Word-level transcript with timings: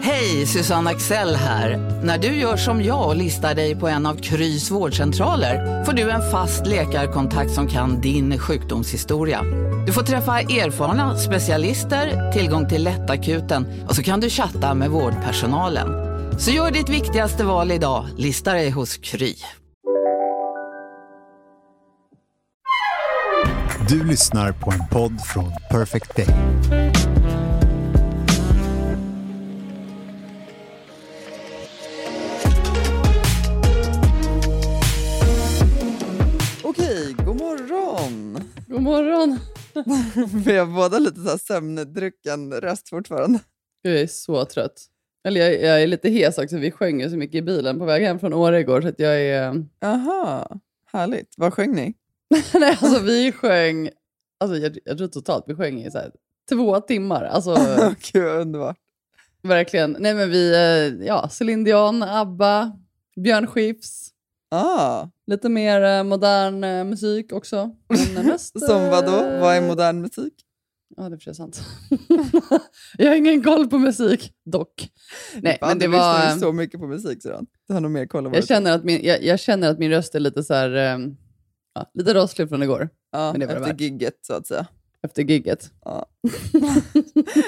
Hej, 0.00 0.46
Susanne 0.46 0.90
Axel 0.90 1.34
här. 1.36 1.76
När 2.04 2.18
du 2.18 2.28
gör 2.28 2.56
som 2.56 2.82
jag 2.82 3.08
och 3.08 3.16
listar 3.16 3.54
dig 3.54 3.76
på 3.76 3.88
en 3.88 4.06
av 4.06 4.14
Krys 4.14 4.70
vårdcentraler 4.70 5.84
får 5.84 5.92
du 5.92 6.10
en 6.10 6.30
fast 6.30 6.66
läkarkontakt 6.66 7.50
som 7.50 7.68
kan 7.68 8.00
din 8.00 8.38
sjukdomshistoria. 8.38 9.42
Du 9.86 9.92
får 9.92 10.02
träffa 10.02 10.40
erfarna 10.40 11.16
specialister, 11.18 12.32
tillgång 12.32 12.68
till 12.68 12.84
lättakuten 12.84 13.66
och 13.88 13.96
så 13.96 14.02
kan 14.02 14.20
du 14.20 14.30
chatta 14.30 14.74
med 14.74 14.90
vårdpersonalen. 14.90 15.88
Så 16.38 16.50
gör 16.50 16.70
ditt 16.70 16.88
viktigaste 16.88 17.44
val 17.44 17.72
idag, 17.72 18.06
lista 18.16 18.52
dig 18.52 18.70
hos 18.70 18.96
Kry. 18.96 19.34
Du 23.88 24.04
lyssnar 24.04 24.52
på 24.52 24.70
en 24.70 24.88
podd 24.88 25.20
från 25.20 25.52
Perfect 25.70 26.16
Day. 26.16 26.26
God 38.72 38.82
morgon. 38.82 39.38
Vi 40.44 40.56
har 40.56 40.66
båda 40.66 40.98
lite 40.98 41.20
så 41.20 41.28
här 41.30 41.36
sömndrucken 41.38 42.52
röst 42.52 42.88
fortfarande. 42.88 43.38
Jag 43.82 43.94
är 44.00 44.06
så 44.06 44.44
trött. 44.44 44.84
Eller 45.24 45.40
jag, 45.40 45.52
jag 45.62 45.82
är 45.82 45.86
lite 45.86 46.08
hes 46.10 46.38
också. 46.38 46.56
Vi 46.56 46.70
sjöng 46.70 47.00
ju 47.00 47.10
så 47.10 47.16
mycket 47.16 47.34
i 47.38 47.42
bilen 47.42 47.78
på 47.78 47.84
väg 47.84 48.02
hem 48.02 48.18
från 48.18 48.32
Åre 48.34 48.60
igår. 48.60 48.80
Så 48.82 48.88
att 48.88 48.98
jag 48.98 49.20
är... 49.20 49.64
Aha, 49.84 50.50
härligt. 50.92 51.34
Vad 51.36 51.54
sjöng 51.54 51.74
ni? 51.74 51.94
Nej, 52.54 52.78
alltså 52.80 53.02
vi 53.02 53.32
sjöng... 53.32 53.90
Alltså 54.40 54.56
jag, 54.58 54.78
jag 54.84 54.98
tror 54.98 55.08
totalt 55.08 55.44
vi 55.46 55.54
sjöng 55.54 55.80
i 55.80 55.90
så 55.90 55.98
här, 55.98 56.12
två 56.50 56.80
timmar. 56.80 57.24
Alltså 57.24 57.54
Gud, 58.12 58.24
vad 58.24 58.40
underbart. 58.40 58.76
verkligen. 59.42 59.96
Nej 60.00 60.14
men 60.14 60.30
vi... 60.30 60.52
eh, 60.54 61.06
Ja, 61.06 61.28
Céline 61.28 61.64
Dion, 61.64 62.02
ABBA, 62.02 62.72
Björn 63.16 63.46
Skifs. 63.46 64.08
Ah, 64.50 65.06
Lite 65.32 65.48
mer 65.48 65.82
eh, 65.82 66.04
modern 66.04 66.64
eh, 66.64 66.84
musik 66.84 67.32
också. 67.32 67.70
Mest, 68.24 68.60
som 68.66 68.88
vad 68.88 69.06
då? 69.06 69.16
eh, 69.24 69.40
Vad 69.40 69.54
är 69.56 69.60
modern 69.60 70.00
musik? 70.00 70.32
Ja, 70.96 71.08
det 71.08 71.16
är 71.16 71.18
för 71.18 71.32
sant. 71.32 71.62
jag 72.98 73.08
har 73.08 73.14
ingen 73.16 73.42
koll 73.42 73.68
på 73.68 73.78
musik, 73.78 74.32
dock. 74.44 74.88
Nej, 75.42 75.56
Fan, 75.60 75.68
men 75.68 75.78
det 75.78 75.84
du 75.86 75.90
lyssnar 75.92 76.26
var... 76.26 76.34
ju 76.34 76.40
så 76.40 76.52
mycket 76.52 76.80
på 76.80 76.86
musik 76.86 77.22
Susanne. 77.22 77.46
Du 77.68 77.74
har 77.74 77.80
nog 77.80 77.90
mer 77.90 78.06
koll 78.06 78.30
Jag 78.34 78.46
känner, 78.46 78.72
att 78.72 78.84
min, 78.84 79.00
jag, 79.04 79.22
jag 79.24 79.40
känner 79.40 79.70
att 79.70 79.78
min 79.78 79.90
röst 79.90 80.14
är 80.14 80.20
lite 80.20 80.42
så 80.42 80.54
här, 80.54 80.70
ja, 81.74 81.90
lite 81.94 82.14
rosslig 82.14 82.48
från 82.48 82.62
igår, 82.62 82.88
ja, 83.12 83.32
det 83.32 83.38
det 83.46 83.52
Efter 83.52 83.60
värt. 83.66 83.80
gigget 83.80 84.14
så 84.22 84.34
att 84.34 84.46
säga. 84.46 84.66
efter 85.02 85.22
gigget. 85.22 85.70
Ja. 85.84 86.06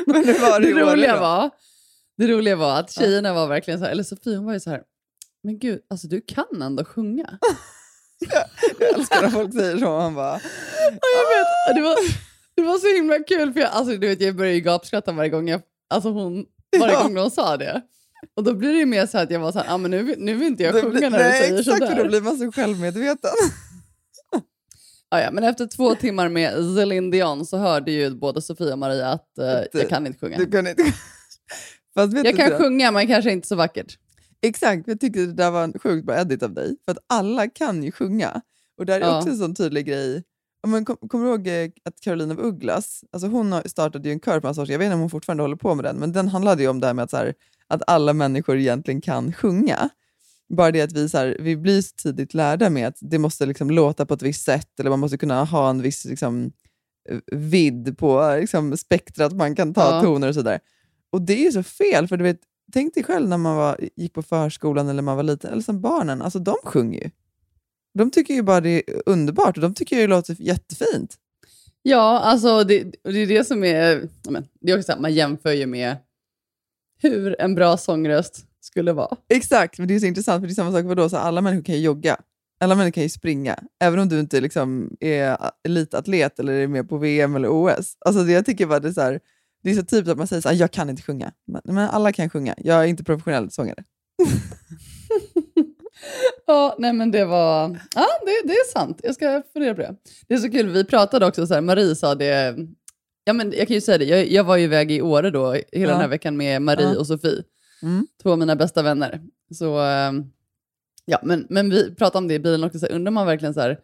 Men 0.07 0.25
hur 0.25 0.41
var 0.51 0.61
det 0.61 0.75
det, 0.75 0.81
roliga 0.93 1.21
var, 1.21 1.51
det 2.17 2.27
roliga 2.29 2.57
var 2.57 2.81
att 2.81 2.91
tjejerna 2.93 3.35
var 3.35 3.47
verkligen 3.47 3.79
så 3.81 3.85
här, 3.85 3.93
eller 3.93 4.03
Sofie 4.03 4.37
hon 4.37 4.47
var 4.47 4.53
ju 4.53 4.61
så 4.61 4.71
här, 4.71 4.83
men 5.45 5.59
gud, 5.59 5.81
alltså 5.91 6.07
du 6.09 6.21
kan 6.21 6.63
ändå 6.63 6.85
sjunga. 6.85 7.39
Jag 8.79 8.95
älskar 8.99 9.23
när 9.23 9.29
folk 9.31 9.53
säger 9.53 9.79
så. 9.79 9.85
Man 9.85 10.15
bara, 10.15 10.41
jag 10.91 11.29
vet, 11.39 11.77
det 11.77 11.83
var, 11.83 11.97
det 12.57 12.63
var 12.63 12.79
så 12.79 12.87
himla 12.97 13.19
kul, 13.19 13.53
för 13.53 13.61
jag, 13.61 13.71
alltså, 13.71 13.97
du 13.97 14.09
vet, 14.09 14.21
jag 14.21 14.37
börjar 14.37 14.53
ju 14.53 14.61
gapskratta 14.61 15.13
varje 15.13 15.31
gång, 15.31 15.49
jag, 15.49 15.61
alltså 15.91 16.09
hon, 16.11 16.45
varje 16.81 16.95
gång 16.97 17.17
hon 17.17 17.31
sa 17.31 17.57
det. 17.57 17.83
Och 18.37 18.45
då 18.45 18.55
blir 18.55 18.73
det 18.73 18.79
ju 18.79 18.87
mer 18.87 19.07
så 19.07 19.19
att 19.19 19.31
jag 19.31 19.41
var 19.41 19.53
så 19.53 19.59
här, 19.59 19.75
ah, 19.75 19.79
men 19.79 19.91
nu, 19.91 20.15
nu 20.19 20.35
vill 20.35 20.47
inte 20.49 20.63
jag 20.63 20.73
sjunga 20.75 20.89
blir- 20.91 21.11
när 21.11 21.19
du 21.19 21.25
nej, 21.25 21.41
säger 21.43 21.59
exakt, 21.61 21.79
sådär. 21.79 21.97
då 22.03 22.09
blir 22.09 22.21
man 22.21 22.39
så 22.39 22.53
självmedveten. 22.53 23.31
Ja, 25.11 25.21
ja, 25.21 25.31
men 25.31 25.45
efter 25.45 25.67
två 25.67 25.95
timmar 25.95 26.29
med 26.29 26.53
Céline 26.77 27.11
Dion 27.11 27.47
så 27.47 27.57
hörde 27.59 27.93
ju 27.93 28.11
både 28.11 28.43
Sofia 28.43 28.73
och 28.73 28.79
Maria 28.79 29.09
att 29.09 29.39
eh, 29.39 29.53
eh, 29.53 29.65
jag 29.73 29.89
kan 29.89 30.07
inte 30.07 30.19
sjunga. 30.19 30.39
Du 30.39 30.51
kan 30.51 30.67
inte... 30.67 30.83
Fast 31.95 32.15
Jag 32.17 32.25
du 32.25 32.33
kan 32.33 32.51
det? 32.51 32.57
sjunga 32.59 32.91
men 32.91 33.07
kanske 33.07 33.33
inte 33.33 33.49
så 33.49 33.57
vackert. 33.57 33.99
Exakt, 34.47 34.83
jag 34.89 35.01
tyckte 35.01 35.27
det 35.27 35.33
där 35.33 35.51
var 35.51 35.65
en 35.65 35.73
sjukt 35.83 36.07
bra 36.07 36.21
edit 36.21 36.43
av 36.43 36.55
dig. 36.55 36.77
För 36.85 36.93
att 36.93 36.99
alla 37.07 37.49
kan 37.49 37.83
ju 37.83 37.93
sjunga. 37.93 38.41
Och 38.79 38.87
där 38.87 39.01
är 39.01 39.05
Ja. 39.07 39.19
också 39.19 39.31
en 39.31 39.37
sån 39.39 39.55
tydlig 39.55 39.87
grej. 39.87 40.23
Men 40.67 40.85
kom, 40.85 40.97
kommer 40.97 41.25
du 41.25 41.31
ihåg 41.31 41.47
eh, 41.47 41.71
att 41.85 42.01
Caroline 42.01 42.31
av 42.31 42.41
Ugglas, 42.41 43.05
alltså 43.13 43.29
hon 43.29 43.55
startade 43.67 44.09
ju 44.09 44.13
en 44.13 44.21
kör 44.21 44.41
på 44.41 44.47
hans 44.47 44.59
år, 44.59 44.71
jag 44.71 44.79
vet 44.79 44.87
inte 44.87 44.95
om 44.95 45.01
hon 45.01 45.11
fortfarande 45.11 45.43
håller 45.43 45.57
på 45.57 45.75
med 45.75 45.85
den, 45.85 45.97
men 45.97 46.13
den 46.13 46.29
handlade 46.29 46.63
ju 46.63 46.69
om 46.69 46.81
det 46.81 46.87
här 46.87 46.95
med 46.95 47.03
att, 47.03 47.11
så 47.11 47.17
här, 47.17 47.35
att 47.69 47.83
alla 47.87 48.13
människor 48.13 48.57
egentligen 48.59 49.01
kan 49.01 49.33
sjunga. 49.33 49.89
Bara 50.49 50.71
det 50.71 50.81
att 50.83 50.93
vi, 50.93 51.09
så 51.09 51.19
här, 51.19 51.37
vi 51.41 51.57
blir 51.57 51.83
så 51.83 51.95
tidigt 51.97 52.35
lärda 52.35 52.71
med 52.71 52.89
att 52.89 52.97
det 53.01 53.19
måste 53.19 53.47
liksom 53.47 53.71
låta 53.71 54.07
på 54.07 54.15
ett 54.15 54.23
visst 54.23 54.45
sätt, 54.45 54.81
eller 54.81 54.91
man 54.91 55.01
måste 55.01 55.19
kunna 55.19 55.45
ha 55.45 55.71
en 55.71 55.83
viss 55.83 56.05
liksom, 56.05 56.53
eh, 57.11 57.19
vidd 57.39 57.99
på 57.99 58.37
liksom, 58.41 58.77
spektrat 58.77 59.33
man 59.33 59.55
kan 59.57 59.75
ta 59.75 59.81
Ja. 59.97 60.03
toner 60.03 60.29
och 60.29 60.35
sådär. 60.35 60.61
Och 61.13 61.23
det 61.23 61.33
är 61.33 61.45
ju 61.45 61.53
så 61.53 61.63
fel, 61.63 62.09
för 62.09 62.17
du 62.17 62.25
vet, 62.25 62.41
tänk 62.73 62.95
dig 62.95 63.05
själv 63.05 63.29
när 63.29 63.39
man 63.39 63.57
var, 63.57 63.81
gick 63.97 64.13
på 64.13 64.23
förskolan 64.23 64.89
eller 64.89 65.03
man 65.03 65.17
var 65.17 65.23
liten, 65.23 65.53
eller 65.53 65.63
som 65.63 65.81
barnen, 65.81 66.23
alltså 66.23 66.39
de 66.39 66.57
sjunger 66.65 67.01
ju. 67.01 67.11
De 67.95 68.11
tycker 68.11 68.35
ju 68.35 68.43
bara 68.43 68.61
det 68.61 68.71
är 68.71 69.03
underbart 69.07 69.57
och 69.57 69.63
de 69.63 69.75
tycker 69.75 69.97
ju 69.97 70.03
det 70.03 70.09
låter 70.09 70.37
jättefint. 70.39 71.17
Ja, 71.83 72.21
alltså 72.21 72.65
det, 72.65 72.85
det 73.03 73.19
är 73.19 73.27
det 73.27 73.45
som 73.45 73.65
är... 73.65 74.09
Men, 74.29 74.47
det 74.61 74.73
är 74.73 74.77
också 74.77 74.87
så 74.87 74.93
här, 74.93 75.01
man 75.01 75.15
jämför 75.15 75.53
ju 75.53 75.67
med 75.67 75.97
hur 76.99 77.41
en 77.41 77.55
bra 77.55 77.77
sångröst 77.77 78.47
skulle 78.61 78.93
vara. 78.93 79.17
Exakt, 79.29 79.79
men 79.79 79.89
det 79.89 79.95
är 79.95 80.01
så 80.01 80.07
intressant 80.07 80.43
för 80.43 80.47
det 80.47 80.53
är 80.53 80.55
samma 80.55 80.73
sak, 80.73 80.85
vadå, 80.85 81.09
så 81.09 81.17
alla 81.17 81.41
människor 81.41 81.65
kan 81.65 81.75
ju 81.75 81.81
jogga. 81.81 82.17
Alla 82.61 82.75
människor 82.75 82.93
kan 82.93 83.03
ju 83.03 83.09
springa, 83.09 83.59
även 83.81 83.99
om 83.99 84.09
du 84.09 84.21
inte 84.21 84.41
liksom 84.41 84.97
är 85.01 85.39
elitatlet 85.65 86.39
eller 86.39 86.53
är 86.53 86.67
med 86.67 86.89
på 86.89 86.99
VM 86.99 87.37
eller 87.37 87.49
OS. 87.49 87.97
Alltså 87.99 88.23
det, 88.23 88.33
jag 88.33 88.47
tycker 88.47 88.67
bara 88.67 88.81
det 88.81 88.89
är 88.89 88.93
så 88.93 89.01
här, 89.01 89.21
det 89.65 89.71
är 89.71 89.75
så 89.75 89.83
typiskt 89.85 90.09
att 90.09 90.19
man 90.19 90.27
säger 90.27 90.43
så 90.43 90.49
här, 90.49 90.57
jag 90.57 90.71
kan 90.71 90.91
inte 90.91 91.03
sjunga. 91.03 91.33
Men, 91.65 91.79
alla 91.79 92.13
kan 92.13 92.31
sjunga, 92.31 92.55
jag 92.59 92.83
är 92.83 92.87
inte 92.87 93.05
professionell 93.05 93.51
sångare. 93.51 93.85
Ja, 96.47 96.77
nej 96.79 96.93
men 96.93 97.11
det 97.11 97.25
var... 97.25 97.81
Ja, 97.95 98.07
det, 98.27 98.49
det 98.49 98.53
är 98.55 98.71
sant. 98.73 99.01
Jag 99.03 99.15
ska 99.15 99.43
fundera 99.53 99.75
på 99.75 99.81
det. 99.81 99.97
Det 100.29 100.35
är 100.35 100.39
så 100.39 100.51
kul, 100.51 100.69
vi 100.69 100.85
pratade 100.85 101.27
också 101.27 101.47
så 101.47 101.55
här, 101.55 101.61
Marie 101.61 101.95
sa 101.97 102.15
det... 102.15 102.57
Ja, 103.25 103.33
men 103.33 103.53
jag 103.53 103.67
kan 103.69 103.75
ju 103.75 103.81
säga 103.81 103.99
det, 103.99 104.05
jag, 104.05 104.27
jag 104.31 104.45
var 104.45 104.57
ju 104.57 104.65
iväg 104.65 104.93
i 104.93 105.03
Åre 105.03 105.31
då, 105.31 105.53
hela 105.53 105.65
Ja. 105.73 105.89
den 105.89 106.01
här 106.01 106.09
veckan 106.09 106.37
med 106.37 106.63
Marie 106.63 106.93
Ja. 106.93 106.99
och 106.99 107.07
Sofie. 107.07 107.43
Mm. 107.83 108.07
Två 108.23 108.31
av 108.33 108.39
mina 108.39 108.57
bästa 108.57 108.83
vänner. 108.83 109.21
Så, 109.55 109.79
ehm, 109.79 110.25
ja, 111.05 111.19
men, 111.23 111.47
men 111.51 111.71
vi 111.71 111.95
pratade 111.95 112.19
om 112.19 112.29
det 112.29 112.35
i 112.35 112.39
bilen 112.39 112.65
också, 112.65 112.79
så 112.79 112.87
här, 112.87 112.93
undrar 112.93 113.13
man 113.13 113.27
verkligen 113.27 113.55
så 113.55 113.61
här, 113.61 113.79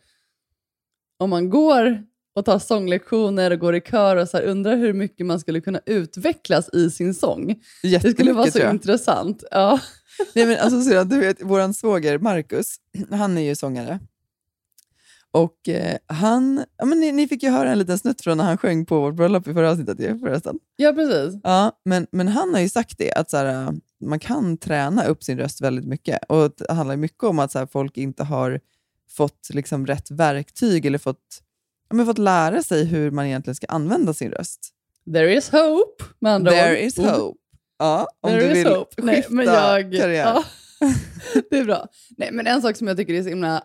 om 1.18 1.30
man 1.30 1.50
går 1.50 2.04
och 2.40 2.46
tar 2.46 2.58
sånglektioner 2.58 3.50
och 3.50 3.58
går 3.58 3.76
i 3.76 3.80
kör 3.80 4.16
och 4.16 4.28
så 4.28 4.36
här, 4.36 4.44
undrar 4.44 4.76
hur 4.76 4.92
mycket 4.92 5.26
man 5.26 5.40
skulle 5.40 5.60
kunna 5.60 5.80
utvecklas 5.86 6.68
i 6.74 6.90
sin 6.90 7.14
sång. 7.14 7.54
Det 7.82 8.10
skulle 8.10 8.32
vara 8.32 8.50
så 8.50 8.70
intressant. 8.70 9.44
Ja. 9.50 9.80
Nej, 10.34 10.46
men 10.46 10.58
alltså, 10.58 10.82
så, 10.82 11.04
du 11.04 11.20
vet, 11.20 11.36
vår 11.40 11.72
svåger 11.72 12.18
Marcus, 12.18 12.76
han 13.10 13.38
är 13.38 13.42
ju 13.42 13.54
sångare. 13.54 13.98
Och 15.32 15.68
eh, 15.68 15.96
han, 16.06 16.64
ja, 16.78 16.84
men 16.84 17.00
ni, 17.00 17.12
ni 17.12 17.28
fick 17.28 17.42
ju 17.42 17.50
höra 17.50 17.72
en 17.72 17.78
liten 17.78 17.98
snutt 17.98 18.20
från 18.20 18.38
när 18.38 18.44
han 18.44 18.58
sjöng 18.58 18.86
på 18.86 19.00
vårt 19.00 19.14
bröllop 19.14 19.48
i 19.48 19.54
förra 19.54 19.70
avsnittet 19.70 20.00
ju, 20.00 20.18
förresten. 20.18 20.58
ja, 20.76 20.92
precis. 20.92 21.40
Ja, 21.44 21.80
men, 21.84 22.06
men 22.12 22.28
han 22.28 22.54
har 22.54 22.60
ju 22.60 22.68
sagt 22.68 22.98
det, 22.98 23.12
att 23.12 23.30
så 23.30 23.36
här, 23.36 23.46
äh, 23.46 23.70
man 24.04 24.18
kan 24.18 24.56
träna 24.56 25.04
upp 25.04 25.24
sin 25.24 25.38
röst 25.38 25.60
väldigt 25.60 25.86
mycket. 25.86 26.18
Och 26.28 26.52
Det 26.56 26.72
handlar 26.72 26.96
mycket 26.96 27.24
om 27.24 27.38
att 27.38 27.52
så 27.52 27.58
här, 27.58 27.66
folk 27.66 27.96
inte 27.96 28.24
har 28.24 28.60
fått 29.10 29.48
liksom, 29.50 29.86
rätt 29.86 30.10
verktyg 30.10 30.86
eller 30.86 30.98
fått, 30.98 31.42
men 31.94 32.06
fått 32.06 32.18
lära 32.18 32.62
sig 32.62 32.84
hur 32.84 33.10
man 33.10 33.26
egentligen 33.26 33.54
ska 33.54 33.66
använda 33.66 34.14
sin 34.14 34.30
röst. 34.32 34.70
There 35.14 35.34
is 35.34 35.50
hope, 35.50 36.04
med 36.18 36.32
andra 36.32 36.50
There 36.50 36.72
ord. 36.72 36.78
is 36.86 36.96
hope. 36.98 37.38
Ja, 37.78 38.08
om 38.20 38.30
There 38.30 38.42
du 38.48 38.54
vill 38.54 38.66
hope. 38.66 39.02
Nej, 39.02 39.26
men 39.30 39.46
jag, 39.46 39.92
karriär. 39.92 40.24
ja, 40.24 40.44
det 41.50 41.58
är 41.58 41.64
bra. 41.64 41.86
Nej, 42.16 42.28
men 42.32 42.46
en 42.46 42.62
sak 42.62 42.76
som 42.76 42.86
jag 42.88 42.96
tycker 42.96 43.14
är 43.14 43.22
så 43.22 43.28
himla 43.28 43.62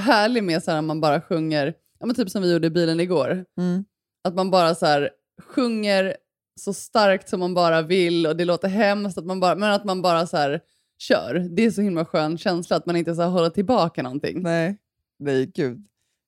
härlig 0.00 0.44
med 0.44 0.62
så 0.62 0.70
här, 0.70 0.82
man 0.82 1.00
bara 1.00 1.20
sjunger, 1.20 1.74
ja, 2.00 2.06
men 2.06 2.16
typ 2.16 2.30
som 2.30 2.42
vi 2.42 2.52
gjorde 2.52 2.66
i 2.66 2.70
bilen 2.70 3.00
igår, 3.00 3.44
Mm. 3.58 3.84
att 4.28 4.34
man 4.34 4.50
bara 4.50 4.74
så 4.74 4.86
här, 4.86 5.10
sjunger 5.42 6.16
så 6.60 6.72
starkt 6.74 7.28
som 7.28 7.40
man 7.40 7.54
bara 7.54 7.82
vill 7.82 8.26
och 8.26 8.36
det 8.36 8.44
låter 8.44 8.68
hemskt, 8.68 9.18
att 9.18 9.26
man 9.26 9.40
bara, 9.40 9.54
men 9.54 9.72
att 9.72 9.84
man 9.84 10.02
bara 10.02 10.26
så 10.26 10.36
här, 10.36 10.60
kör. 10.98 11.34
Det 11.56 11.62
är 11.64 11.70
så 11.70 11.82
himla 11.82 12.04
skön 12.04 12.38
känsla 12.38 12.76
att 12.76 12.86
man 12.86 12.96
inte 12.96 13.14
så 13.14 13.22
här, 13.22 13.28
håller 13.28 13.50
tillbaka 13.50 14.02
någonting. 14.02 14.42
Nej, 14.42 14.76
nej 15.18 15.46
gud. 15.54 15.86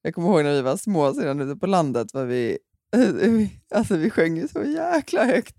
Jag 0.09 0.15
kommer 0.15 0.29
ihåg 0.29 0.45
när 0.45 0.53
vi 0.55 0.63
var 0.63 0.77
små 0.77 1.15
sedan 1.15 1.41
ute 1.41 1.57
på 1.61 1.67
landet, 1.67 2.15
var 2.15 2.25
vi, 2.25 2.59
alltså 3.75 3.97
vi 3.97 4.11
sjöng 4.11 4.37
ju 4.37 4.49
så 4.49 4.63
jäkla 4.65 5.25
högt. 5.25 5.55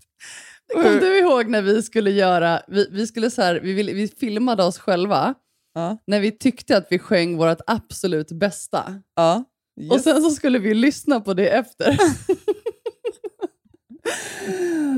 Kom 0.74 0.82
du 0.82 1.18
ihåg 1.18 1.48
när 1.48 1.62
vi 1.62 1.82
skulle 1.82 2.10
göra, 2.10 2.62
vi, 2.68 2.88
vi, 2.92 3.06
skulle 3.06 3.30
så 3.30 3.42
här, 3.42 3.60
vi, 3.60 3.82
vi 3.82 4.08
filmade 4.08 4.64
oss 4.64 4.78
själva 4.78 5.34
Ja. 5.74 5.98
när 6.06 6.20
vi 6.20 6.38
tyckte 6.38 6.76
att 6.76 6.86
vi 6.90 6.98
sjöng 6.98 7.36
vårt 7.36 7.60
absolut 7.66 8.32
bästa. 8.32 9.02
Ja. 9.16 9.44
Och 9.90 9.94
Yes. 9.96 10.04
sen 10.04 10.22
så 10.22 10.30
skulle 10.30 10.58
vi 10.58 10.74
lyssna 10.74 11.20
på 11.20 11.34
det 11.34 11.48
efter. 11.48 11.98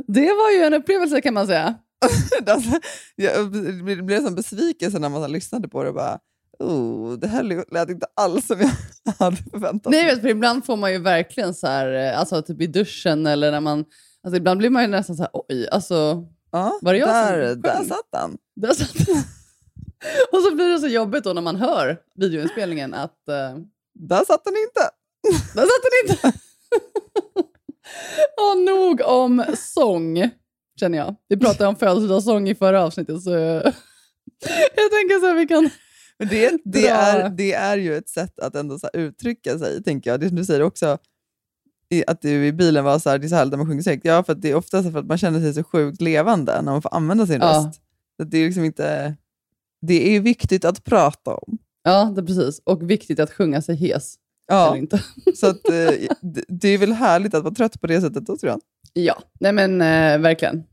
det 0.07 0.27
var 0.33 0.51
ju 0.51 0.59
en 0.65 0.75
upplevelse 0.75 1.21
kan 1.21 1.35
man 1.35 1.47
säga. 1.47 1.75
alltså, 2.47 2.81
jag 3.17 3.51
blev 4.05 4.25
som 4.25 4.35
besvikelse 4.35 4.99
när 4.99 5.09
man 5.09 5.33
lyssnade 5.33 5.69
på 5.69 5.83
det. 5.83 5.89
och 5.89 5.95
Bara, 5.95 6.19
oh, 6.63 7.13
det 7.19 7.27
här 7.27 7.65
lät 7.75 7.89
inte 7.91 8.07
alls 8.17 8.47
som 8.47 8.61
jag 8.61 8.71
hade 9.19 9.37
förväntat 9.37 9.91
Nej, 9.93 10.05
mig. 10.05 10.15
vet, 10.15 10.23
för 10.23 10.29
ibland 10.29 10.65
får 10.67 10.77
man 10.77 10.93
ju 10.93 10.99
verkligen 10.99 11.55
så 11.55 11.67
här, 11.67 11.93
eh, 12.13 12.19
alltså 12.19 12.43
typ 12.43 12.61
i 12.61 12.67
duschen 12.67 13.27
eller 13.27 13.51
när 13.51 13.61
man, 13.61 13.85
alltså 14.25 14.37
ibland 14.37 14.59
blir 14.59 14.71
man 14.71 14.83
ju 14.83 14.89
nästan 14.89 15.17
så 15.17 15.23
här, 15.23 15.31
oj, 15.33 15.69
alltså, 15.69 16.25
Ja, 16.55 16.79
Var 16.83 16.93
det 16.93 16.99
jag 16.99 17.09
där, 17.09 17.53
som 17.53 17.61
där 17.63 17.85
satt 17.85 18.09
han. 18.13 18.39
där 18.57 18.73
satt 18.73 18.91
Och 20.33 20.43
så 20.43 20.55
blir 20.55 20.69
det 20.69 20.79
så 20.79 20.87
jobbigt 20.87 21.25
då 21.25 21.33
när 21.33 21.43
man 21.43 21.57
hör 21.57 21.99
videoinspelningen 22.15 22.95
att 22.95 23.29
eh, 23.29 23.57
Där 23.95 24.25
satt 24.25 24.43
han 24.45 24.55
inte. 24.57 24.91
Där 25.55 25.63
satt 25.63 25.83
den 25.83 26.11
inte! 26.11 26.39
ja, 28.37 28.55
nog 28.55 29.01
om 29.01 29.45
sång, 29.59 30.31
känner 30.81 30.99
jag. 30.99 31.15
Vi 31.29 31.37
pratade 31.37 31.69
om 31.69 31.77
födelsedagssång 31.77 32.49
i 32.49 32.55
förra 32.55 32.85
avsnittet, 32.85 33.23
så 33.23 33.31
jag 34.75 34.91
tänker 34.91 35.21
så 35.21 35.27
här, 35.27 35.35
vi 35.35 35.47
kan... 35.47 35.71
Men 36.23 36.29
det, 36.29 36.59
det, 36.65 36.89
är, 36.89 37.29
det 37.29 37.53
är 37.53 37.77
ju 37.79 37.97
ett 37.97 38.09
sätt 38.09 38.39
att 38.39 38.55
ändå 38.55 38.79
så 38.79 38.91
uttrycka 38.93 39.59
sig, 39.59 39.83
tänker 39.83 40.11
jag. 40.11 40.21
Det 40.21 40.29
som 40.29 40.37
du 40.37 40.45
säger 40.45 40.63
också, 40.63 40.99
att 42.07 42.23
du 42.23 42.47
i 42.47 42.53
bilen 42.53 42.85
var 42.85 42.99
så 42.99 43.11
här, 43.11 43.19
det 43.19 43.27
är 43.27 43.29
så 43.29 43.35
här 43.35 43.47
man 43.47 43.67
sjunger 43.67 43.85
högt. 43.91 44.05
Ja, 44.05 44.23
för 44.23 44.35
det 44.35 44.51
är 44.51 44.55
ofta 44.55 44.83
så 44.83 44.99
att 44.99 45.07
man 45.07 45.19
känner 45.19 45.41
sig 45.41 45.55
så 45.55 45.65
sjukt 45.65 46.01
levande 46.01 46.63
när 46.63 46.73
man 46.73 46.83
får 46.83 46.95
använda 46.95 47.27
sin 47.27 47.41
Ja. 47.41 47.47
röst. 47.67 47.81
Så 48.17 48.25
det 48.25 48.39
är 48.39 48.47
liksom 48.47 48.65
inte... 48.65 49.17
Det 49.87 50.17
är 50.17 50.21
viktigt 50.21 50.65
att 50.65 50.85
prata 50.85 51.35
om. 51.35 51.59
Ja, 51.83 52.13
det 52.17 52.23
precis. 52.23 52.61
Och 52.65 52.91
viktigt 52.91 53.21
att 53.21 53.31
sjunga 53.31 53.63
sig 53.63 53.77
hes. 53.77 54.15
Ja, 54.47 54.77
så 55.35 55.47
att, 55.47 55.69
eh, 55.69 55.91
det, 56.21 56.45
det 56.49 56.69
är 56.69 56.79
väl 56.79 56.93
härligt 56.93 57.35
att 57.35 57.45
vara 57.45 57.55
trött 57.55 57.81
på 57.81 57.87
det 57.87 58.01
sättet 58.01 58.27
då, 58.27 58.37
tror 58.37 58.51
jag. 58.51 58.61
Ja, 58.93 59.23
nej 59.41 59.53
men 59.53 59.81
eh, 59.81 60.19
verkligen. 60.19 60.65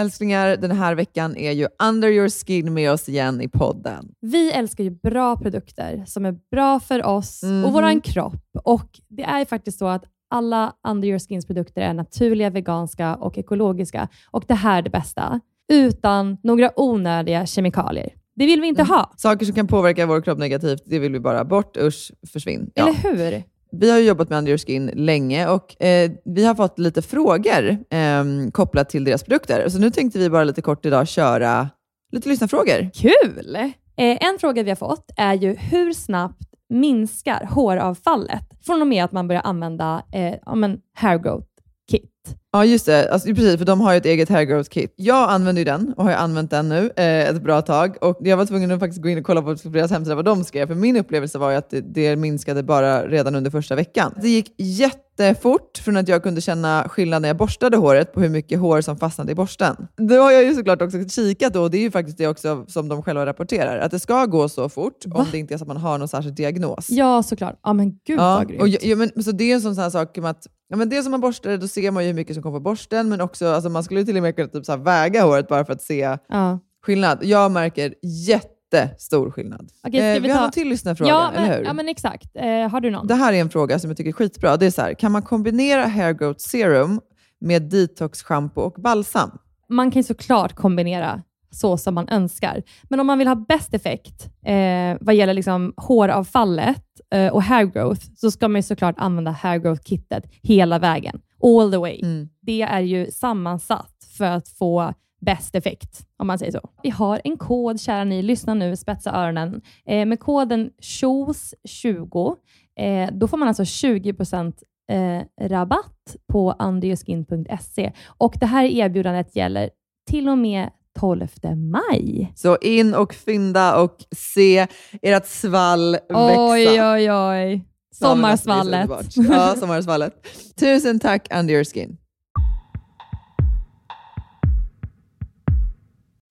Älsklingar, 0.00 0.56
den 0.56 0.70
här 0.70 0.94
veckan 0.94 1.36
är 1.36 1.52
ju 1.52 1.68
Under 1.82 2.08
your 2.08 2.28
skin 2.28 2.74
med 2.74 2.90
oss 2.92 3.08
igen 3.08 3.40
i 3.40 3.48
podden. 3.48 4.08
Vi 4.20 4.52
älskar 4.52 4.84
ju 4.84 4.90
bra 4.90 5.36
produkter 5.36 6.04
som 6.06 6.24
är 6.26 6.36
bra 6.50 6.80
för 6.80 7.06
oss 7.06 7.42
Mhm. 7.42 7.64
och 7.64 7.72
vår 7.72 8.00
kropp. 8.00 8.42
Och 8.64 8.88
Det 9.08 9.22
är 9.22 9.38
ju 9.38 9.44
faktiskt 9.44 9.78
så 9.78 9.86
att 9.86 10.04
alla 10.30 10.72
Under 10.88 11.08
Your 11.08 11.18
Skins 11.18 11.46
produkter 11.46 11.80
är 11.82 11.94
naturliga, 11.94 12.50
veganska 12.50 13.14
och 13.14 13.38
ekologiska. 13.38 14.08
Och 14.30 14.44
det 14.48 14.54
här 14.54 14.78
är 14.78 14.82
det 14.82 14.90
bästa. 14.90 15.40
Utan 15.72 16.36
några 16.42 16.70
onödiga 16.80 17.46
kemikalier. 17.46 18.10
Det 18.36 18.46
vill 18.46 18.60
vi 18.60 18.66
inte 18.68 18.82
ha. 18.82 19.12
Saker 19.16 19.46
som 19.46 19.54
kan 19.54 19.66
påverka 19.66 20.06
vår 20.06 20.20
kropp 20.20 20.38
negativt, 20.38 20.82
det 20.86 20.98
vill 20.98 21.12
vi 21.12 21.20
bara 21.20 21.44
bort. 21.44 21.76
Usch, 21.76 22.12
försvinn. 22.32 22.70
Ja. 22.74 22.82
Eller 22.88 23.16
hur? 23.30 23.42
Vi 23.80 23.90
har 23.90 23.98
ju 23.98 24.04
jobbat 24.04 24.28
med 24.30 24.38
Under 24.38 24.58
Skin 24.58 24.90
länge 24.94 25.48
och 25.48 25.82
eh, 25.82 26.10
vi 26.24 26.44
har 26.44 26.54
fått 26.54 26.78
lite 26.78 27.02
frågor 27.02 27.70
eh, 27.90 28.24
kopplat 28.52 28.88
till 28.88 29.04
deras 29.04 29.22
produkter. 29.22 29.68
Så 29.68 29.78
nu 29.78 29.90
tänkte 29.90 30.18
vi 30.18 30.30
bara 30.30 30.44
lite 30.44 30.62
kort 30.62 30.86
idag 30.86 31.08
köra 31.08 31.68
lite 32.12 32.28
lyssnarfrågor. 32.28 32.90
Kul! 32.94 33.56
Eh, 33.96 34.28
en 34.28 34.38
fråga 34.40 34.62
vi 34.62 34.70
har 34.70 34.76
fått 34.76 35.10
är 35.16 35.34
ju 35.34 35.54
hur 35.54 35.92
snabbt 35.92 36.42
minskar 36.68 37.48
håravfallet 37.50 38.42
från 38.66 38.80
och 38.80 38.86
med 38.86 39.04
att 39.04 39.12
man 39.12 39.28
börjar 39.28 39.42
använda 39.42 40.02
eh, 40.12 40.34
ja, 40.46 40.54
men 40.54 40.80
hair 40.94 41.18
growth 41.18 41.48
kit? 41.90 42.36
Ja, 42.54 42.64
just 42.64 42.86
det. 42.86 43.12
Alltså, 43.12 43.28
precis, 43.28 43.58
för 43.58 43.64
de 43.64 43.80
har 43.80 43.92
ju 43.92 43.96
ett 43.98 44.06
eget 44.06 44.28
hair 44.28 44.44
growth 44.44 44.70
kit. 44.70 44.94
Jag 44.96 45.30
använder 45.30 45.60
ju 45.60 45.64
den 45.64 45.94
och 45.96 46.04
har 46.04 46.10
ju 46.10 46.16
använt 46.16 46.50
den 46.50 46.68
nu 46.68 46.90
eh, 46.96 47.28
ett 47.28 47.42
bra 47.42 47.62
tag. 47.62 47.96
Och 48.00 48.18
jag 48.20 48.36
var 48.36 48.46
tvungen 48.46 48.70
att 48.70 48.80
faktiskt 48.80 49.02
gå 49.02 49.08
in 49.08 49.18
och 49.18 49.24
kolla 49.24 49.42
på 49.42 49.54
deras 49.54 49.90
hemsida 49.90 50.14
vad 50.14 50.24
de 50.24 50.44
skrev. 50.44 50.66
För 50.66 50.74
min 50.74 50.96
upplevelse 50.96 51.38
var 51.38 51.50
ju 51.50 51.56
att 51.56 51.70
det, 51.70 51.80
det 51.80 52.16
minskade 52.16 52.62
bara 52.62 53.06
redan 53.08 53.34
under 53.34 53.50
första 53.50 53.74
veckan. 53.74 54.14
Det 54.22 54.28
gick 54.28 54.54
jättefort 54.58 55.78
från 55.78 55.96
att 55.96 56.08
jag 56.08 56.22
kunde 56.22 56.40
känna 56.40 56.88
skillnad 56.88 57.22
när 57.22 57.28
jag 57.28 57.36
borstade 57.36 57.76
håret 57.76 58.12
på 58.12 58.20
hur 58.20 58.28
mycket 58.28 58.58
hår 58.60 58.80
som 58.80 58.96
fastnade 58.96 59.32
i 59.32 59.34
borsten. 59.34 59.76
Då 59.96 60.14
har 60.14 60.32
jag 60.32 60.44
ju 60.44 60.54
såklart 60.54 60.82
också 60.82 61.08
kikat 61.08 61.52
då, 61.52 61.62
och 61.62 61.70
det 61.70 61.78
är 61.78 61.82
ju 61.82 61.90
faktiskt 61.90 62.18
det 62.18 62.26
också 62.26 62.64
som 62.68 62.88
de 62.88 63.02
själva 63.02 63.26
rapporterar. 63.26 63.78
Att 63.78 63.90
det 63.90 64.00
ska 64.00 64.26
gå 64.26 64.48
så 64.48 64.68
fort 64.68 65.04
om 65.14 65.26
det 65.32 65.38
inte 65.38 65.54
är 65.54 65.58
så 65.58 65.64
att 65.64 65.68
man 65.68 65.76
har 65.76 65.98
någon 65.98 66.08
särskild 66.08 66.34
diagnos. 66.34 66.86
Ja, 66.90 67.22
såklart. 67.22 67.58
Ja, 67.62 67.72
men 67.72 67.90
gud 67.90 68.18
Ja, 68.18 68.36
vad 68.36 68.48
grymt. 68.48 68.62
och, 68.62 68.68
ja, 68.68 68.96
men, 68.96 69.22
så 69.24 69.30
det 69.32 69.50
är 69.50 69.54
en 69.54 69.60
sån 69.60 69.78
här 69.78 69.90
sak 69.90 70.10
som 70.14 70.24
att 70.24 70.46
ja, 70.68 70.76
men 70.76 70.88
dels 70.88 71.06
om 71.06 71.10
man 71.10 71.20
borstar 71.20 71.50
det, 71.50 71.56
då 71.56 71.68
ser 71.68 71.90
man 71.90 72.02
ju 72.02 72.06
hur 72.06 72.14
mycket 72.14 72.34
som 72.34 72.42
kommer 72.44 72.58
på 72.58 72.62
borsten, 72.62 73.08
men 73.08 73.20
också 73.20 73.46
alltså, 73.46 73.70
man 73.70 73.84
skulle 73.84 74.04
till 74.04 74.16
och 74.16 74.22
med 74.22 74.36
kunna 74.36 74.48
typ, 74.48 74.64
så 74.64 74.76
väga 74.76 75.22
håret 75.22 75.48
bara 75.48 75.64
för 75.64 75.72
att 75.72 75.82
se 75.82 76.18
ja. 76.28 76.58
skillnad. 76.86 77.18
Jag 77.22 77.52
märker 77.52 77.94
jättestor 78.02 79.30
skillnad. 79.30 79.68
Okej, 79.86 80.00
eh, 80.00 80.14
vi 80.14 80.20
vi 80.20 80.28
har 80.28 80.36
ta- 80.36 80.42
någon 80.42 80.50
till 80.50 80.68
lyssnarfråga, 80.68 81.10
Ja, 81.10 81.32
eller 81.36 81.56
hur? 81.58 81.64
ja, 81.64 81.72
men 81.72 81.88
exakt. 81.88 82.30
Eh, 82.34 82.68
har 82.68 82.80
du 82.80 82.90
någon? 82.90 83.06
Det 83.06 83.14
här 83.14 83.32
är 83.32 83.40
en 83.40 83.50
fråga 83.50 83.78
som 83.78 83.90
jag 83.90 83.96
tycker 83.96 84.08
är 84.10 84.12
skitbra. 84.12 84.56
Det 84.56 84.66
är 84.66 84.70
så 84.70 84.82
här, 84.82 84.94
kan 84.94 85.12
man 85.12 85.22
kombinera 85.22 85.86
hair 85.86 86.12
growth 86.12 86.38
serum 86.38 87.00
med 87.40 87.62
detox 87.62 88.22
shampoo 88.22 88.62
och 88.62 88.74
balsam? 88.82 89.30
man 89.68 89.90
kan 89.90 90.04
såklart 90.04 90.54
kombinera 90.54 91.22
så 91.50 91.76
som 91.76 91.94
man 91.94 92.08
önskar. 92.08 92.62
Men 92.88 93.00
om 93.00 93.06
man 93.06 93.18
vill 93.18 93.28
ha 93.28 93.34
bäst 93.34 93.74
effekt 93.74 94.28
eh, 94.46 94.96
vad 95.00 95.14
gäller 95.14 95.34
liksom 95.34 95.74
håravfallet 95.76 96.84
eh, 97.14 97.32
och 97.32 97.42
hair 97.42 97.64
growth, 97.64 98.00
så 98.16 98.30
ska 98.30 98.48
man 98.48 98.62
såklart 98.62 98.94
använda 98.98 99.30
hair 99.30 99.58
growth-kittet 99.58 100.22
hela 100.42 100.78
vägen. 100.78 101.20
All 101.42 101.70
the 101.70 101.78
way. 101.78 102.00
Mm. 102.02 102.28
Det 102.40 102.62
är 102.62 102.80
ju 102.80 103.10
sammansatt 103.10 104.08
för 104.18 104.24
att 104.24 104.48
få 104.48 104.94
bäst 105.20 105.54
effekt, 105.54 106.06
om 106.16 106.26
man 106.26 106.38
säger 106.38 106.52
så. 106.52 106.70
Vi 106.82 106.90
har 106.90 107.20
en 107.24 107.36
kod, 107.36 107.80
kära 107.80 108.04
ni, 108.04 108.22
lyssna 108.22 108.54
nu, 108.54 108.76
spetsa 108.76 109.12
öronen. 109.12 109.62
Eh, 109.86 110.06
med 110.06 110.20
koden 110.20 110.70
SHOES20, 110.82 112.36
eh, 112.80 113.10
då 113.12 113.28
får 113.28 113.36
man 113.36 113.48
alltså 113.48 113.62
20% 113.62 114.54
eh, 114.90 115.48
rabatt 115.48 116.16
på 116.32 116.54
underyourskin.se. 116.58 117.92
Och 118.06 118.34
det 118.40 118.46
här 118.46 118.64
erbjudandet 118.64 119.36
gäller 119.36 119.70
till 120.10 120.28
och 120.28 120.38
med 120.38 120.70
12 121.00 121.28
maj. 121.56 122.32
Så 122.36 122.56
in 122.56 122.94
och 122.94 123.14
fynda 123.14 123.82
och 123.82 123.96
se 124.16 124.66
ert 125.02 125.26
svall 125.26 125.92
växa. 125.92 126.50
Oj, 126.50 126.82
oj, 126.82 127.12
oj. 127.12 127.64
Sommarsvallet. 127.98 128.90
Ja, 128.90 128.96
det 128.96 129.02
är 129.02 129.10
så 129.10 129.20
underbart. 129.20 129.38
Ja, 129.38 129.56
sommarsvallet. 129.60 130.26
Tusen 130.56 131.00
tack 131.00 131.28
Under 131.34 131.54
Your 131.54 131.64
Skin. 131.64 131.96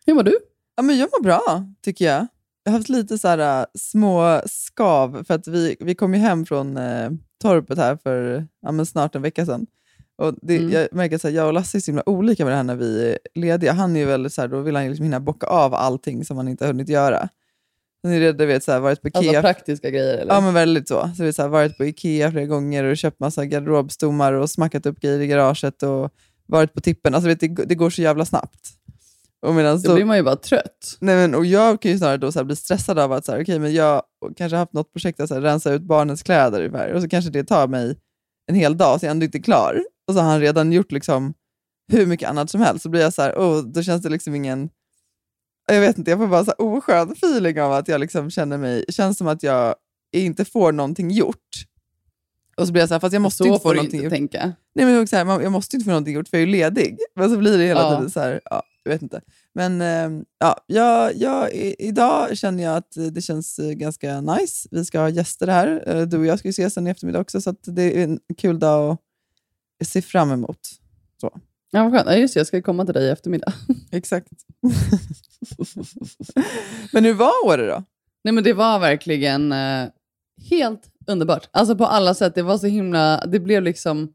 Hur 0.05 0.13
mår 0.13 0.23
du? 0.23 0.37
Ja, 0.75 0.83
men 0.83 0.97
jag 0.97 1.09
mår 1.11 1.23
bra, 1.23 1.65
tycker 1.83 2.05
jag. 2.05 2.27
Jag 2.63 2.71
har 2.71 2.77
haft 2.79 2.89
lite 2.89 3.17
så 3.17 3.27
här, 3.27 3.59
äh, 3.61 3.65
små 3.79 4.41
skav, 4.45 5.23
för 5.23 5.33
att 5.33 5.47
vi, 5.47 5.75
vi 5.79 5.95
kom 5.95 6.13
ju 6.13 6.19
hem 6.19 6.45
från 6.45 6.77
eh, 6.77 7.09
torpet 7.41 7.77
här 7.77 7.97
för 8.03 8.47
ja, 8.61 8.71
men 8.71 8.85
snart 8.85 9.15
en 9.15 9.21
vecka 9.21 9.45
sedan. 9.45 9.65
Och 10.17 10.33
det, 10.41 10.57
Mm. 10.57 10.71
Jag 10.71 10.87
märker 10.91 11.15
att 11.15 11.33
jag 11.33 11.47
och 11.47 11.53
Lasse 11.53 11.77
är 11.77 11.79
så 11.79 11.91
himla 11.91 12.09
olika 12.09 12.45
med 12.45 12.51
det 12.51 12.57
här 12.57 12.63
när 12.63 12.75
vi 12.75 13.11
är 13.11 13.17
lediga. 13.35 13.73
Han 13.73 13.95
är 13.95 13.99
ju 13.99 14.05
väldigt 14.05 14.33
så 14.33 14.41
här, 14.41 14.47
då 14.47 14.59
vill 14.59 14.75
han 14.75 14.83
ju 14.83 14.89
liksom 14.89 15.03
hinna 15.03 15.19
bocka 15.19 15.47
av 15.47 15.73
allting 15.73 16.25
som 16.25 16.37
han 16.37 16.47
inte 16.47 16.63
har 16.63 16.67
hunnit 16.67 16.89
göra. 16.89 17.29
Rädd, 18.03 18.37
du 18.37 18.45
vet, 18.45 18.63
så 18.63 18.71
här, 18.71 18.79
varit 18.79 19.01
på 19.01 19.07
Ikea. 19.07 19.19
Alltså 19.19 19.41
praktiska 19.41 19.89
grejer 19.89 20.17
eller? 20.17 20.33
Ja, 20.33 20.41
men 20.41 20.53
väldigt 20.53 20.87
så. 20.87 21.09
så 21.17 21.23
vi 21.23 21.33
så 21.33 21.41
här, 21.41 21.49
varit 21.49 21.77
på 21.77 21.85
Ikea 21.85 22.31
flera 22.31 22.45
gånger 22.45 22.83
och 22.83 22.97
köpt 22.97 23.19
massa 23.19 23.45
garderobstommar 23.45 24.33
och 24.33 24.49
smackat 24.49 24.85
upp 24.85 24.99
grejer 24.99 25.19
i 25.19 25.27
garaget 25.27 25.83
och 25.83 26.11
varit 26.45 26.73
på 26.73 26.81
tippen. 26.81 27.15
Alltså, 27.15 27.27
vet, 27.27 27.39
det, 27.39 27.47
det 27.47 27.75
går 27.75 27.89
så 27.89 28.01
jävla 28.01 28.25
snabbt. 28.25 28.69
Och 29.45 29.55
medan 29.55 29.75
Då 29.75 29.81
så, 29.81 29.95
blir 29.95 30.05
man 30.05 30.17
ju 30.17 30.23
bara 30.23 30.35
trött. 30.35 30.97
Nej, 30.99 31.15
men, 31.15 31.35
och 31.35 31.45
jag 31.45 31.81
kan 31.81 31.91
ju 31.91 31.97
snarare 31.97 32.17
då 32.17 32.31
så 32.31 32.43
bli 32.43 32.55
stressad 32.55 32.99
av 32.99 33.11
att 33.11 33.25
så 33.25 33.31
här, 33.31 33.41
okay, 33.41 33.59
men 33.59 33.73
jag 33.73 34.03
kanske 34.37 34.55
har 34.55 34.59
haft 34.59 34.73
något 34.73 34.93
projekt 34.93 35.19
att 35.19 35.27
så 35.27 35.33
här, 35.33 35.41
rensa 35.41 35.73
ut 35.73 35.81
barnens 35.81 36.23
kläder 36.23 36.59
ungefär, 36.59 36.93
och 36.93 37.01
så 37.01 37.09
kanske 37.09 37.31
det 37.31 37.43
tar 37.43 37.67
mig 37.67 37.95
en 38.47 38.55
hel 38.55 38.77
dag, 38.77 38.99
så 38.99 39.05
jag 39.05 39.09
är 39.09 39.11
ändå 39.11 39.25
inte 39.25 39.39
klar. 39.39 39.83
Och 40.07 40.13
så 40.13 40.19
har 40.19 40.29
han 40.29 40.39
redan 40.39 40.71
gjort 40.71 40.91
liksom 40.91 41.33
hur 41.91 42.05
mycket 42.05 42.29
annat 42.29 42.49
som 42.49 42.61
helst. 42.61 42.83
Så 42.83 42.89
blir 42.89 43.01
jag 43.01 43.13
så 43.13 43.21
här, 43.21 43.35
oh, 43.35 43.63
då 43.63 43.83
känns 43.83 44.01
det 44.01 44.09
liksom 44.09 44.35
ingen... 44.35 44.69
Jag 45.65 45.81
vet 45.81 45.97
inte, 45.97 46.11
jag 46.11 46.19
får 46.19 46.27
bara 46.27 46.45
så 46.45 46.51
oskön 46.57 47.11
feeling 47.11 47.61
av 47.61 47.71
att 47.73 47.87
jag 47.87 47.99
liksom 48.01 48.29
känner 48.31 48.57
mig... 48.57 48.85
känns 48.89 49.17
som 49.17 49.27
att 49.27 49.43
jag 49.43 49.75
inte 50.11 50.45
får 50.45 50.71
någonting 50.71 51.11
gjort. 51.11 51.49
Och 52.57 52.67
så 52.67 52.73
blir 52.73 52.81
jag 52.81 52.87
så 52.89 52.95
här, 52.95 52.99
fast 52.99 53.13
jag 53.13 53.21
måste 53.21 53.37
så 53.37 53.45
inte 53.47 53.59
få 53.59 53.63
får 53.63 53.75
någonting 53.75 53.95
inte 54.03 54.03
gjort. 54.05 54.13
tänka. 54.13 54.53
Nej, 54.75 54.85
men 54.85 55.01
också 55.01 55.07
så 55.17 55.25
här, 55.25 55.41
jag 55.41 55.51
måste 55.51 55.75
inte 55.75 55.83
få 55.85 55.89
någonting 55.91 56.13
gjort 56.13 56.27
för 56.27 56.37
jag 56.37 56.41
är 56.43 56.45
ju 56.47 56.51
ledig. 56.51 56.97
Men 57.15 57.29
så 57.29 57.37
blir 57.37 57.57
det 57.57 57.63
hela 57.65 57.81
Ja. 57.81 57.95
tiden 57.95 58.11
så 58.11 58.19
här, 58.19 58.41
ja, 58.45 58.63
jag 58.83 58.91
vet 58.91 59.01
inte. 59.01 59.21
Men 59.53 59.81
eh, 59.81 60.23
ja, 60.39 60.57
jag, 60.67 61.15
jag, 61.15 61.53
idag 61.79 62.37
känner 62.37 62.63
jag 62.63 62.77
att 62.77 62.95
det 63.11 63.21
känns 63.21 63.59
eh, 63.59 63.71
ganska 63.71 64.21
nice. 64.21 64.67
Vi 64.71 64.85
ska 64.85 64.99
ha 64.99 65.09
gäster 65.09 65.47
här. 65.47 65.83
Eh, 65.87 66.01
Du 66.01 66.17
och 66.17 66.25
jag 66.25 66.39
ska 66.39 66.47
ju 66.47 66.49
ses 66.49 66.73
sen 66.73 66.87
i 66.87 66.89
eftermiddag 66.89 67.19
också, 67.19 67.41
så 67.41 67.55
det 67.61 67.99
är 67.99 68.03
en 68.03 68.19
kul 68.37 68.59
dag 68.59 68.97
att 69.81 69.87
se 69.87 70.01
fram 70.01 70.31
emot. 70.31 70.59
Ja, 71.71 71.83
vad 71.83 71.91
skönt. 71.91 72.07
Ja, 72.09 72.15
just 72.15 72.33
det, 72.33 72.39
jag 72.39 72.47
ska 72.47 72.61
komma 72.61 72.85
till 72.85 72.93
dig 72.93 73.03
i 73.05 73.09
eftermiddag. 73.09 73.53
Exakt. 73.91 74.27
Men 76.91 77.05
hur 77.05 77.13
var 77.13 77.45
Åre 77.45 77.67
då? 77.67 77.83
Nej, 78.23 78.33
men 78.33 78.43
det 78.43 78.53
var 78.53 78.79
verkligen 78.79 79.51
eh, 79.51 79.87
helt 80.49 80.81
underbart. 81.07 81.49
Alltså 81.51 81.75
på 81.75 81.85
alla 81.85 82.13
sätt. 82.13 82.35
Det 82.35 82.41
var 82.41 82.57
så 82.57 82.67
himla... 82.67 83.25
Det 83.25 83.39
blev 83.39 83.63
liksom... 83.63 84.13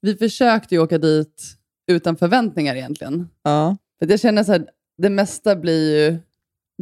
Vi 0.00 0.16
försökte 0.16 0.74
ju 0.74 0.80
åka 0.80 0.98
dit 0.98 1.56
utan 1.86 2.16
förväntningar 2.16 2.76
egentligen. 2.76 3.28
Ja. 3.42 3.76
För 3.98 4.10
jag 4.10 4.20
känner 4.20 4.44
så 4.44 4.52
här, 4.52 4.66
det 4.98 5.10
mesta 5.10 5.56
blir 5.56 5.96
ju 5.96 6.18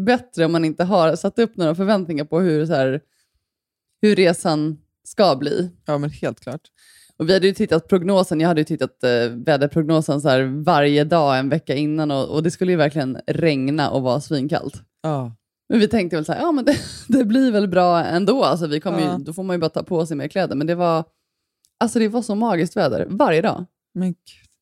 bättre 0.05 0.45
om 0.45 0.53
man 0.53 0.64
inte 0.64 0.85
har 0.85 1.17
satt 1.17 1.38
upp 1.38 1.57
några 1.57 1.75
förväntningar 1.75 2.25
på 2.25 2.41
hur, 2.41 2.67
så 2.67 2.73
här, 2.73 3.00
hur 4.03 4.17
resan 4.17 4.79
ska 5.05 5.37
bli. 5.37 5.71
ja, 5.87 5.99
men 5.99 6.11
helt 6.11 6.41
klart. 6.41 6.61
Och 7.18 7.28
vi 7.28 7.33
hade 7.33 7.47
ju 7.47 7.54
tittat 7.54 7.88
prognosen, 7.88 8.40
jag 8.40 8.49
hade 8.49 8.61
ju 8.61 8.64
tittat 8.64 9.04
eh, 9.04 9.11
väderprognosen 9.30 10.21
så 10.21 10.28
här 10.28 10.62
varje 10.64 11.04
dag 11.04 11.38
en 11.38 11.49
vecka 11.49 11.75
innan 11.75 12.11
och, 12.11 12.28
och 12.28 12.42
det 12.42 12.50
skulle 12.50 12.73
ju 12.73 12.78
verkligen 12.78 13.18
regna 13.26 13.90
och 13.90 14.02
vara 14.02 14.21
svinkallt. 14.21 14.75
Ja. 15.02 15.33
Men 15.68 15.78
vi 15.80 15.88
tänkte 15.88 16.16
väl 16.16 16.25
så 16.25 16.33
här, 16.33 16.40
ja 16.40 16.52
men 16.52 16.64
det, 16.64 16.76
det 17.09 17.25
blir 17.25 17.52
väl 17.52 17.68
bra 17.68 18.04
ändå, 18.04 18.44
alltså 18.44 18.66
vi 18.66 18.80
kommer 18.80 19.00
Ja. 19.00 19.18
ju, 19.18 19.25
då 19.25 19.33
får 19.33 19.42
man 19.42 19.56
ju 19.56 19.61
bara 19.61 19.71
ta 19.71 19.83
på 19.83 20.06
sig 20.06 20.16
mer 20.16 20.28
kläder. 20.28 20.56
Men 20.56 20.66
det 20.66 20.75
var, 20.75 21.04
alltså 21.80 21.99
det 21.99 22.09
var 22.09 22.23
så 22.23 22.35
magiskt 22.35 22.76
väder 22.76 23.06
varje 23.11 23.42
dag. 23.42 23.64
Men 23.94 24.09
gud. 24.09 24.16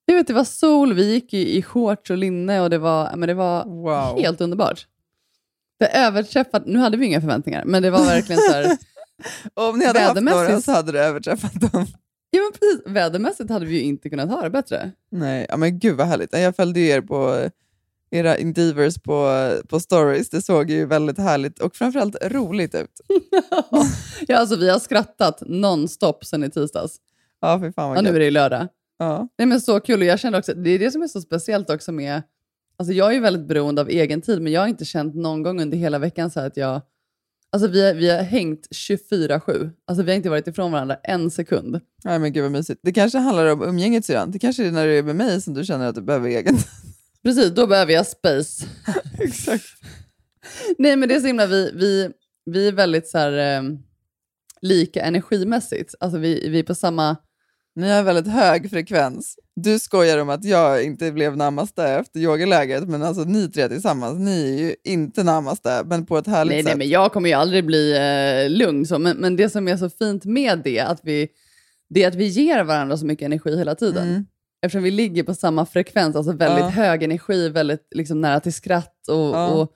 Jag 0.04 0.14
vet, 0.14 0.26
det 0.26 0.32
var 0.34 0.44
sol, 0.44 0.92
vi 0.94 1.12
gick 1.12 1.34
i, 1.34 1.58
i 1.58 1.62
shorts 1.62 2.10
och 2.10 2.16
linne 2.16 2.60
och 2.60 2.70
det 2.70 2.78
var, 2.78 3.16
men 3.16 3.26
det 3.26 3.34
var 3.34 3.64
Wow. 3.64 4.20
helt 4.22 4.40
underbart. 4.40 4.86
Det 5.78 5.86
överträffat, 5.86 6.66
nu 6.66 6.78
hade 6.78 6.96
vi 6.96 7.06
inga 7.06 7.20
förväntningar, 7.20 7.64
men 7.64 7.82
det 7.82 7.90
var 7.90 8.04
verkligen 8.04 8.40
så 8.40 8.52
här, 8.52 8.76
Om 9.70 9.78
ni 9.78 9.86
hade 9.86 10.00
haft 10.00 10.20
några 10.20 10.60
så 10.60 10.72
hade 10.72 10.92
det 10.92 11.00
överträffat 11.00 11.72
dem. 11.72 11.86
Ja 12.36 12.40
men 12.42 12.52
precis, 12.52 12.94
vädermässigt 12.94 13.50
hade 13.50 13.66
vi 13.66 13.74
ju 13.74 13.82
inte 13.82 14.10
kunnat 14.10 14.30
ha 14.30 14.42
det 14.42 14.50
bättre. 14.50 14.92
Nej, 15.10 15.46
ja, 15.48 15.56
men 15.56 15.78
gud 15.78 15.96
vad 15.96 16.06
härligt. 16.06 16.32
Jag 16.32 16.56
följde 16.56 16.80
ju 16.80 16.86
er 16.88 17.00
på 17.00 17.50
era 18.10 18.36
Endeavors 18.36 18.98
på, 18.98 19.50
på 19.68 19.80
stories. 19.80 20.30
Det 20.30 20.42
såg 20.42 20.70
ju 20.70 20.86
väldigt 20.86 21.18
härligt 21.18 21.58
och 21.58 21.76
framförallt 21.76 22.16
roligt 22.22 22.74
ut. 22.74 23.00
ja, 24.28 24.38
alltså 24.38 24.56
vi 24.56 24.70
har 24.70 24.78
skrattat 24.78 25.42
nonstop 25.46 26.24
sen 26.24 26.44
i 26.44 26.50
tisdags. 26.50 26.96
Ja, 27.40 27.60
fy 27.60 27.72
fan 27.72 27.88
Ja, 27.88 27.94
vad 27.94 28.04
nu 28.04 28.10
är 28.10 28.18
det 28.18 28.24
ju 28.24 28.30
lördag. 28.30 28.68
Ja. 28.98 29.28
Nej, 29.38 29.46
men 29.46 29.60
så 29.60 29.80
kul 29.80 30.00
och 30.00 30.06
jag 30.06 30.20
kände 30.20 30.38
också, 30.38 30.54
det 30.54 30.70
är 30.70 30.78
det 30.78 30.90
som 30.90 31.02
är 31.02 31.06
så 31.06 31.20
speciellt 31.20 31.70
också 31.70 31.92
med, 31.92 32.22
alltså 32.76 32.92
jag 32.92 33.08
är 33.08 33.12
ju 33.12 33.20
väldigt 33.20 33.48
beroende 33.48 33.80
av 33.80 33.88
egen 33.88 34.22
tid, 34.22 34.42
men 34.42 34.52
jag 34.52 34.60
har 34.60 34.68
inte 34.68 34.84
känt 34.84 35.14
någon 35.14 35.42
gång 35.42 35.60
under 35.60 35.76
hela 35.76 35.98
veckan 35.98 36.30
så 36.30 36.40
att 36.40 36.56
jag, 36.56 36.80
alltså 37.52 37.68
vi, 37.68 37.86
har- 37.86 37.94
vi 37.94 38.10
har 38.10 38.22
hängt 38.22 38.68
24-7, 38.70 39.70
alltså 39.86 40.02
vi 40.02 40.10
har 40.10 40.16
inte 40.16 40.30
varit 40.30 40.46
ifrån 40.46 40.72
varandra 40.72 40.96
en 41.02 41.30
sekund. 41.30 41.80
Nej, 42.04 42.18
men 42.18 42.32
gud 42.32 42.42
vad 42.42 42.52
mysigt. 42.52 42.80
Det 42.82 42.92
kanske 42.92 43.18
handlar 43.18 43.46
om 43.46 43.62
umgänget 43.62 44.04
syrran. 44.04 44.30
Det 44.30 44.38
kanske 44.38 44.66
är 44.66 44.70
när 44.72 44.86
du 44.86 44.98
är 44.98 45.02
med 45.02 45.16
mig 45.16 45.40
som 45.40 45.54
du 45.54 45.64
känner 45.64 45.86
att 45.86 45.94
du 45.94 46.02
behöver 46.02 46.28
egen. 46.28 46.56
Precis, 47.22 47.50
då 47.50 47.66
behöver 47.66 47.92
jag 47.92 48.06
space. 48.06 48.66
Exakt. 49.18 49.64
Nej 50.78 50.96
men 50.96 51.08
det 51.08 51.14
är 51.14 51.20
så 51.20 51.26
himla, 51.26 51.46
vi, 51.46 51.70
vi, 51.74 52.10
vi 52.50 52.68
är 52.68 52.72
väldigt 52.72 53.08
så 53.08 53.18
här, 53.18 53.58
eh, 53.58 53.62
lika 54.60 55.02
energimässigt, 55.02 55.94
alltså 56.00 56.18
vi, 56.18 56.48
vi 56.48 56.58
är 56.58 56.62
på 56.62 56.74
samma, 56.74 57.16
Ni 57.74 57.90
har 57.90 58.02
väldigt 58.02 58.26
hög 58.32 58.70
frekvens. 58.70 59.36
Du 59.56 59.78
skojar 59.78 60.18
om 60.18 60.28
att 60.30 60.44
jag 60.44 60.84
inte 60.84 61.12
blev 61.12 61.36
namaste 61.36 61.84
efter 61.88 62.20
yogalägret, 62.20 62.88
men 62.88 63.02
alltså 63.02 63.22
ni 63.24 63.48
tre 63.50 63.68
tillsammans, 63.68 64.18
ni 64.18 64.54
är 64.54 64.58
ju 64.58 64.74
inte 64.84 65.22
namaste, 65.22 65.82
men 65.86 66.06
på 66.06 66.18
ett 66.18 66.26
härligt 66.26 66.50
nej, 66.52 66.62
nej 66.62 66.70
sätt. 66.70 66.78
men 66.78 66.88
jag 66.88 67.12
kommer 67.12 67.28
ju 67.28 67.34
aldrig 67.34 67.66
bli 67.66 67.92
eh, 67.96 68.50
lugn 68.50 68.86
så, 68.86 68.98
men, 68.98 69.16
men 69.16 69.36
det 69.36 69.48
som 69.50 69.68
är 69.68 69.76
så 69.76 69.90
fint 69.90 70.24
med 70.24 70.60
det, 70.64 70.80
att 70.80 71.00
vi, 71.02 71.28
det 71.90 72.02
är 72.02 72.08
att 72.08 72.14
vi 72.14 72.26
ger 72.26 72.64
varandra 72.64 72.96
så 72.96 73.06
mycket 73.06 73.26
energi 73.26 73.56
hela 73.56 73.74
tiden. 73.74 74.08
Mm. 74.08 74.26
Eftersom 74.62 74.82
vi 74.82 74.90
ligger 74.90 75.22
på 75.22 75.34
samma 75.34 75.66
frekvens, 75.66 76.16
alltså 76.16 76.32
väldigt 76.32 76.64
Ja. 76.64 76.68
hög 76.68 77.02
energi, 77.02 77.48
väldigt 77.48 77.88
liksom, 77.94 78.20
nära 78.20 78.40
till 78.40 78.52
skratt. 78.52 79.08
Och, 79.08 79.14
Ja. 79.16 79.48
och 79.48 79.72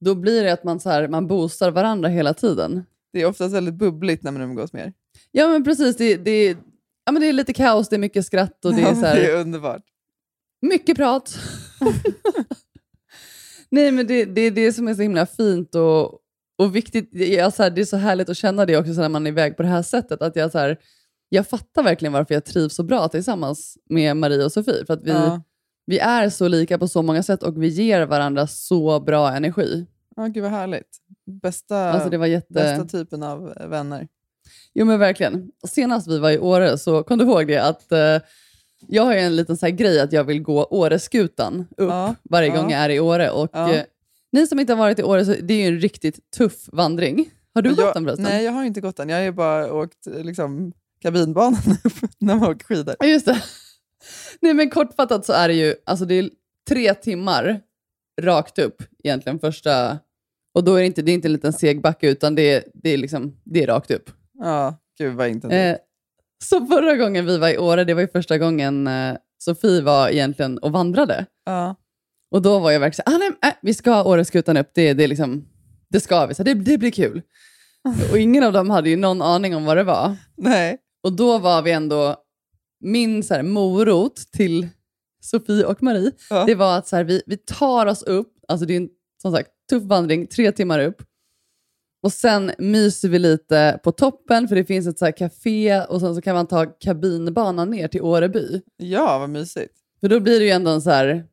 Då 0.00 0.14
blir 0.14 0.44
det 0.44 0.52
att 0.52 0.64
man, 0.64 0.80
så 0.80 0.90
här, 0.90 1.08
man 1.08 1.26
boostar 1.26 1.70
varandra 1.70 2.08
hela 2.08 2.34
tiden. 2.34 2.84
Det 3.12 3.22
är 3.22 3.26
oftast 3.26 3.54
väldigt 3.54 3.74
bubbligt 3.74 4.22
när 4.22 4.32
man 4.32 4.42
umgås 4.42 4.72
mer. 4.72 4.92
Ja 5.32 5.48
men 5.48 5.64
precis, 5.64 5.96
det, 5.96 6.16
det, 6.16 6.56
ja, 7.08 7.12
men 7.12 7.22
det 7.22 7.28
är 7.28 7.32
lite 7.32 7.52
kaos, 7.52 7.88
det 7.88 7.96
är 7.96 7.98
mycket 7.98 8.26
skratt 8.26 8.64
och 8.64 8.74
det 8.74 8.82
är, 8.82 8.94
så 8.94 9.06
här, 9.06 9.16
det 9.16 9.26
är 9.30 9.40
underbart. 9.40 9.82
mycket 10.62 10.96
prat. 10.96 11.38
Nej 13.70 13.92
men 13.92 14.06
det, 14.06 14.24
det 14.24 14.40
är 14.40 14.50
det 14.50 14.72
som 14.72 14.88
är 14.88 14.94
så 14.94 15.02
himla 15.02 15.26
fint 15.26 15.74
och, 15.74 16.18
och 16.58 16.76
viktigt. 16.76 17.08
Jag, 17.12 17.52
så 17.54 17.62
här, 17.62 17.70
det 17.70 17.80
är 17.80 17.84
så 17.84 17.96
härligt 17.96 18.28
att 18.28 18.36
känna 18.36 18.66
det 18.66 18.76
också 18.76 18.94
så 18.94 19.00
när 19.00 19.08
man 19.08 19.26
är 19.26 19.30
iväg 19.30 19.56
på 19.56 19.62
det 19.62 19.68
här 19.68 19.82
sättet. 19.82 20.22
Att 20.22 20.36
jag, 20.36 20.52
så 20.52 20.58
här, 20.58 20.78
jag 21.28 21.48
fattar 21.48 21.82
verkligen 21.82 22.12
varför 22.12 22.34
jag 22.34 22.44
trivs 22.44 22.74
så 22.74 22.82
bra 22.82 23.08
tillsammans 23.08 23.78
med 23.90 24.16
Marie 24.16 24.44
och 24.44 24.52
Sofie. 24.52 24.86
För 24.86 24.94
att 24.94 25.02
vi, 25.04 25.10
Ja. 25.10 25.42
vi 25.86 25.98
är 25.98 26.30
så 26.30 26.48
lika 26.48 26.78
på 26.78 26.88
så 26.88 27.02
många 27.02 27.22
sätt 27.22 27.42
och 27.42 27.62
vi 27.62 27.68
ger 27.68 28.06
varandra 28.06 28.46
så 28.46 29.00
bra 29.00 29.32
energi. 29.32 29.86
Ja, 30.16 30.26
gud 30.26 30.42
vad 30.42 30.52
härligt. 30.52 30.98
Bästa, 31.42 31.90
Alltså 31.90 32.10
det 32.10 32.18
var 32.18 32.26
jätte... 32.26 32.54
bästa 32.54 32.84
typen 32.84 33.22
av 33.22 33.54
vänner. 33.68 34.08
Jo 34.74 34.84
men 34.86 34.98
verkligen. 34.98 35.50
Senast 35.68 36.08
vi 36.08 36.18
var 36.18 36.30
i 36.30 36.38
Åre 36.38 36.78
så 36.78 37.02
kom 37.02 37.18
du 37.18 37.24
ihåg 37.24 37.46
det 37.46 37.58
att 37.58 37.92
eh, 37.92 38.16
jag 38.88 39.02
har 39.04 39.12
ju 39.14 39.18
en 39.20 39.36
liten 39.36 39.56
så 39.56 39.66
här 39.66 39.70
grej 39.72 40.00
att 40.00 40.12
jag 40.12 40.24
vill 40.24 40.42
gå 40.42 40.64
Åreskutan 40.70 41.60
upp 41.76 41.88
Ja, 41.90 42.14
varje 42.30 42.48
gång 42.48 42.70
jag 42.70 42.80
är 42.80 42.90
i 42.90 43.00
Åre. 43.00 43.30
Och, 43.30 43.50
Ja. 43.52 43.74
eh, 43.74 43.82
ni 44.32 44.46
som 44.46 44.60
inte 44.60 44.72
har 44.72 44.78
varit 44.78 44.98
i 44.98 45.02
Åre, 45.02 45.24
så 45.24 45.34
det 45.42 45.54
är 45.54 45.58
ju 45.58 45.66
en 45.66 45.80
riktigt 45.80 46.30
tuff 46.36 46.68
vandring. 46.72 47.30
Har 47.54 47.62
du 47.62 47.74
gått 47.74 47.94
den 47.94 48.04
förresten? 48.04 48.24
Nej, 48.24 48.44
jag 48.44 48.52
har 48.52 48.64
inte 48.64 48.80
gått 48.80 48.96
den. 48.96 49.08
Jag 49.08 49.16
har 49.16 49.22
ju 49.24 49.32
bara 49.32 49.72
åkt 49.72 50.06
eh, 50.06 50.24
liksom, 50.24 50.72
kabinbanan 51.02 51.60
upp 51.84 51.92
när 52.18 52.34
man 52.36 52.50
åker 52.50 52.64
skidor. 52.64 52.96
Ja, 52.98 53.06
just 53.06 53.26
det. 53.26 53.42
Nej 54.40 54.54
men 54.54 54.70
kortfattat 54.70 55.26
så 55.26 55.32
är 55.32 55.48
det 55.48 55.54
ju, 55.54 55.74
alltså 55.86 56.04
det 56.04 56.14
är 56.14 56.30
tre 56.68 56.94
timmar 56.94 57.60
rakt 58.20 58.58
upp 58.58 58.82
egentligen 59.04 59.38
första, 59.38 59.98
och 60.54 60.64
då 60.64 60.74
är 60.74 60.80
det 60.80 60.86
inte, 60.86 61.02
det 61.02 61.12
är 61.12 61.14
inte 61.14 61.28
en 61.28 61.32
liten 61.32 61.52
seg 61.52 61.82
backe 61.82 62.08
utan 62.08 62.34
det 62.34 62.42
är, 62.54 62.64
det 62.74 62.90
är, 62.90 62.96
liksom, 62.96 63.36
det 63.44 63.62
är 63.62 63.66
rakt 63.66 63.90
upp. 63.90 64.10
Ja, 64.40 64.76
gud 64.98 65.14
vad 65.14 65.28
intensivt. 65.28 65.60
Eh, 65.60 65.76
så 66.44 66.66
förra 66.66 66.96
gången 66.96 67.26
vi 67.26 67.38
var 67.38 67.48
i 67.48 67.58
Åre, 67.58 67.84
det 67.84 67.94
var 67.94 68.00
ju 68.00 68.08
första 68.08 68.38
gången 68.38 68.86
eh, 68.86 69.16
Sofie 69.38 69.82
var 69.82 70.08
egentligen 70.08 70.58
och 70.58 70.72
vandrade. 70.72 71.26
ja. 71.44 71.74
Och 72.30 72.42
då 72.42 72.58
var 72.58 72.70
jag 72.70 72.80
verkligen 72.80 73.14
ah, 73.14 73.18
nej, 73.18 73.30
äh, 73.52 73.56
vi 73.62 73.74
ska 73.74 73.90
ha 73.90 74.04
Åreskutan 74.04 74.56
upp, 74.56 74.70
det, 74.74 74.92
det, 74.92 75.04
är 75.04 75.08
liksom, 75.08 75.44
det 75.90 76.00
ska 76.00 76.26
vi, 76.26 76.34
så 76.34 76.42
det, 76.42 76.54
det 76.54 76.78
blir 76.78 76.90
kul. 76.90 77.22
Och 78.12 78.18
ingen 78.18 78.44
av 78.44 78.52
dem 78.52 78.70
hade 78.70 78.90
ju 78.90 78.96
någon 78.96 79.22
aning 79.22 79.56
om 79.56 79.64
vad 79.64 79.76
det 79.76 79.84
var. 79.84 80.16
Nej. 80.36 80.78
Och 81.02 81.12
då 81.12 81.38
var 81.38 81.62
vi 81.62 81.70
ändå, 81.70 82.16
min 82.80 83.22
så 83.22 83.34
här, 83.34 83.42
morot 83.42 84.16
till 84.32 84.68
Sofie 85.24 85.64
och 85.64 85.82
Marie, 85.82 86.12
Ja. 86.30 86.44
det 86.44 86.54
var 86.54 86.78
att 86.78 86.88
så 86.88 86.96
här, 86.96 87.04
vi, 87.04 87.22
vi 87.26 87.36
tar 87.36 87.86
oss 87.86 88.02
upp, 88.02 88.32
alltså 88.48 88.66
det 88.66 88.72
är 88.74 88.76
en 88.76 88.88
som 89.22 89.32
sagt 89.32 89.50
tuff 89.70 89.82
vandring, 89.82 90.26
tre 90.26 90.52
timmar 90.52 90.80
upp. 90.80 91.02
Och 92.02 92.12
sen 92.12 92.52
myser 92.58 93.08
vi 93.08 93.18
lite 93.18 93.80
på 93.84 93.92
toppen, 93.92 94.48
för 94.48 94.56
det 94.56 94.64
finns 94.64 94.86
ett 94.86 94.98
så 94.98 95.04
här 95.04 95.12
café 95.12 95.80
och 95.80 96.00
sen 96.00 96.14
så 96.14 96.20
kan 96.22 96.34
man 96.34 96.46
ta 96.46 96.66
kabinbanan 96.66 97.70
ner 97.70 97.88
till 97.88 98.02
Åreby. 98.02 98.60
Ja, 98.76 99.18
vad 99.18 99.30
mysigt. 99.30 99.74
För 100.00 100.08
då 100.08 100.20
blir 100.20 100.38
det 100.40 100.44
ju 100.46 100.50
ändå 100.52 100.70
en 100.70 100.82
så 100.82 100.90
här, 100.90 101.24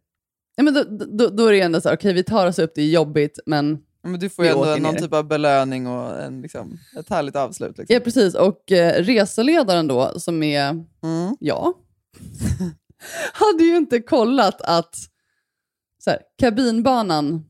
ja, 0.56 0.64
men 0.64 0.74
då, 0.74 0.84
då, 1.06 1.28
då 1.30 1.46
är 1.46 1.52
det 1.52 1.58
ju 1.58 1.64
ändå 1.64 1.82
så 1.82 1.90
här, 1.90 1.96
okej 1.96 2.14
vi 2.14 2.24
tar 2.24 2.48
oss 2.48 2.60
upp, 2.60 2.72
det 2.76 2.82
är 2.82 2.90
jobbigt, 2.90 3.40
men 3.46 3.78
Ja, 4.02 4.10
Men 4.10 4.20
du 4.20 4.30
får 4.30 4.46
ju 4.46 4.52
ändå 4.52 4.66
någon 4.66 4.94
ner. 4.94 5.02
typ 5.02 5.14
av 5.14 5.28
belöning 5.28 5.88
och 5.88 6.22
en, 6.22 6.42
liksom, 6.42 6.78
ett 7.00 7.10
härligt 7.10 7.36
avslut. 7.36 7.78
Liksom. 7.78 7.94
ja 7.94 8.00
precis. 8.00 8.36
Och 8.36 8.72
eh, 8.72 9.04
reseledaren 9.04 9.88
då, 9.88 10.20
som 10.20 10.44
är 10.44 10.70
Mm. 11.04 11.36
Ja. 11.40 11.74
hade 13.34 13.64
ju 13.64 13.78
inte 13.78 14.00
kollat 14.00 14.62
att 14.62 14.96
så 16.04 16.10
här, 16.10 16.20
kabinbanan, 16.40 17.46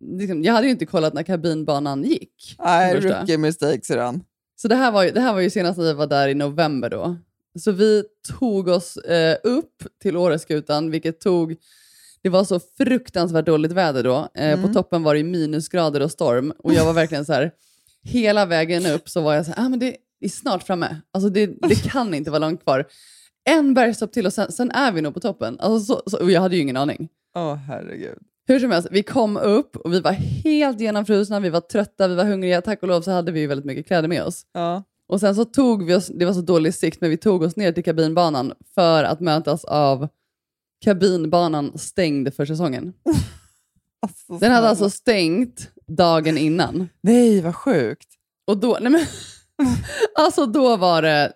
liksom, 0.00 0.42
jag 0.44 0.52
hade 0.52 0.66
ju 0.66 0.70
inte 0.70 0.86
kollat 0.86 1.14
när 1.14 1.22
kabinbanan 1.22 2.04
gick. 2.04 2.56
Nej, 2.58 3.00
rookie 3.00 3.38
mistakes 3.38 3.90
redan. 3.90 4.24
Så 4.56 4.68
det 4.68 4.74
här, 4.74 4.92
var 4.92 5.04
ju, 5.04 5.10
det 5.10 5.20
här 5.20 5.32
var 5.32 5.40
ju 5.40 5.50
senast 5.50 5.78
när 5.78 5.84
vi 5.84 5.92
var 5.92 6.06
där 6.06 6.28
i 6.28 6.34
november 6.34 6.90
då. 6.90 7.16
Så 7.58 7.72
vi 7.72 8.04
tog 8.38 8.68
oss 8.68 8.96
eh, 8.96 9.36
upp 9.44 9.74
till 10.02 10.16
Åreskutan, 10.16 10.90
vilket 10.90 11.20
tog, 11.20 11.56
det 12.22 12.28
var 12.28 12.44
så 12.44 12.60
fruktansvärt 12.78 13.46
dåligt 13.46 13.72
väder 13.72 14.02
då. 14.04 14.28
Eh, 14.34 14.54
På 14.54 14.60
Mm. 14.60 14.72
toppen 14.74 15.02
var 15.02 15.14
det 15.14 15.22
minusgrader 15.24 16.00
och 16.00 16.10
storm 16.10 16.52
och 16.58 16.74
jag 16.74 16.84
var 16.84 16.92
verkligen 16.92 17.24
så 17.24 17.32
här, 17.32 17.50
hela 18.02 18.46
vägen 18.46 18.86
upp 18.86 19.08
så 19.08 19.20
var 19.20 19.34
jag 19.34 19.46
så 19.46 19.52
här, 19.52 19.64
ah, 19.66 19.68
men 19.68 19.78
det 19.78 19.96
är 20.20 20.28
snart 20.28 20.62
framme. 20.62 20.96
Alltså 21.12 21.30
det, 21.30 21.46
det 21.46 21.74
kan 21.90 22.14
inte 22.14 22.30
vara 22.30 22.38
långt 22.38 22.62
kvar. 22.62 22.84
En 23.44 23.74
bergstopp 23.74 24.12
till 24.12 24.26
och 24.26 24.32
sen, 24.32 24.52
sen 24.52 24.70
är 24.70 24.92
vi 24.92 25.00
nog 25.00 25.14
på 25.14 25.20
toppen. 25.20 25.56
Alltså 25.60 25.94
så, 25.94 26.10
så, 26.10 26.22
och 26.22 26.30
jag 26.30 26.40
hade 26.40 26.56
ju 26.56 26.62
ingen 26.62 26.76
aning. 26.76 27.08
Åh, 27.36 27.54
herregud. 27.54 28.18
Hur 28.48 28.58
som 28.60 28.70
helst, 28.70 28.88
vi 28.90 29.02
kom 29.02 29.36
upp 29.36 29.76
och 29.76 29.92
vi 29.92 30.00
var 30.00 30.12
helt 30.12 30.80
genomfrusna, 30.80 31.40
vi 31.40 31.50
var 31.50 31.60
trötta, 31.60 32.08
vi 32.08 32.14
var 32.14 32.24
hungriga. 32.24 32.62
Tack 32.62 32.82
och 32.82 32.88
lov 32.88 33.02
så 33.02 33.10
hade 33.10 33.32
vi 33.32 33.40
ju 33.40 33.46
väldigt 33.46 33.64
mycket 33.64 33.86
kläder 33.86 34.08
med 34.08 34.22
oss. 34.22 34.46
Ja. 34.52 34.84
Och 35.06 35.20
sen 35.20 35.34
så 35.34 35.44
tog 35.44 35.86
vi 35.86 35.94
oss, 35.94 36.06
det 36.06 36.24
var 36.24 36.32
så 36.32 36.40
dålig 36.40 36.74
sikt, 36.74 37.00
men 37.00 37.10
vi 37.10 37.16
tog 37.16 37.42
oss 37.42 37.56
ner 37.56 37.72
till 37.72 37.84
kabinbanan 37.84 38.52
för 38.74 39.04
att 39.04 39.20
mötas 39.20 39.64
av 39.64 40.08
kabinbanan 40.84 41.78
stängd 41.78 42.34
för 42.34 42.46
säsongen. 42.46 42.92
Alltså, 44.00 44.38
Den 44.38 44.52
hade 44.52 44.68
alltså 44.68 44.90
stängt 44.90 45.70
dagen 45.86 46.38
innan. 46.38 46.88
Nej, 47.00 47.40
vad 47.40 47.54
sjukt. 47.56 48.08
Och 48.46 48.58
då, 48.58 48.78
nej 48.80 48.92
men, 48.92 49.00
alltså 50.14 50.46
då 50.46 50.76
var 50.76 51.02
det, 51.02 51.32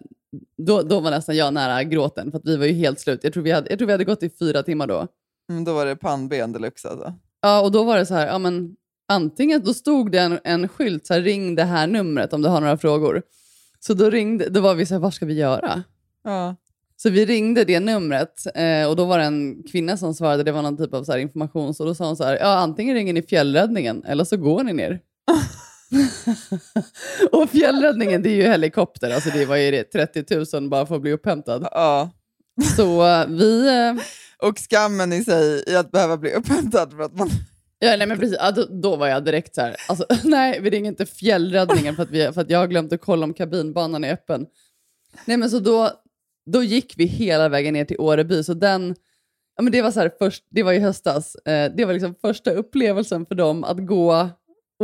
då, 0.56 0.82
då 0.82 1.00
var 1.00 1.10
nästan 1.10 1.36
jag 1.36 1.54
nära 1.54 1.82
gråten 1.82 2.30
för 2.30 2.38
att 2.38 2.46
vi 2.46 2.56
var 2.56 2.66
ju 2.66 2.72
helt 2.72 3.00
slut. 3.00 3.24
Jag 3.24 3.32
tror 3.32 3.42
vi 3.42 3.50
hade, 3.50 3.70
jag 3.70 3.78
tror 3.78 3.86
vi 3.86 3.92
hade 3.92 4.04
gått 4.04 4.22
i 4.22 4.30
fyra 4.30 4.62
timmar 4.62 4.86
då. 4.86 5.08
Mm, 5.52 5.64
då 5.64 5.74
var 5.74 5.86
det 5.86 5.96
pannben 5.96 6.52
deluxe 6.52 6.88
alltså. 6.88 7.14
Ja, 7.42 7.60
och 7.60 7.72
då 7.72 7.84
var 7.84 7.98
det 7.98 8.06
så 8.06 8.14
här, 8.14 8.26
ja 8.26 8.38
men 8.38 8.76
antingen, 9.08 9.62
då 9.64 9.74
stod 9.74 10.12
det 10.12 10.20
en, 10.20 10.38
en 10.44 10.68
skylt 10.68 11.06
så 11.06 11.14
här, 11.14 11.20
ring 11.20 11.54
det 11.54 11.64
här 11.64 11.86
numret 11.86 12.32
om 12.32 12.42
du 12.42 12.48
har 12.48 12.60
några 12.60 12.78
frågor. 12.78 13.22
Så 13.80 13.94
då 13.94 14.10
ringde, 14.10 14.48
då 14.48 14.60
var 14.60 14.74
vi 14.74 14.86
så 14.86 14.94
här, 14.94 15.00
vad 15.00 15.14
ska 15.14 15.26
vi 15.26 15.34
göra? 15.34 15.82
Ja. 16.24 16.56
Så 16.96 17.10
vi 17.10 17.26
ringde 17.26 17.64
det 17.64 17.80
numret 17.80 18.46
eh, 18.54 18.88
och 18.88 18.96
då 18.96 19.04
var 19.04 19.18
det 19.18 19.24
en 19.24 19.62
kvinna 19.62 19.96
som 19.96 20.14
svarade, 20.14 20.42
det 20.42 20.52
var 20.52 20.62
någon 20.62 20.76
typ 20.76 20.94
av 20.94 21.04
så 21.04 21.12
här 21.12 21.18
information, 21.18 21.74
så 21.74 21.84
då 21.84 21.94
sa 21.94 22.06
hon 22.06 22.16
så 22.16 22.24
här, 22.24 22.36
ja 22.36 22.54
antingen 22.58 22.94
ringer 22.94 23.12
ni 23.12 23.22
fjällräddningen 23.22 24.04
eller 24.04 24.24
så 24.24 24.36
går 24.36 24.64
ni 24.64 24.72
ner. 24.72 25.00
och 27.32 27.50
fjällräddningen 27.50 28.22
det 28.22 28.28
är 28.28 28.34
ju 28.34 28.42
helikopter, 28.42 29.14
alltså 29.14 29.30
det 29.30 29.46
var 29.46 29.56
ju 29.56 29.70
det 29.70 29.84
30 29.84 30.56
000 30.60 30.68
bara 30.68 30.86
för 30.86 30.96
att 30.96 31.02
bli 31.02 31.12
upphämtad. 31.12 31.68
ja. 31.70 32.10
Så 32.76 33.06
eh, 33.06 33.26
vi... 33.26 33.68
Eh, 33.68 34.02
Och 34.42 34.58
skammen 34.58 35.12
i 35.12 35.24
sig 35.24 35.64
i 35.66 35.76
att 35.76 35.90
behöva 35.90 36.16
bli 36.16 36.32
upphämtad 36.32 36.92
för 36.92 37.02
att 37.02 37.18
man... 37.18 37.30
Ja, 37.78 37.96
nej, 37.96 38.06
men 38.06 38.18
precis. 38.18 38.36
Ja, 38.40 38.50
då, 38.50 38.64
då 38.64 38.96
var 38.96 39.08
jag 39.08 39.24
direkt 39.24 39.54
så 39.54 39.60
här, 39.60 39.76
alltså, 39.88 40.06
nej 40.24 40.60
vi 40.60 40.70
ringer 40.70 40.90
inte 40.90 41.06
fjällräddningen 41.06 41.96
för 41.96 42.02
att, 42.02 42.10
vi, 42.10 42.32
för 42.32 42.40
att 42.40 42.50
jag 42.50 42.58
har 42.58 42.66
glömt 42.66 42.92
att 42.92 43.00
kolla 43.00 43.24
om 43.24 43.34
kabinbanan 43.34 44.04
är 44.04 44.12
öppen. 44.12 44.46
Nej 45.24 45.36
men 45.36 45.50
så 45.50 45.58
då, 45.58 45.90
då 46.50 46.62
gick 46.62 46.94
vi 46.96 47.04
hela 47.04 47.48
vägen 47.48 47.74
ner 47.74 47.84
till 47.84 48.00
Åreby, 48.00 48.44
så 48.44 48.54
den, 48.54 48.96
ja, 49.56 49.62
men 49.62 49.72
det 49.72 49.82
var 49.82 49.90
så 49.90 50.00
här, 50.00 50.12
först, 50.18 50.44
det 50.50 50.62
var 50.62 50.72
i 50.72 50.78
höstas, 50.78 51.34
eh, 51.34 51.72
det 51.76 51.84
var 51.84 51.92
liksom 51.92 52.14
första 52.20 52.50
upplevelsen 52.50 53.26
för 53.26 53.34
dem 53.34 53.64
att 53.64 53.86
gå 53.86 54.30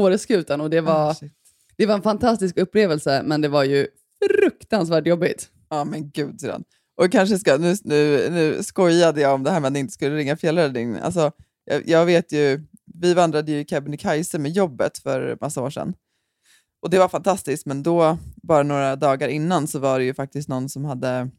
Åreskutan 0.00 0.60
och 0.60 0.70
det 0.70 0.80
var, 0.80 1.14
shit. 1.14 1.32
det 1.76 1.86
var 1.86 1.94
en 1.94 2.02
fantastisk 2.02 2.58
upplevelse 2.58 3.22
men 3.24 3.40
det 3.40 3.48
var 3.48 3.64
ju 3.64 3.86
fruktansvärt 4.28 5.06
jobbigt. 5.06 5.48
Ja 5.70 5.84
men 5.84 6.10
gud 6.10 6.40
syrran. 6.40 6.64
Och 6.98 7.12
kanske 7.12 7.38
ska, 7.38 7.56
nu, 7.56 7.76
nu, 7.84 8.28
nu 8.30 8.62
skojade 8.62 9.20
jag 9.20 9.34
om 9.34 9.42
det 9.44 9.50
här 9.50 9.60
med 9.60 9.66
att 9.66 9.72
ni 9.72 9.78
inte 9.78 9.92
skulle 9.92 10.16
ringa 10.16 10.36
fjällräddningen. 10.36 11.02
Alltså, 11.02 11.32
jag, 11.64 11.88
jag 11.88 12.06
vet 12.06 12.32
ju, 12.32 12.60
vi 12.94 13.14
vandrade 13.14 13.52
ju 13.52 13.58
i 13.60 13.64
Kebnekaise 13.64 14.38
med 14.38 14.50
jobbet 14.52 14.98
för 14.98 15.38
massa 15.40 15.62
år 15.62 15.70
sedan. 15.70 15.94
Och 16.82 16.90
det 16.90 16.98
var 16.98 17.08
fantastiskt, 17.08 17.66
men 17.66 17.82
då, 17.82 18.18
bara 18.42 18.62
några 18.62 18.96
dagar 18.96 19.28
innan, 19.28 19.66
så 19.66 19.78
var 19.78 19.98
det 19.98 20.04
ju 20.04 20.14
faktiskt 20.14 20.48
någon 20.48 20.68
som 20.68 20.84
hade 20.84 21.30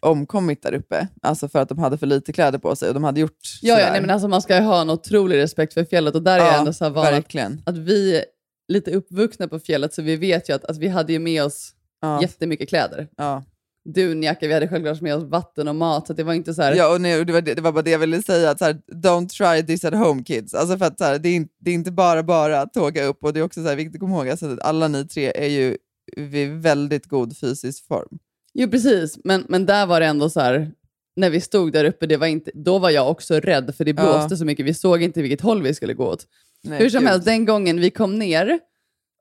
omkommit 0.00 0.62
där 0.62 0.72
uppe. 0.74 1.08
Alltså 1.22 1.48
för 1.48 1.58
att 1.58 1.68
de 1.68 1.78
hade 1.78 1.98
för 1.98 2.06
lite 2.06 2.32
kläder 2.32 2.58
på 2.58 2.76
sig 2.76 2.88
och 2.88 2.94
de 2.94 3.04
hade 3.04 3.20
gjort 3.20 3.38
Ja, 3.62 3.72
ja 3.74 3.78
sådär. 3.78 3.92
nej, 3.92 4.00
men 4.00 4.10
alltså, 4.10 4.28
man 4.28 4.42
ska 4.42 4.56
ju 4.56 4.62
ha 4.62 4.80
en 4.80 4.90
otrolig 4.90 5.36
respekt 5.38 5.74
för 5.74 5.84
fjället 5.84 6.14
och 6.14 6.22
där 6.22 6.38
är 6.40 6.44
jag 6.44 6.58
ändå 6.58 6.72
så 6.72 6.84
här 6.84 6.90
van 6.90 7.06
att, 7.06 7.12
verkligen. 7.12 7.62
att 7.66 7.78
vi 7.78 8.16
är 8.16 8.24
lite 8.68 8.90
uppvuxna 8.90 9.48
på 9.48 9.58
fjället 9.58 9.94
så 9.94 10.02
vi 10.02 10.16
vet 10.16 10.48
ju 10.48 10.52
att, 10.54 10.64
att 10.64 10.78
vi 10.78 10.88
hade 10.88 11.12
ju 11.12 11.18
med 11.18 11.44
oss 11.44 11.74
Ja, 12.02 12.22
jättemycket 12.22 12.68
kläder. 12.68 13.08
ja. 13.16 13.44
Dunjacka, 13.84 14.46
vi 14.48 14.54
hade 14.54 14.68
självklart 14.68 15.00
med 15.00 15.14
oss 15.14 15.24
vatten 15.24 15.68
och 15.68 15.74
mat, 15.74 16.06
så 16.06 16.12
det 16.12 16.22
var 16.22 16.32
inte 16.34 16.54
så 16.54 16.62
här... 16.62 16.74
Ja, 16.74 16.94
och 16.94 17.00
nej, 17.00 17.24
det, 17.24 17.32
var 17.32 17.40
det, 17.40 17.60
var 17.60 17.72
bara 17.72 17.82
det 17.82 17.90
jag 17.90 17.98
ville 17.98 18.22
säga, 18.22 18.50
att 18.50 18.58
så 18.58 18.64
här, 18.64 18.80
don't 18.92 19.28
try 19.28 19.66
this 19.66 19.84
at 19.84 19.94
home 19.94 20.22
kids. 20.22 20.54
Alltså 20.54 20.78
för 20.78 20.84
att 20.84 20.98
så 20.98 21.04
här, 21.04 21.18
det, 21.18 21.28
är 21.28 21.34
inte, 21.34 21.54
det 21.60 21.70
är 21.70 21.74
inte 21.74 21.90
bara 21.92 22.22
bara 22.22 22.60
att 22.60 22.72
tåga 22.72 23.04
upp 23.04 23.24
och 23.24 23.32
det 23.32 23.40
är 23.40 23.44
också 23.44 23.62
så 23.62 23.68
här, 23.68 23.76
viktigt 23.76 23.94
att 23.94 24.00
komma 24.00 24.16
ihåg 24.16 24.28
alltså, 24.28 24.46
att 24.52 24.60
alla 24.62 24.88
ni 24.88 25.08
tre 25.08 25.32
är 25.34 25.48
ju 25.48 25.76
vid 26.16 26.50
väldigt 26.50 27.06
god 27.06 27.36
fysisk 27.38 27.86
form. 27.86 28.18
Jo, 28.54 28.70
precis. 28.70 29.18
Men, 29.24 29.44
men 29.48 29.66
där 29.66 29.86
var 29.86 30.00
det 30.00 30.06
ändå 30.06 30.30
så 30.30 30.40
här, 30.40 30.72
när 31.16 31.30
vi 31.30 31.40
stod 31.40 31.72
där 31.72 31.84
uppe, 31.84 32.06
det 32.06 32.16
var 32.16 32.26
inte, 32.26 32.50
då 32.54 32.78
var 32.78 32.90
jag 32.90 33.10
också 33.10 33.34
rädd 33.40 33.74
för 33.76 33.84
det 33.84 33.90
Ja. 33.96 34.02
blåste 34.02 34.36
så 34.36 34.44
mycket. 34.44 34.66
Vi 34.66 34.74
såg 34.74 35.02
inte 35.02 35.22
vilket 35.22 35.40
håll 35.40 35.62
vi 35.62 35.74
skulle 35.74 35.94
gå 35.94 36.06
åt. 36.06 36.26
Nej, 36.64 36.78
Hur 36.78 36.90
som 36.90 37.00
gud. 37.00 37.08
helst, 37.08 37.24
den 37.24 37.44
gången 37.44 37.80
vi 37.80 37.90
kom 37.90 38.18
ner 38.18 38.58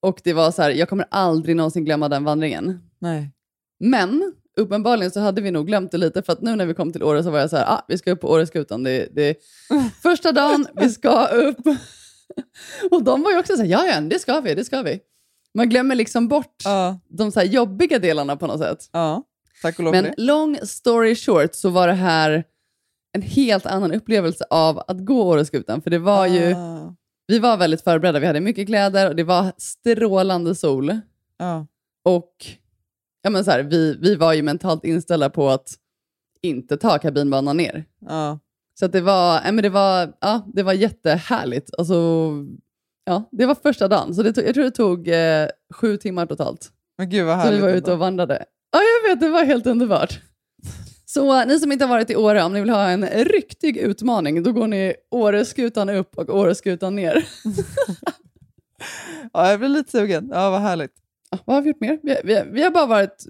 och 0.01 0.19
det 0.23 0.33
var 0.33 0.51
så 0.51 0.61
här, 0.61 0.69
jag 0.69 0.89
kommer 0.89 1.05
aldrig 1.11 1.55
någonsin 1.55 1.85
glömma 1.85 2.09
den 2.09 2.23
vandringen. 2.23 2.79
Nej. 2.99 3.31
Men 3.79 4.33
uppenbarligen 4.59 5.11
så 5.11 5.19
hade 5.19 5.41
vi 5.41 5.51
nog 5.51 5.67
glömt 5.67 5.91
det 5.91 5.97
lite 5.97 6.21
för 6.21 6.33
att 6.33 6.41
nu 6.41 6.55
när 6.55 6.65
vi 6.65 6.73
kom 6.73 6.91
till 6.91 7.03
Åre 7.03 7.23
så 7.23 7.29
var 7.31 7.39
jag 7.39 7.49
så 7.49 7.57
här, 7.57 7.65
ah, 7.67 7.85
vi 7.87 7.97
ska 7.97 8.11
upp 8.11 8.21
på 8.21 8.29
Åreskutan. 8.31 8.83
Det, 8.83 9.07
det 9.15 9.21
är 9.29 9.35
första 10.01 10.31
dagen, 10.31 10.67
vi 10.75 10.89
ska 10.89 11.25
upp. 11.27 11.57
Och 12.91 13.03
de 13.03 13.23
var 13.23 13.31
ju 13.31 13.37
också 13.39 13.55
så 13.55 13.61
här, 13.61 13.69
ja 13.69 13.85
ja, 13.85 14.01
det 14.01 14.19
ska 14.19 14.39
vi, 14.39 14.55
det 14.55 14.65
ska 14.65 14.81
vi. 14.81 14.99
Man 15.53 15.69
glömmer 15.69 15.95
liksom 15.95 16.27
bort 16.27 16.55
Ja, 16.63 16.99
de 17.09 17.31
så 17.31 17.39
här 17.39 17.47
jobbiga 17.47 17.99
delarna 17.99 18.37
på 18.37 18.47
något 18.47 18.59
sätt. 18.59 18.89
ja. 18.91 19.23
tack 19.61 19.79
och 19.79 19.83
lov 19.85 19.91
Men 19.93 20.03
det. 20.03 20.13
long 20.17 20.57
story 20.63 21.15
short 21.15 21.55
så 21.55 21.69
var 21.69 21.87
det 21.87 21.93
här 21.93 22.43
en 23.11 23.21
helt 23.21 23.65
annan 23.65 23.91
upplevelse 23.93 24.45
av 24.49 24.79
att 24.87 25.05
gå 25.05 25.21
Åreskutan. 25.23 25.81
För 25.81 25.89
det 25.89 25.99
var 25.99 26.27
ju, 26.27 26.53
Ah, 26.55 26.95
vi 27.27 27.39
var 27.39 27.57
väldigt 27.57 27.81
förberedda, 27.83 28.19
vi 28.19 28.27
hade 28.27 28.39
mycket 28.41 28.67
kläder 28.67 29.09
och 29.09 29.15
det 29.15 29.23
var 29.23 29.51
strålande 29.57 30.55
sol. 30.55 30.99
ja. 31.37 31.67
Och 32.03 32.33
ja, 33.21 33.29
men 33.29 33.45
så 33.45 33.51
här, 33.51 33.63
vi, 33.63 33.97
vi 34.01 34.15
var 34.15 34.33
ju 34.33 34.41
mentalt 34.41 34.85
inställda 34.85 35.29
på 35.29 35.49
att 35.49 35.69
inte 36.41 36.77
ta 36.77 36.97
kabinbanan 36.97 37.57
ner. 37.57 37.85
Ja. 38.07 38.39
Så 38.79 38.85
att 38.85 38.91
det, 38.91 39.01
var, 39.01 39.41
ja, 39.45 39.51
men 39.51 39.63
det, 39.63 39.69
var, 39.69 40.13
ja, 40.21 40.47
det 40.53 40.63
var 40.63 40.73
jättehärligt. 40.73 41.69
Alltså, 41.77 41.95
ja, 43.05 43.29
det 43.31 43.45
var 43.45 43.55
första 43.55 43.87
dagen, 43.87 44.15
så 44.15 44.23
det 44.23 44.33
tog, 44.33 44.45
jag 44.45 44.53
tror 44.53 44.63
det 44.63 44.71
tog 44.71 45.07
eh, 45.07 45.47
sju 45.73 45.97
timmar 45.97 46.25
totalt. 46.25 46.71
Men 46.97 47.09
gud 47.09 47.25
vad 47.25 47.37
Så 47.39 47.43
härligt. 47.43 47.57
vi 47.59 47.61
var 47.61 47.69
ute 47.69 47.91
och 47.93 47.99
vandrade. 47.99 48.45
Ja, 48.71 48.79
jag 48.79 49.09
vet, 49.09 49.19
det 49.21 49.29
var 49.29 49.43
helt 49.43 49.67
underbart. 49.67 50.19
Så 51.05 51.45
ni 51.45 51.59
som 51.59 51.71
inte 51.71 51.85
har 51.85 51.89
varit 51.89 52.09
i 52.09 52.15
Åre, 52.15 52.43
om 52.43 52.53
ni 52.53 52.59
vill 52.59 52.69
ha 52.69 52.89
en 52.89 53.05
riktig 53.09 53.77
utmaning, 53.77 54.43
då 54.43 54.51
går 54.51 54.67
ni 54.67 54.95
Åreskutan 55.11 55.89
upp 55.89 56.17
och 56.17 56.29
Åreskutan 56.29 56.95
ner. 56.95 57.25
Ja, 59.33 59.49
jag 59.49 59.59
blir 59.59 59.69
lite 59.69 59.91
sugen. 59.91 60.29
Ja, 60.33 60.49
vad 60.49 60.61
härligt. 60.61 60.91
Vad 61.45 61.55
har 61.55 61.61
vi 61.61 61.67
gjort 61.69 61.79
mer? 61.81 61.99
Vi, 62.03 62.17
vi, 62.23 62.43
vi 62.51 62.63
har 62.63 62.71
bara 62.71 62.85
varit 62.85 63.25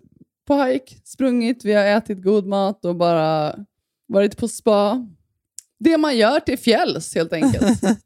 på 0.46 0.64
hike, 0.64 0.96
sprungit, 1.04 1.66
vi 1.66 1.74
har 1.74 1.84
ätit 1.86 2.24
god 2.24 2.46
mat 2.46 2.86
och 2.86 2.96
bara 2.96 3.56
varit 4.08 4.38
på 4.38 4.48
spa. 4.48 5.08
Det 5.80 5.98
man 5.98 6.18
gör 6.18 6.40
till 6.40 6.60
fjälls 6.60 7.16
helt 7.16 7.34
enkelt. 7.34 7.82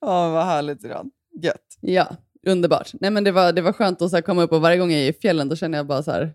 Ja, 0.00 0.30
vad 0.30 0.44
härligt 0.44 0.80
syrran. 0.82 1.10
Gött. 1.42 1.78
ja, 1.80 2.16
underbart. 2.46 2.90
Nej, 3.00 3.10
men 3.10 3.24
det, 3.24 3.32
var, 3.32 3.52
det 3.52 3.62
var 3.62 3.72
skönt 3.72 4.02
att 4.02 4.10
så 4.10 4.22
komma 4.22 4.42
upp 4.42 4.52
och 4.52 4.60
varje 4.60 4.76
gång 4.78 4.90
jag 4.90 5.00
är 5.00 5.08
i 5.08 5.12
fjällen 5.12 5.48
då 5.48 5.56
känner 5.56 5.78
jag 5.78 5.86
bara 5.86 6.02
så 6.02 6.10
här, 6.10 6.34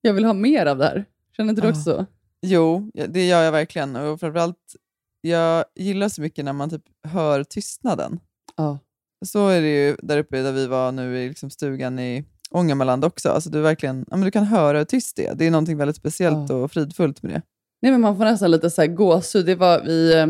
jag 0.00 0.14
vill 0.14 0.24
ha 0.24 0.32
mer 0.32 0.66
av 0.66 0.78
det 0.78 0.84
här. 0.84 1.04
Känner 1.36 1.50
inte 1.50 1.62
du 1.62 1.66
Ja. 1.68 1.70
också 1.72 1.82
så? 1.82 2.06
Jo, 2.42 2.90
det 3.08 3.26
gör 3.28 3.42
jag 3.42 3.52
verkligen. 3.52 3.96
Och 3.96 4.20
framförallt, 4.20 4.76
jag 5.20 5.64
gillar 5.74 6.08
så 6.08 6.20
mycket 6.20 6.44
när 6.44 6.52
man 6.52 6.70
typ 6.70 6.84
hör 7.02 7.44
tystnaden. 7.44 8.20
Ja. 8.56 8.78
Så 9.24 9.48
är 9.48 9.60
det 9.60 9.68
ju 9.86 9.96
där 10.02 10.18
uppe 10.18 10.42
där 10.42 10.52
vi 10.52 10.66
var 10.66 10.92
nu 10.92 11.18
i 11.18 11.28
liksom 11.28 11.50
stugan 11.50 11.98
i 11.98 12.24
Ångermanland 12.50 13.04
också. 13.04 13.28
Alltså 13.30 13.50
du, 13.50 13.60
verkligen, 13.60 14.04
ja, 14.10 14.16
men 14.16 14.24
du 14.24 14.30
kan 14.30 14.44
höra 14.44 14.78
hur 14.78 14.84
tyst 14.84 15.16
det 15.16 15.26
är. 15.26 15.34
Det 15.34 15.46
är 15.46 15.50
någonting 15.50 15.76
väldigt 15.76 15.96
speciellt 15.96 16.50
Ja. 16.50 16.54
och 16.56 16.72
fridfullt 16.72 17.22
med 17.22 17.32
det. 17.32 17.42
Nej, 17.82 17.92
men 17.92 18.00
man 18.00 18.16
får 18.16 18.24
nästan 18.24 18.50
lite 18.50 18.70
så 18.70 18.80
här 18.80 18.88
gåshud. 18.88 19.46
Det 19.46 19.54
var, 19.54 19.80
vi, 19.84 20.14
eh, 20.14 20.26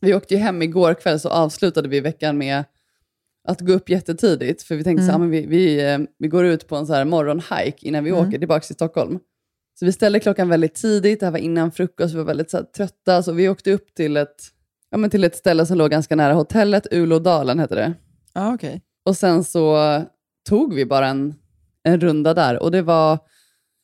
vi 0.00 0.14
åkte 0.14 0.34
ju 0.34 0.40
hem 0.40 0.62
igår 0.62 0.94
kväll 0.94 1.20
så 1.20 1.28
avslutade 1.28 1.88
vi 1.88 2.00
veckan 2.00 2.38
med 2.38 2.64
att 3.48 3.60
gå 3.60 3.72
upp 3.72 3.88
jättetidigt. 3.88 4.62
För 4.62 4.76
vi 4.76 4.84
tänkte 4.84 5.04
så 5.04 5.10
här, 5.10 5.16
Mm. 5.18 5.30
men 5.30 5.40
vi, 5.40 5.46
vi, 5.46 5.90
eh, 5.92 5.98
vi 6.18 6.28
går 6.28 6.44
ut 6.44 6.68
på 6.68 6.76
en 6.76 6.86
så 6.86 6.92
här 6.94 7.04
morgonhike 7.04 7.76
innan 7.88 8.04
vi 8.04 8.10
Mm. 8.10 8.26
åker 8.28 8.38
tillbaka 8.38 8.60
till 8.66 8.74
Stockholm. 8.74 9.18
Så 9.78 9.84
vi 9.86 9.92
ställde 9.92 10.20
klockan 10.20 10.48
väldigt 10.48 10.74
tidigt, 10.74 11.20
det 11.20 11.26
här 11.26 11.30
var 11.30 11.38
innan 11.38 11.72
frukost, 11.72 12.14
vi 12.14 12.18
var 12.18 12.24
väldigt 12.24 12.50
så 12.50 12.56
här, 12.56 12.64
trötta. 12.64 13.22
Så 13.22 13.32
vi 13.32 13.48
åkte 13.48 13.72
upp 13.72 13.94
till 13.94 14.16
ett, 14.16 14.36
ja, 14.90 14.98
men 14.98 15.10
till 15.10 15.24
ett 15.24 15.36
ställe 15.36 15.66
som 15.66 15.78
låg 15.78 15.90
ganska 15.90 16.16
nära 16.16 16.32
hotellet, 16.34 16.86
Ulådalen 16.92 17.58
hette 17.58 17.74
det. 17.74 17.94
Ja, 18.32 18.54
okej. 18.54 18.82
Och 19.04 19.16
sen 19.16 19.44
så 19.44 19.78
tog 20.48 20.74
vi 20.74 20.86
bara 20.86 21.06
en, 21.06 21.34
en 21.82 22.00
runda 22.00 22.34
där 22.34 22.62
och 22.62 22.70
det 22.70 22.82
var, 22.82 23.18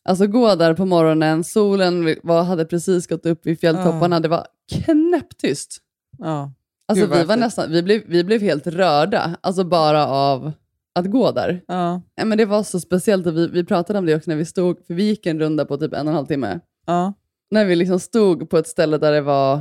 alltså 0.08 0.26
gå 0.26 0.54
där 0.54 0.74
på 0.74 0.86
morgonen, 0.86 1.44
solen 1.44 2.16
var, 2.22 2.42
hade 2.42 2.64
precis 2.64 3.06
gått 3.06 3.26
upp 3.26 3.46
vid 3.46 3.60
fjälltopparna, 3.60 4.20
det 4.20 4.28
var 4.28 4.46
knäpptyst. 4.84 5.78
Ja. 6.18 6.52
Alltså 6.88 7.06
vi, 7.06 7.24
var 7.24 7.36
nästan, 7.36 7.70
vi, 7.70 7.82
blev, 7.82 8.02
vi 8.06 8.24
blev 8.24 8.40
helt 8.40 8.66
rörda, 8.66 9.36
alltså 9.40 9.64
bara 9.64 10.06
av 10.06 10.52
att 10.94 11.10
gå 11.10 11.32
där. 11.32 11.62
Ja, 11.68 12.00
men 12.24 12.38
det 12.38 12.44
var 12.44 12.62
så 12.62 12.80
speciellt 12.80 13.26
och 13.26 13.36
vi, 13.36 13.48
vi 13.48 13.64
pratade 13.64 13.98
om 13.98 14.06
det 14.06 14.14
också 14.14 14.30
när 14.30 14.36
vi 14.36 14.44
stod, 14.44 14.86
för 14.86 14.94
vi 14.94 15.02
gick 15.02 15.26
en 15.26 15.38
runda 15.40 15.64
på 15.64 15.76
typ 15.76 15.92
en 15.92 16.06
och 16.06 16.10
en 16.10 16.16
halv 16.16 16.26
timme. 16.26 16.60
Ja. 16.86 17.12
När 17.50 17.64
vi 17.64 17.76
liksom 17.76 18.00
stod 18.00 18.50
på 18.50 18.58
ett 18.58 18.68
ställe 18.68 18.98
där 18.98 19.12
det 19.12 19.20
var, 19.20 19.60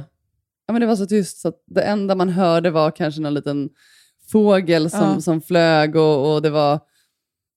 ja, 0.67 0.73
men 0.73 0.81
det 0.81 0.87
var 0.87 0.95
så 0.95 1.05
tyst 1.05 1.41
så 1.41 1.47
att 1.47 1.63
det 1.67 1.81
enda 1.81 2.15
man 2.15 2.29
hörde 2.29 2.71
var 2.71 2.91
kanske 2.91 3.21
någon 3.21 3.33
liten 3.33 3.69
fågel 4.31 4.89
som, 4.89 4.99
Ja. 4.99 5.21
som 5.21 5.41
flög 5.41 5.95
och, 5.95 6.33
och 6.33 6.41
det 6.41 6.49
var, 6.49 6.79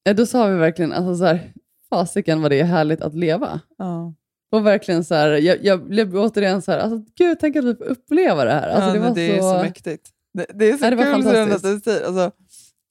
ja, 0.03 0.15
då 0.15 0.27
sa 0.27 0.47
vi 0.47 0.57
verkligen, 0.59 0.93
alltså 0.93 1.15
så 1.17 1.25
här, 1.25 1.53
fasiken 1.91 2.43
vad 2.43 2.51
det 2.51 2.61
är 2.61 2.65
härligt 2.65 3.01
att 3.03 3.15
leva. 3.15 3.61
Ja. 3.79 4.15
Och 4.51 4.67
verkligen 4.67 5.05
så 5.05 5.15
här, 5.15 5.29
jag, 5.31 5.65
jag 5.65 5.89
blev 5.89 6.17
återigen 6.17 6.63
så 6.63 6.73
här, 6.73 6.79
alltså 6.79 7.05
gud 7.19 7.37
tänk 7.41 7.57
att 7.57 7.65
vi 7.65 7.75
får 7.75 7.85
uppleva 7.85 8.45
det 8.45 8.53
här. 8.53 8.69
Alltså, 8.69 8.89
ja, 8.89 8.93
det 8.95 8.99
var 9.01 9.15
det 9.15 9.41
så, 9.41 9.49
är 9.51 9.57
så 9.59 9.63
mäktigt. 9.63 10.09
Det, 10.35 10.47
det 10.55 10.71
är 10.71 10.77
så 10.77 10.85
Ja, 10.85 10.91
det 10.91 10.97
kul 10.97 11.23
Syrran, 11.23 11.53
att 11.53 11.63
du 11.63 11.81
säger. 11.81 12.07
Alltså, 12.07 12.31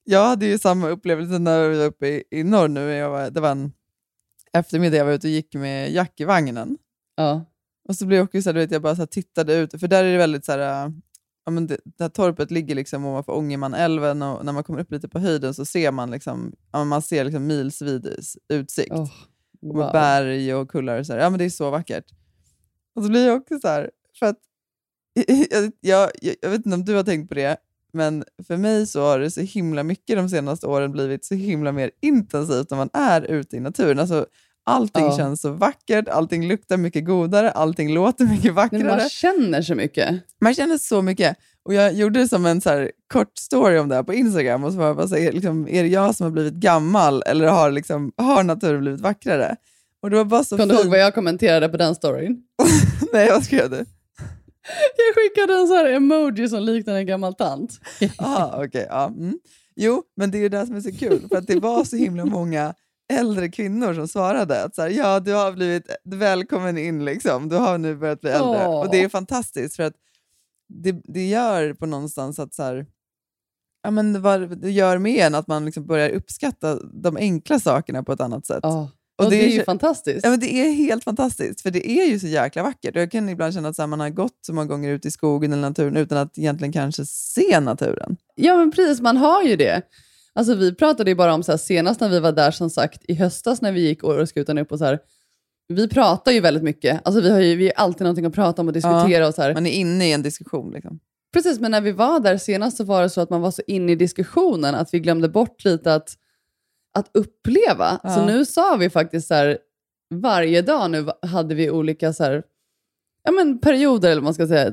jag 0.04 0.26
hade 0.28 0.46
ju 0.46 0.58
samma 0.58 0.90
upplevelse 0.90 1.40
när 1.40 1.70
vi 1.70 1.78
var 1.78 1.86
uppe 1.86 2.08
i, 2.08 2.24
i 2.32 2.44
norr 2.44 2.68
nu. 2.68 2.92
Jag 2.92 3.10
var, 3.10 3.30
det 3.30 3.40
var 3.42 3.52
en 3.52 3.72
eftermiddag 4.54 4.98
jag 4.98 5.06
var 5.06 5.12
ute 5.12 5.28
och 5.28 5.32
gick 5.32 5.54
med 5.56 5.92
Jack 5.92 6.20
i 6.20 6.24
vagnen. 6.26 6.78
ja. 7.16 7.46
Och 7.90 7.96
så 7.96 8.06
blev 8.06 8.18
jag 8.18 8.24
också 8.26 8.42
så 8.42 8.50
här, 8.50 8.54
du 8.54 8.60
vet, 8.60 8.72
jag 8.72 8.82
bara 8.82 8.96
så 8.96 9.06
tittade 9.06 9.56
ut, 9.56 9.80
för 9.80 9.88
där 9.88 10.04
är 10.04 10.12
det 10.12 10.18
väldigt 10.18 10.46
så 10.46 10.52
här, 10.52 10.92
ja, 11.48 11.52
men 11.52 11.68
det, 11.68 11.78
det 11.84 12.04
här 12.04 12.10
torpet 12.10 12.52
ligger 12.52 12.76
liksom 12.76 13.06
ovanför 13.06 13.34
Ångermanälven 13.34 14.22
och 14.22 14.46
när 14.46 14.54
man 14.54 14.64
kommer 14.64 14.80
upp 14.80 14.92
lite 14.92 15.10
på 15.10 15.20
höjden 15.20 15.54
så 15.54 15.66
ser 15.66 15.92
man 15.92 16.12
liksom, 16.12 16.54
ja, 16.72 16.84
man 16.84 17.02
ser 17.02 17.24
liksom 17.24 17.48
milsvid 17.48 18.16
utsikt. 18.50 18.92
Åh, 18.92 19.10
Och 19.62 19.76
med 19.76 19.86
wow. 19.86 19.92
berg 19.92 20.56
och 20.56 20.70
kullar 20.70 21.00
och 21.00 21.06
så 21.06 21.14
här. 21.14 21.20
Ja 21.20 21.30
men 21.30 21.40
det 21.40 21.46
är 21.46 21.50
så 21.50 21.70
vackert. 21.70 22.06
Och 22.96 23.04
så 23.04 23.10
blir 23.10 23.28
jag 23.28 23.38
också 23.38 23.60
så 23.60 23.68
här, 23.68 23.92
för 24.20 24.26
att 24.26 24.38
jag, 25.52 25.72
jag, 25.82 26.12
jag 26.42 26.50
vet 26.50 26.66
inte 26.66 26.76
om 26.76 26.86
du 26.86 26.96
har 26.96 27.04
tänkt 27.04 27.30
på 27.30 27.36
det, 27.36 27.58
Men 27.94 28.24
för 28.48 28.58
mig 28.58 28.88
så 28.88 29.02
har 29.02 29.20
det 29.20 29.32
så 29.32 29.42
himla 29.42 29.84
mycket 29.84 30.18
de 30.18 30.30
senaste 30.30 30.68
åren 30.68 30.92
blivit 30.92 31.26
så 31.26 31.36
himla 31.36 31.72
mer 31.72 31.92
intensivt 32.02 32.70
när 32.70 32.78
man 32.78 32.90
är 32.94 33.22
ute 33.22 33.58
i 33.58 33.60
naturen. 33.60 34.00
Alltså, 34.00 34.26
allting 34.68 35.06
Ja. 35.06 35.18
känns 35.18 35.42
så 35.42 35.52
vackert, 35.52 36.08
allting 36.08 36.48
luktar 36.48 36.78
mycket 36.78 37.06
godare, 37.06 37.52
allting 37.52 37.94
låter 37.94 38.26
mycket 38.30 38.46
Men 38.46 38.56
vackrare. 38.56 38.84
man 38.98 39.10
känner 39.10 39.62
så 39.62 39.76
mycket. 39.76 40.16
Man 40.42 40.54
känner 40.54 40.78
så 40.78 41.02
mycket. 41.02 41.38
Och 41.66 41.74
Jag 41.74 41.94
gjorde 41.94 42.20
det 42.20 42.28
som 42.28 42.46
en 42.46 42.62
så 42.62 42.90
kort 43.14 43.38
story 43.38 43.78
om 43.78 43.90
det 43.90 43.96
här 43.96 44.04
på 44.04 44.14
Instagram. 44.14 44.64
Och 44.64 44.72
så 44.72 44.78
var 44.78 44.88
jag 44.88 45.10
så 45.10 45.16
här, 45.16 45.32
liksom, 45.32 45.68
är 45.68 45.84
det 45.84 45.90
jag 45.90 46.16
som 46.16 46.24
har 46.24 46.32
blivit 46.32 46.54
gammal 46.54 47.24
eller 47.26 47.48
har, 47.48 47.72
liksom, 47.72 48.12
har 48.18 48.44
naturen 48.44 48.82
blivit 48.82 49.02
vackrare? 49.02 49.56
Och 50.02 50.10
det 50.10 50.16
var 50.18 50.26
bara 50.26 50.44
så 50.44 50.58
Kommer 50.58 50.74
du 50.74 50.80
ihåg 50.82 50.90
vad 50.90 51.00
jag 51.00 51.16
kommenterade 51.16 51.70
på 51.70 51.78
den 51.78 51.96
storyn? 51.96 52.42
Nej, 53.14 53.30
vad 53.30 53.44
skrev 53.44 53.70
du? 53.70 53.78
Jag 54.98 55.16
skickade 55.16 55.60
en 55.60 55.68
så 55.68 55.74
här 55.76 55.86
emoji 55.86 56.50
som 56.50 56.64
liknar 56.64 56.96
en 56.96 57.06
gammal 57.06 57.34
tant. 57.34 57.80
Ah, 58.18 58.64
okej, 58.66 58.88
ja. 58.90 59.08
mm. 59.08 59.40
Jo, 59.76 60.04
men 60.18 60.32
det 60.32 60.38
är 60.38 60.40
ju 60.40 60.50
det 60.50 60.66
som 60.66 60.76
är 60.76 60.82
så 60.82 60.92
kul. 60.92 61.28
För 61.30 61.38
att 61.38 61.48
det 61.48 61.60
var 61.60 61.84
så 61.84 61.96
himla 61.96 62.26
många 62.26 62.74
äldre 63.14 63.50
kvinnor 63.50 63.94
som 63.94 64.08
svarade 64.08 64.64
att 64.64 64.76
så 64.76 64.82
här, 64.82 64.90
ja, 64.90 65.20
du 65.20 65.34
har 65.34 65.52
blivit 65.52 65.88
välkommen 66.04 66.78
in, 66.78 67.06
liksom. 67.06 67.50
du 67.50 67.56
har 67.56 67.78
nu 67.78 67.96
börjat 67.96 68.22
bli 68.22 68.30
äldre. 68.30 68.68
Åh. 68.68 68.80
Och 68.80 68.92
det 68.92 69.04
är 69.04 69.10
fantastiskt 69.10 69.76
för 69.76 69.84
att 69.84 69.94
det, 70.70 70.92
det 71.04 71.28
gör 71.28 71.74
på 71.74 71.86
någonstans 71.86 72.40
att 72.40 72.54
så 72.54 72.64
här, 72.64 72.86
ja, 73.84 73.92
men 73.92 74.14
det, 74.14 74.20
var, 74.20 74.40
det 74.40 74.72
gör 74.72 74.98
med 74.98 75.26
en 75.26 75.36
att 75.36 75.48
man 75.48 75.66
liksom 75.66 75.86
börjar 75.86 76.10
uppskatta 76.10 76.80
de 76.94 77.18
enkla 77.18 77.60
sakerna 77.60 78.04
på 78.04 78.12
ett 78.14 78.22
annat 78.22 78.46
sätt. 78.46 78.60
Ja. 78.64 78.90
Och 79.20 79.26
Och, 79.26 79.32
det 79.32 79.38
det, 79.38 79.46
är 79.46 79.50
ju 79.52 79.60
så- 79.60 79.66
fantastiskt. 79.66 80.20
Ja, 80.24 80.30
men 80.30 80.40
det 80.40 80.54
är 80.54 80.72
helt 80.72 81.04
fantastiskt, 81.04 81.62
för 81.62 81.72
det 81.72 81.90
är 81.90 82.06
ju 82.06 82.20
så 82.20 82.28
jäkla 82.28 82.64
vackert. 82.64 82.96
Jag 82.96 83.12
kan 83.12 83.30
ibland 83.30 83.54
känna 83.54 83.70
att 83.70 83.78
här, 83.78 83.88
man 83.88 84.00
har 84.00 84.10
gått 84.10 84.38
så 84.46 84.54
många 84.54 84.68
gånger 84.68 84.90
ut 84.90 85.06
i 85.06 85.12
skogen 85.12 85.54
eller 85.54 85.62
naturen 85.62 85.98
utan 85.98 86.18
att 86.18 86.38
egentligen 86.38 86.72
kanske 86.72 87.06
se 87.06 87.60
naturen. 87.60 88.18
Ja, 88.36 88.56
men 88.58 88.72
precis. 88.72 89.02
Man 89.02 89.18
har 89.18 89.44
ju 89.44 89.56
det. 89.56 89.82
Alltså, 90.38 90.56
vi 90.56 90.76
pratade 90.76 91.12
ju 91.12 91.16
bara 91.16 91.34
om 91.34 91.44
så 91.44 91.52
här, 91.52 91.58
senast 91.58 92.02
när 92.02 92.10
vi 92.10 92.20
var 92.20 92.32
där, 92.32 92.52
som 92.52 92.70
sagt, 92.70 93.02
i 93.08 93.14
höstas 93.14 93.62
när 93.62 93.72
vi 93.72 93.82
gick 93.82 94.04
Åreskutan 94.04 94.58
upp 94.58 94.72
och 94.72 94.80
så 94.80 94.86
här. 94.86 95.00
Vi 95.68 95.88
pratar 95.88 96.32
ju 96.32 96.40
väldigt 96.40 96.64
mycket. 96.64 97.02
Alltså, 97.06 97.22
vi 97.22 97.30
har 97.30 97.40
ju 97.40 97.56
vi 97.56 97.66
har 97.66 97.84
alltid 97.84 98.02
någonting 98.02 98.26
att 98.26 98.34
prata 98.34 98.62
om 98.62 98.68
och 98.68 98.74
diskutera. 98.74 99.28
Och 99.28 99.34
så 99.34 99.42
här. 99.42 99.54
Man 99.54 99.66
är 99.66 99.72
inne 99.72 100.10
i 100.10 100.12
en 100.12 100.22
diskussion. 100.22 100.72
Liksom. 100.72 101.00
Precis, 101.34 101.60
men 101.60 101.72
när 101.72 101.82
vi 101.82 101.92
var 101.92 102.20
där 102.20 102.38
senast 102.38 102.78
så 102.78 102.84
var 102.84 103.02
det 103.02 103.10
så 103.10 103.22
att 103.22 103.30
man 103.30 103.42
var 103.42 103.52
så 103.52 103.62
inne 103.68 103.92
i 103.92 103.96
diskussionen 103.96 104.76
att 104.76 104.94
vi 104.94 105.00
glömde 105.00 105.30
bort 105.30 105.66
lite 105.66 105.94
att, 105.94 106.10
att 106.94 107.10
uppleva. 107.14 108.00
Ja. 108.04 108.16
Så 108.16 108.26
nu 108.26 108.46
sa 108.46 108.76
vi 108.76 108.90
faktiskt 108.90 109.28
så 109.28 109.34
här, 109.34 109.58
varje 110.14 110.62
dag 110.62 110.92
nu 110.92 111.08
hade 111.22 111.56
vi 111.56 111.70
olika 111.70 112.14
så 112.14 112.24
här, 112.24 112.44
ja, 113.24 113.32
men 113.32 113.60
perioder, 113.60 114.10
eller 114.10 114.22
vad 114.22 114.24
man 114.24 114.34
ska 114.34 114.48
säga, 114.48 114.72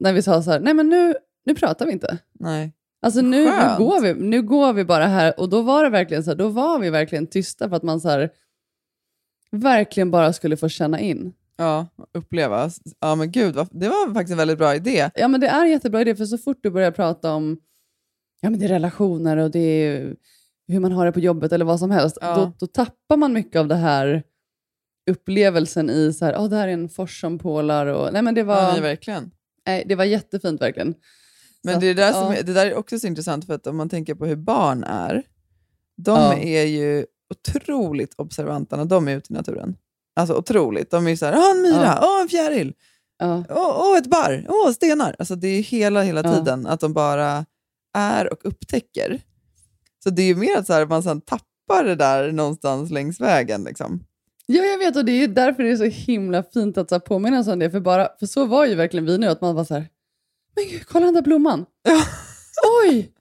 när 0.00 0.12
vi 0.12 0.22
sa 0.22 0.42
så 0.42 0.50
här, 0.50 0.60
nej 0.60 0.74
men 0.74 0.88
nu, 0.88 1.14
nu 1.44 1.54
pratar 1.54 1.86
vi 1.86 1.92
inte. 1.92 2.18
Nej. 2.32 2.72
Alltså 3.02 3.20
nu, 3.20 3.44
nu, 3.44 3.50
går 3.78 4.00
vi, 4.02 4.14
nu 4.14 4.42
går 4.42 4.72
vi 4.72 4.84
bara 4.84 5.06
här 5.06 5.40
och 5.40 5.48
då 5.48 5.62
var 5.62 5.84
det 5.84 5.90
verkligen 5.90 6.24
så 6.24 6.30
här, 6.30 6.36
då 6.36 6.48
var 6.48 6.78
vi 6.78 6.90
verkligen 6.90 7.26
tysta 7.26 7.68
för 7.68 7.76
att 7.76 7.82
man 7.82 8.00
så 8.00 8.08
här, 8.08 8.30
verkligen 9.50 10.10
bara 10.10 10.32
skulle 10.32 10.56
få 10.56 10.68
känna 10.68 11.00
in. 11.00 11.32
Ja, 11.56 11.86
uppleva. 12.14 12.70
Ja, 13.00 13.14
men 13.14 13.30
gud, 13.32 13.54
det 13.70 13.88
var 13.88 14.14
faktiskt 14.14 14.32
en 14.32 14.38
väldigt 14.38 14.58
bra 14.58 14.74
idé. 14.74 15.10
Ja, 15.14 15.28
men 15.28 15.40
det 15.40 15.48
är 15.48 15.60
en 15.64 15.70
jättebra 15.70 16.00
idé, 16.00 16.14
för 16.16 16.24
så 16.24 16.38
fort 16.38 16.58
du 16.62 16.70
börjar 16.70 16.90
prata 16.90 17.32
om 17.32 17.58
ja, 18.40 18.50
men 18.50 18.58
det 18.60 18.64
är 18.66 18.68
relationer 18.68 19.36
och 19.36 19.50
det 19.50 19.58
är 19.58 20.16
hur 20.68 20.80
man 20.80 20.92
har 20.92 21.06
det 21.06 21.12
på 21.12 21.20
jobbet 21.20 21.52
eller 21.52 21.64
vad 21.64 21.78
som 21.78 21.90
helst, 21.90 22.18
Ja. 22.20 22.34
då, 22.36 22.52
då 22.58 22.66
tappar 22.66 23.16
man 23.16 23.32
mycket 23.32 23.60
av 23.60 23.68
det 23.68 23.74
här 23.76 24.22
upplevelsen 25.10 25.90
i 25.90 26.12
så 26.12 26.24
här, 26.24 26.34
oh, 26.36 26.48
det 26.48 26.56
här 26.56 26.68
är 26.68 26.72
en 26.72 26.88
fors 26.88 27.20
som 27.20 27.38
pålar. 27.38 27.86
Och, 27.86 28.12
nej, 28.12 28.22
men 28.22 28.34
det, 28.34 28.40
Ja, 28.40 28.44
var, 28.46 28.72
nej, 28.72 28.80
verkligen. 28.80 29.30
nej, 29.66 29.84
det 29.86 29.94
var 29.94 30.04
jättefint 30.04 30.60
verkligen. 30.60 30.94
Men 31.64 31.74
Så 31.74 31.80
det, 31.80 31.86
är 31.86 31.94
det, 31.94 32.02
där 32.02 32.12
som 32.12 32.22
ja. 32.32 32.34
är, 32.36 32.42
det 32.42 32.52
där 32.52 32.66
är 32.66 32.74
också 32.74 32.98
så 32.98 33.06
intressant, 33.06 33.46
för 33.46 33.54
att 33.54 33.66
om 33.66 33.76
man 33.76 33.88
tänker 33.88 34.14
på 34.14 34.26
hur 34.26 34.36
barn 34.36 34.84
är, 34.84 35.22
de 35.96 36.18
Ja. 36.20 36.34
är 36.34 36.64
ju 36.64 37.06
otroligt 37.34 38.14
observanta 38.16 38.76
när 38.76 38.84
de 38.84 39.08
är 39.08 39.16
ute 39.16 39.32
i 39.32 39.36
naturen. 39.36 39.76
Alltså 40.16 40.34
otroligt. 40.34 40.90
De 40.90 41.06
är 41.06 41.10
ju 41.10 41.16
så 41.16 41.26
här, 41.26 41.34
åh 41.36 41.50
en 41.50 41.62
myra, 41.62 41.84
Ja. 41.84 41.98
åh 42.02 42.22
en 42.22 42.28
fjäril, 42.28 42.74
Ja. 43.18 43.44
åh, 43.50 43.76
åh 43.80 43.98
ett 43.98 44.06
barr, 44.06 44.46
åh 44.48 44.72
stenar. 44.72 45.16
Alltså 45.18 45.34
det 45.36 45.48
är 45.48 45.62
hela, 45.62 46.02
hela 46.02 46.22
Ja. 46.24 46.34
tiden 46.34 46.66
att 46.66 46.80
de 46.80 46.92
bara 46.92 47.46
är 47.98 48.32
och 48.32 48.38
upptäcker. 48.44 49.20
Så 50.04 50.10
det 50.10 50.22
är 50.22 50.26
ju 50.26 50.34
mer 50.36 50.56
att 50.58 50.66
så 50.66 50.72
här, 50.72 50.86
man 50.86 51.02
sen 51.02 51.20
tappar 51.20 51.84
det 51.84 51.94
där 51.94 52.32
någonstans 52.32 52.90
längs 52.90 53.20
vägen. 53.20 53.64
Liksom. 53.64 54.04
Ja, 54.46 54.62
jag 54.64 54.78
vet 54.78 54.96
och 54.96 55.04
det 55.04 55.12
är 55.12 55.28
därför 55.28 55.62
det 55.62 55.70
är 55.70 55.76
så 55.76 55.84
himla 55.84 56.42
fint 56.42 56.78
att 56.78 56.88
så 56.88 56.94
här, 56.94 57.00
påminna 57.00 57.44
sig 57.44 57.52
om 57.52 57.58
det. 57.58 57.70
För, 57.70 57.80
bara, 57.80 58.08
för 58.18 58.26
så 58.26 58.46
var 58.46 58.66
ju 58.66 58.74
verkligen 58.74 59.06
vi 59.06 59.18
nu, 59.18 59.26
att 59.26 59.40
man 59.40 59.54
var 59.54 59.64
så 59.64 59.74
här, 59.74 59.88
men 60.60 60.70
gud, 60.70 60.86
kolla 60.86 61.04
den 61.06 61.14
där 61.14 61.22
blomman. 61.22 61.66
Oj! 62.84 63.12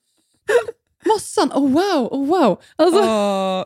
Mossan, 1.06 1.52
oh 1.52 1.72
wow, 1.72 2.08
oh 2.12 2.26
wow. 2.28 2.62
Alltså, 2.76 3.00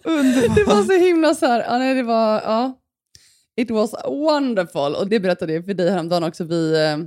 underbart. 0.03 0.55
det 0.55 0.63
var 0.63 0.83
så 0.83 0.93
himla 0.93 1.35
så 1.35 1.45
här, 1.45 1.63
ja, 1.63 1.77
nej, 1.77 1.95
det 1.95 2.03
var, 2.03 2.41
ja. 2.41 2.79
It 3.55 3.71
was 3.71 3.93
wonderful. 4.05 4.95
Och 4.95 5.07
det 5.07 5.19
berättade 5.19 5.53
jag 5.53 5.65
för 5.65 5.73
dig 5.73 5.89
häromdagen 5.89 6.23
också. 6.23 6.43
Vi, 6.43 6.73
eh, 6.75 6.97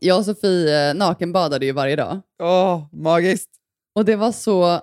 jag 0.00 0.18
och 0.18 0.24
Sofie 0.24 0.88
eh, 0.90 0.94
nakenbadade 0.94 1.66
ju 1.66 1.72
varje 1.72 1.96
dag. 1.96 2.20
Åh, 2.42 2.84
magiskt. 2.92 3.50
Och 3.94 4.04
det 4.04 4.16
var 4.16 4.32
så... 4.32 4.80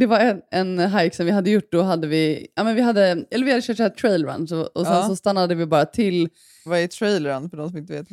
Det 0.00 0.06
var 0.06 0.18
en, 0.18 0.42
en 0.50 0.78
hike 0.92 1.16
som 1.16 1.26
vi 1.26 1.32
hade 1.32 1.50
gjort. 1.50 1.72
Då 1.72 1.82
hade 1.82 2.06
vi, 2.06 2.46
ja, 2.54 2.64
men 2.64 2.74
vi, 2.74 2.82
hade, 2.82 3.24
eller 3.30 3.44
vi 3.44 3.50
hade 3.50 3.62
kört 3.62 3.76
så 3.76 3.82
här 3.82 3.90
trail 3.90 4.26
run 4.26 4.48
så, 4.48 4.60
och 4.62 4.86
sen 4.86 4.94
Ja. 4.96 5.08
så 5.08 5.16
stannade 5.16 5.54
vi 5.54 5.66
bara 5.66 5.84
till. 5.84 6.28
Vad 6.64 6.78
är 6.78 6.86
trailrun 6.86 7.50
för 7.50 7.56
de 7.56 7.68
som 7.68 7.78
inte 7.78 7.92
vet? 7.92 8.06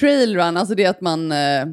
Trail 0.00 0.36
run, 0.36 0.56
alltså 0.56 0.74
det 0.74 0.84
är 0.84 0.90
att 0.90 1.00
man... 1.00 1.32
Eh, 1.32 1.66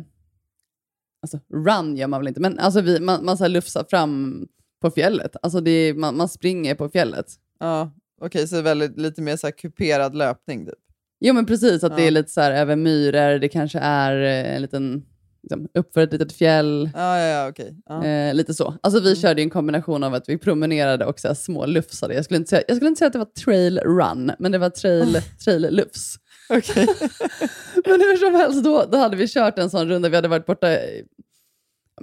alltså 1.21 1.39
run 1.53 1.97
gör 1.97 2.07
man 2.07 2.19
väl 2.19 2.27
inte, 2.27 2.39
men 2.41 2.59
alltså 2.59 2.81
vi, 2.81 2.99
man, 2.99 3.25
man 3.25 3.37
så 3.37 3.43
här 3.43 3.49
lufsar 3.49 3.85
fram 3.89 4.47
på 4.81 4.91
fjället. 4.91 5.35
Alltså 5.41 5.61
det 5.61 5.71
är, 5.71 5.93
man, 5.93 6.17
man 6.17 6.29
springer 6.29 6.75
på 6.75 6.89
fjället. 6.89 7.25
Ja, 7.59 7.91
okej, 8.21 8.47
så 8.47 8.61
väldigt, 8.61 8.97
lite 8.99 9.21
mer 9.21 9.37
så 9.37 9.47
här 9.47 9.51
kuperad 9.51 10.15
löpning. 10.15 10.65
Typ. 10.65 10.75
Jo 11.19 11.33
men 11.33 11.45
precis, 11.45 11.83
att 11.83 11.95
det 11.95 12.01
Ja. 12.01 12.07
är 12.07 12.11
lite 12.11 12.31
så 12.31 12.41
här 12.41 12.51
över 12.51 12.75
myror, 12.75 13.39
det 13.39 13.49
kanske 13.49 13.79
är 13.79 14.21
eh, 14.21 14.55
en 14.55 14.61
liten, 14.61 15.05
liksom, 15.43 15.67
uppför 15.73 16.01
ett 16.01 16.11
litet 16.13 16.33
fjäll. 16.33 16.89
Ja, 16.93 17.19
ja, 17.19 17.25
ja 17.27 17.49
okej. 17.49 17.75
Ja. 17.85 18.05
Eh, 18.05 18.33
lite 18.33 18.53
så. 18.53 18.75
Alltså 18.83 18.99
vi 18.99 19.09
Mm. 19.09 19.15
körde 19.21 19.41
en 19.41 19.49
kombination 19.49 20.03
av 20.03 20.13
att 20.13 20.29
vi 20.29 20.37
promenerade 20.37 21.05
och 21.05 21.19
så 21.19 21.35
små 21.35 21.65
lufsade. 21.65 22.13
Jag 22.13 22.25
skulle, 22.25 22.37
inte 22.37 22.49
säga, 22.49 22.63
jag 22.67 22.77
skulle 22.77 22.89
inte 22.89 22.99
säga 22.99 23.07
att 23.07 23.13
det 23.13 23.19
var 23.19 23.25
trail 23.43 23.79
run, 23.79 24.31
men 24.39 24.51
det 24.51 24.57
var 24.57 24.69
trail, 24.69 25.17
trail 25.45 25.67
lufs. 25.71 26.15
Okej. 26.49 26.87
Men 27.85 28.01
hur 28.01 28.17
som 28.17 28.35
helst, 28.35 28.63
då, 28.63 28.85
då 28.91 28.97
hade 28.97 29.17
vi 29.17 29.27
kört 29.27 29.59
en 29.59 29.69
sån 29.69 29.87
runda. 29.89 30.09
Vi 30.09 30.15
hade 30.15 30.27
varit 30.27 30.45
borta 30.45 30.71
i, 30.73 31.05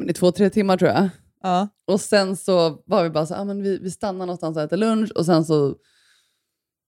i 0.09 0.13
två, 0.13 0.33
tre 0.33 0.51
timmar 0.51 0.77
tror 0.77 0.91
jag. 0.91 1.09
Ja. 1.43 1.69
Och 1.87 2.01
sen 2.01 2.37
så 2.37 2.83
var 2.87 3.03
vi 3.05 3.11
bara 3.11 3.27
så 3.27 3.35
ah, 3.35 3.45
men 3.45 3.63
vi, 3.63 3.79
vi 3.79 3.91
stannar 3.91 4.27
någonstans 4.27 4.57
och 4.57 4.63
äter 4.63 4.77
lunch 4.77 5.11
och 5.15 5.27
sen 5.27 5.45
så 5.45 5.75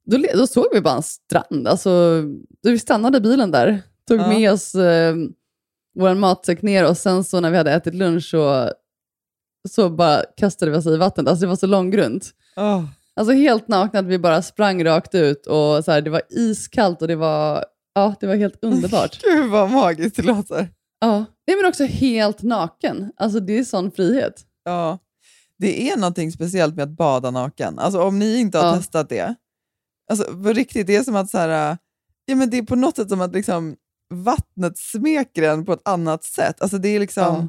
då, 0.06 0.18
då 0.34 0.46
såg 0.46 0.66
vi 0.72 0.80
bara 0.80 0.94
en 0.96 1.02
strand. 1.02 1.68
Alltså, 1.68 2.22
då 2.62 2.70
vi 2.70 2.78
stannade 2.78 3.20
bilen 3.20 3.50
där, 3.50 3.82
tog 4.08 4.20
Ja. 4.20 4.28
med 4.28 4.52
oss 4.52 4.74
eh, 4.74 5.14
vår 5.94 6.14
matsäck 6.14 6.62
ner 6.62 6.88
och 6.88 6.96
sen 6.96 7.24
så 7.24 7.40
när 7.40 7.50
vi 7.50 7.56
hade 7.56 7.72
ätit 7.72 7.94
lunch 7.94 8.24
så, 8.30 8.70
så 9.68 9.90
bara 9.90 10.22
kastade 10.36 10.70
vi 10.70 10.76
oss 10.78 10.86
i 10.86 10.96
vattnet. 10.96 11.28
Alltså 11.28 11.40
det 11.44 11.48
var 11.48 11.56
så 11.56 11.66
långgrunt. 11.66 12.30
Åh, 12.56 12.84
Alltså 13.20 13.34
helt 13.34 13.68
nakna, 13.68 13.98
att 14.00 14.06
vi 14.06 14.18
bara 14.18 14.42
sprang 14.42 14.84
rakt 14.84 15.14
ut 15.14 15.46
och 15.46 15.84
så 15.84 15.92
här, 15.92 16.00
det 16.00 16.10
var 16.10 16.22
iskallt 16.30 17.02
och 17.02 17.08
det 17.08 17.16
var, 17.16 17.64
ja, 17.94 18.14
det 18.20 18.26
var 18.26 18.34
helt 18.34 18.64
underbart. 18.64 19.20
Gud 19.22 19.50
vad 19.50 19.70
magiskt 19.70 20.16
det 20.16 20.22
låter. 20.22 20.68
Ja. 21.00 21.24
Nej, 21.46 21.56
men 21.56 21.66
också 21.68 21.84
helt 21.84 22.42
naken. 22.42 23.12
Alltså 23.16 23.40
det 23.40 23.58
är 23.58 23.64
sån 23.64 23.90
frihet. 23.92 24.44
Ja. 24.64 24.98
Det 25.58 25.90
är 25.90 25.96
någonting 25.96 26.32
speciellt 26.32 26.74
med 26.76 26.82
att 26.82 26.96
bada 26.96 27.30
naken. 27.30 27.78
Alltså 27.78 28.02
om 28.02 28.18
ni 28.18 28.36
inte 28.40 28.58
har 28.58 28.66
Ja. 28.66 28.76
testat 28.76 29.08
det. 29.08 29.34
Alltså 30.10 30.24
på 30.42 30.52
riktigt, 30.52 30.86
det 30.86 30.96
är 30.96 31.02
som 31.02 31.16
att 31.16 31.30
så 31.30 31.38
här, 31.38 31.76
ja, 32.26 32.34
men 32.36 32.50
det 32.50 32.58
är 32.58 32.62
på 32.62 32.76
något 32.76 32.96
sätt 32.96 33.08
som 33.08 33.20
att 33.20 33.32
liksom, 33.32 33.76
vattnet 34.14 34.78
smeker 34.78 35.42
en 35.42 35.64
på 35.64 35.72
ett 35.72 35.88
annat 35.88 36.24
sätt. 36.24 36.62
Alltså 36.62 36.78
det 36.78 36.88
är 36.88 37.00
liksom, 37.00 37.22
Ja. 37.24 37.48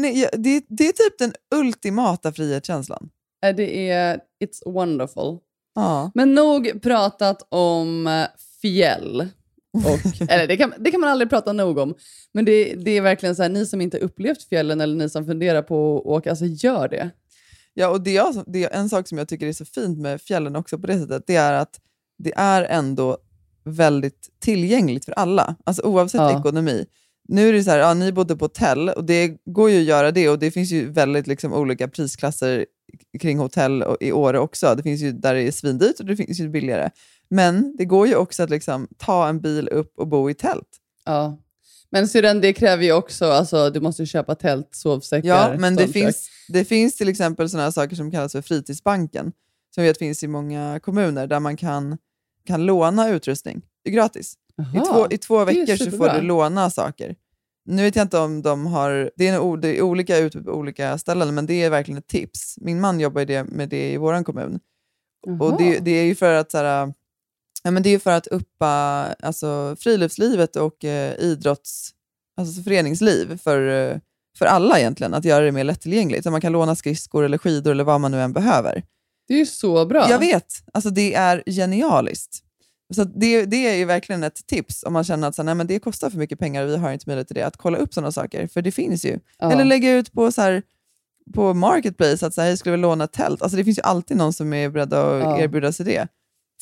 nej, 0.00 0.28
det, 0.32 0.64
det 0.68 0.88
är 0.88 0.92
typ 0.92 1.18
den 1.18 1.34
ultimata 1.54 2.32
frihetskänslan. 2.32 3.08
Eh, 3.46 3.54
Det 3.56 3.88
är, 3.90 4.20
it's 4.44 4.72
wonderful. 4.72 5.38
Ja. 5.74 6.10
Men 6.14 6.34
nog 6.34 6.82
pratat 6.82 7.46
om 7.48 8.06
eh, 8.06 8.26
fjäll. 8.62 9.28
Och, 9.74 10.20
eller 10.30 10.46
det 10.46 10.56
kan, 10.56 10.72
det 10.78 10.90
kan 10.90 11.00
man 11.00 11.10
aldrig 11.10 11.30
prata 11.30 11.52
nog 11.52 11.78
om. 11.78 11.94
Men 12.32 12.44
det, 12.44 12.74
det 12.74 12.90
är 12.90 13.00
verkligen 13.00 13.36
så 13.36 13.42
här, 13.42 13.50
ni 13.50 13.66
som 13.66 13.80
inte 13.80 13.98
upplevt 13.98 14.42
fjällen 14.48 14.80
eller 14.80 14.96
ni 14.96 15.08
som 15.10 15.26
funderar 15.26 15.62
på 15.62 15.98
att 15.98 16.06
åka, 16.06 16.30
alltså 16.30 16.44
gör 16.44 16.88
det. 16.88 17.10
Ja, 17.74 17.88
och 17.88 18.00
det 18.00 18.16
är, 18.16 18.44
det 18.52 18.64
är 18.64 18.70
en 18.70 18.88
sak 18.88 19.08
som 19.08 19.18
jag 19.18 19.28
tycker 19.28 19.46
är 19.46 19.52
så 19.52 19.64
fint 19.64 19.98
med 19.98 20.20
fjällen 20.22 20.56
också 20.56 20.78
på 20.78 20.86
det 20.86 20.98
sättet, 21.00 21.22
det 21.26 21.36
är 21.36 21.52
att 21.52 21.80
det 22.18 22.32
är 22.36 22.62
ändå 22.64 23.16
väldigt 23.64 24.28
tillgängligt 24.40 25.04
för 25.04 25.12
alla, 25.12 25.56
alltså 25.64 25.82
oavsett 25.82 26.20
Ja. 26.20 26.38
ekonomi. 26.40 26.86
Nu 27.28 27.48
är 27.48 27.52
det 27.52 27.64
så 27.64 27.70
här, 27.70 27.78
ja, 27.78 27.94
ni 27.94 28.12
bodde 28.12 28.36
på 28.36 28.44
hotell 28.44 28.88
och 28.88 29.04
det 29.04 29.36
går 29.44 29.70
ju 29.70 29.78
att 29.78 29.84
göra 29.84 30.10
det 30.10 30.28
och 30.28 30.38
det 30.38 30.50
finns 30.50 30.70
ju 30.70 30.92
väldigt 30.92 31.26
liksom, 31.26 31.52
olika 31.52 31.88
prisklasser 31.88 32.66
kring 33.20 33.38
hotell 33.38 33.84
i 34.00 34.12
Åre 34.12 34.38
också. 34.38 34.74
Det 34.74 34.82
finns 34.82 35.00
ju 35.00 35.12
där 35.12 35.34
det 35.34 35.42
är 35.42 35.52
svindyrt 35.52 36.00
och 36.00 36.06
det 36.06 36.16
finns 36.16 36.40
ju 36.40 36.48
billigare. 36.48 36.90
Men 37.28 37.76
det 37.76 37.84
går 37.84 38.06
ju 38.06 38.14
också 38.14 38.42
att 38.42 38.50
liksom, 38.50 38.88
ta 38.98 39.28
en 39.28 39.40
bil 39.40 39.68
upp 39.68 39.98
och 39.98 40.08
bo 40.08 40.30
i 40.30 40.34
tält. 40.34 40.68
Ja. 41.04 41.38
Men 41.90 42.08
syrran, 42.08 42.40
det 42.40 42.52
kräver 42.52 42.84
ju 42.84 42.92
också, 42.92 43.24
alltså 43.24 43.70
du 43.70 43.80
måste 43.80 44.02
ju 44.02 44.06
köpa 44.06 44.34
tält, 44.34 44.68
sovsäckar, 44.72 45.28
Ja, 45.28 45.54
men 45.58 45.76
det 45.76 45.88
finns, 45.88 46.28
det 46.48 46.64
finns 46.64 46.96
till 46.96 47.08
exempel 47.08 47.50
sådana 47.50 47.72
saker 47.72 47.96
som 47.96 48.10
kallas 48.10 48.32
för 48.32 48.42
fritidsbanken, 48.42 49.32
som 49.74 49.84
jag 49.84 49.90
vet 49.90 49.98
finns 49.98 50.22
i 50.22 50.28
många 50.28 50.80
kommuner, 50.80 51.26
där 51.26 51.40
man 51.40 51.56
kan, 51.56 51.98
kan 52.46 52.66
låna 52.66 53.08
utrustning 53.08 53.62
gratis. 53.88 54.34
I 54.74 54.80
två, 54.80 55.06
I 55.10 55.18
två 55.18 55.44
veckor 55.44 55.76
så 55.76 55.90
får 55.90 56.08
du 56.08 56.20
låna 56.20 56.70
saker. 56.70 57.16
Nu 57.64 57.82
vet 57.82 57.96
jag 57.96 58.04
inte 58.04 58.18
om 58.18 58.42
de 58.42 58.66
har... 58.66 59.10
Det 59.16 59.28
är, 59.28 59.56
det 59.56 59.78
är 59.78 59.82
olika 59.82 60.18
ut 60.18 60.44
på 60.44 60.50
olika 60.50 60.98
ställen, 60.98 61.34
men 61.34 61.46
det 61.46 61.62
är 61.62 61.70
verkligen 61.70 61.98
ett 61.98 62.06
tips. 62.06 62.58
Min 62.60 62.80
man 62.80 63.00
jobbar 63.00 63.24
det, 63.24 63.44
med 63.44 63.68
det 63.68 63.92
i 63.92 63.96
vår 63.96 64.24
kommun. 64.24 64.60
Och 65.40 65.58
det, 65.58 65.78
det 65.78 65.90
är 65.90 66.04
ju 66.04 66.14
för 66.14 66.34
att, 66.34 66.50
så 66.50 66.58
här, 66.58 66.92
ja, 67.62 67.70
men 67.70 67.82
det 67.82 67.90
är 67.90 67.98
för 67.98 68.10
att 68.10 68.26
uppa 68.26 68.68
alltså, 69.20 69.76
friluftslivet 69.78 70.56
och 70.56 70.84
eh, 70.84 71.14
idrotts, 71.18 71.90
alltså 72.36 72.62
föreningsliv 72.62 73.38
för, 73.38 73.90
eh, 73.90 73.98
för 74.38 74.46
alla 74.46 74.78
egentligen. 74.78 75.14
Att 75.14 75.24
göra 75.24 75.44
det 75.44 75.52
mer 75.52 75.64
lättillgängligt. 75.64 76.24
Så 76.24 76.30
man 76.30 76.40
kan 76.40 76.52
låna 76.52 76.76
skridskor 76.76 77.24
eller 77.24 77.38
skidor 77.38 77.70
eller 77.70 77.84
vad 77.84 78.00
man 78.00 78.10
nu 78.10 78.20
än 78.20 78.32
behöver. 78.32 78.82
Det 79.28 79.34
är 79.34 79.38
ju 79.38 79.46
så 79.46 79.86
bra. 79.86 80.10
Jag 80.10 80.18
vet, 80.18 80.52
alltså 80.72 80.90
det 80.90 81.14
är 81.14 81.42
genialiskt. 81.46 82.44
Så 82.94 83.04
det, 83.04 83.44
det 83.44 83.66
är 83.68 83.74
ju 83.74 83.84
verkligen 83.84 84.22
ett 84.24 84.46
tips 84.46 84.82
om 84.84 84.92
man 84.92 85.04
känner 85.04 85.28
att 85.28 85.34
så, 85.34 85.42
nej, 85.42 85.54
men 85.54 85.66
det 85.66 85.78
kostar 85.78 86.10
för 86.10 86.18
mycket 86.18 86.38
pengar 86.38 86.62
och 86.64 86.68
vi 86.70 86.76
har 86.76 86.92
inte 86.92 87.08
möjlighet 87.08 87.28
till 87.28 87.34
det. 87.36 87.42
Att 87.46 87.56
kolla 87.56 87.78
upp 87.78 87.94
sådana 87.94 88.12
saker, 88.12 88.46
för 88.46 88.62
det 88.62 88.72
finns 88.72 89.04
ju. 89.04 89.18
Ja. 89.38 89.52
Eller 89.52 89.64
lägga 89.64 89.92
ut 89.92 90.12
på, 90.12 90.32
så 90.32 90.42
här, 90.42 90.62
på 91.34 91.54
Marketplace 91.54 92.26
att 92.26 92.34
så 92.34 92.40
här, 92.40 92.48
jag 92.48 92.58
skulle 92.58 92.70
vilja 92.72 92.86
låna 92.88 93.04
ett 93.04 93.12
tält. 93.12 93.42
Alltså 93.42 93.56
det 93.56 93.64
finns 93.64 93.78
ju 93.78 93.82
alltid 93.82 94.16
någon 94.16 94.32
som 94.32 94.52
är 94.52 94.68
beredd 94.68 94.94
att 94.94 95.20
Ja. 95.22 95.40
erbjuda 95.40 95.72
sig 95.72 95.86
det. 95.86 96.08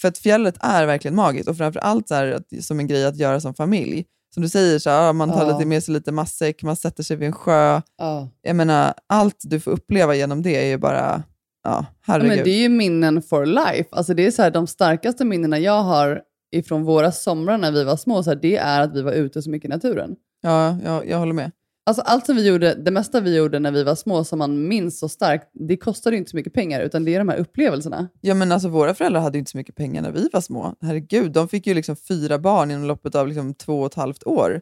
För 0.01 0.09
att 0.09 0.19
fjället 0.19 0.55
är 0.61 0.87
verkligen 0.87 1.15
magiskt 1.15 1.49
och 1.49 1.57
framför 1.57 1.81
allt 1.81 2.09
så 2.09 2.15
här, 2.15 2.33
att, 2.33 2.65
som 2.65 2.81
en 2.81 2.87
grej 2.87 3.05
att 3.07 3.17
göra 3.17 3.41
som 3.41 3.55
familj. 3.55 4.05
Som 4.35 4.43
du 4.43 4.49
säger, 4.49 4.79
så 4.79 4.91
här, 4.91 5.03
ja, 5.07 5.13
man 5.13 5.31
tar 5.31 5.47
Ja. 5.47 5.53
lite 5.53 5.69
med 5.69 5.83
sig 5.85 5.95
lite 5.95 6.13
matsäck, 6.13 6.63
man 6.63 6.77
sätter 6.77 7.03
sig 7.03 7.17
vid 7.17 7.27
en 7.27 7.33
sjö. 7.33 7.81
Ja. 7.99 8.29
Jag 8.43 8.57
menar, 8.57 8.95
allt 9.07 9.37
du 9.41 9.61
får 9.61 9.71
uppleva 9.71 10.15
genom 10.15 10.43
det 10.43 10.57
är 10.65 10.67
ju 10.67 10.79
bara, 10.79 11.23
ja, 11.65 11.71
Ja, 11.71 11.87
herregud. 12.01 12.37
men 12.37 12.45
det 12.45 12.51
är 12.51 12.61
ju 12.61 12.69
minnen 12.69 13.23
for 13.23 13.47
life. 13.47 13.85
Alltså 13.93 14.15
det 14.15 14.27
är 14.27 14.31
så 14.31 14.43
här, 14.43 14.51
de 14.51 14.67
starkaste 14.67 15.25
minnena 15.25 15.59
jag 15.59 15.83
har 15.83 16.23
ifrån 16.53 16.85
våra 16.85 17.13
somrar 17.13 17.59
när 17.59 17.73
vi 17.73 17.85
var 17.85 17.97
små, 17.97 18.23
så 18.23 18.31
här, 18.31 18.39
det 18.43 18.57
är 18.57 18.81
att 18.81 18.95
vi 18.97 19.03
var 19.03 19.13
ute 19.13 19.43
så 19.43 19.51
mycket 19.51 19.69
i 19.69 19.71
naturen. 19.71 20.17
Ja, 20.43 20.77
jag, 20.85 21.09
jag 21.09 21.19
håller 21.19 21.33
med. 21.33 21.51
Alltså 21.87 22.03
allt 22.03 22.27
som 22.27 22.37
vi 22.37 22.47
gjorde, 22.49 22.75
det 22.75 22.91
mesta 22.91 23.21
vi 23.21 23.37
gjorde 23.37 23.59
när 23.59 23.71
vi 23.73 23.85
var 23.85 23.95
små 23.95 24.25
som 24.25 24.39
man 24.39 24.69
minns 24.69 24.99
så 24.99 25.09
starkt, 25.09 25.51
det 25.53 25.77
kostade 25.77 26.17
inte 26.17 26.31
så 26.31 26.37
mycket 26.37 26.53
pengar, 26.55 26.81
utan 26.81 27.05
det 27.05 27.15
är 27.15 27.19
de 27.19 27.29
här 27.29 27.37
upplevelserna. 27.39 28.09
Ja, 28.21 28.35
men 28.35 28.53
alltså, 28.53 28.69
våra 28.69 28.95
föräldrar 28.95 29.21
hade 29.21 29.39
inte 29.39 29.51
så 29.51 29.57
mycket 29.57 29.77
pengar 29.77 30.03
när 30.03 30.11
vi 30.13 30.29
var 30.33 30.41
små. 30.41 30.75
Herregud, 30.81 31.33
de 31.33 31.49
fick 31.49 31.67
ju 31.67 31.75
liksom 31.75 31.97
fyra 31.97 32.39
barn 32.39 32.71
inom 32.71 32.85
loppet 32.85 33.15
av 33.15 33.29
liksom 33.29 33.55
två 33.55 33.81
och 33.81 33.87
ett 33.87 33.95
halvt 33.95 34.25
år. 34.27 34.61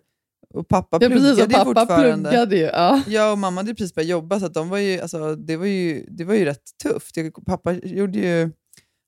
Och 0.55 0.69
pappa 0.69 0.99
Ja, 1.01 1.09
pluggade 1.09 1.21
precis, 1.35 1.45
ju 1.45 1.49
pappa 1.49 1.65
fortfarande. 1.65 2.29
pluggade 2.31 2.57
ju. 2.57 2.63
Ja. 2.63 3.03
Ja, 3.07 3.33
och 3.33 3.39
mamma 3.39 3.61
hade 3.61 3.75
precis 3.75 3.95
börjat 3.95 4.09
jobba, 4.09 4.41
så 4.41 4.47
att 4.47 4.55
de 4.55 4.69
var 4.69 4.79
ju, 4.79 5.01
alltså, 5.01 5.35
det, 5.37 5.57
var 5.57 5.67
ju, 5.67 6.07
det 6.11 6.25
var 6.25 6.35
ju 6.35 6.45
rätt 6.45 6.63
tufft. 6.83 7.17
Jag, 7.17 7.33
pappa 7.47 7.73
gjorde 7.73 8.19
ju, 8.19 8.51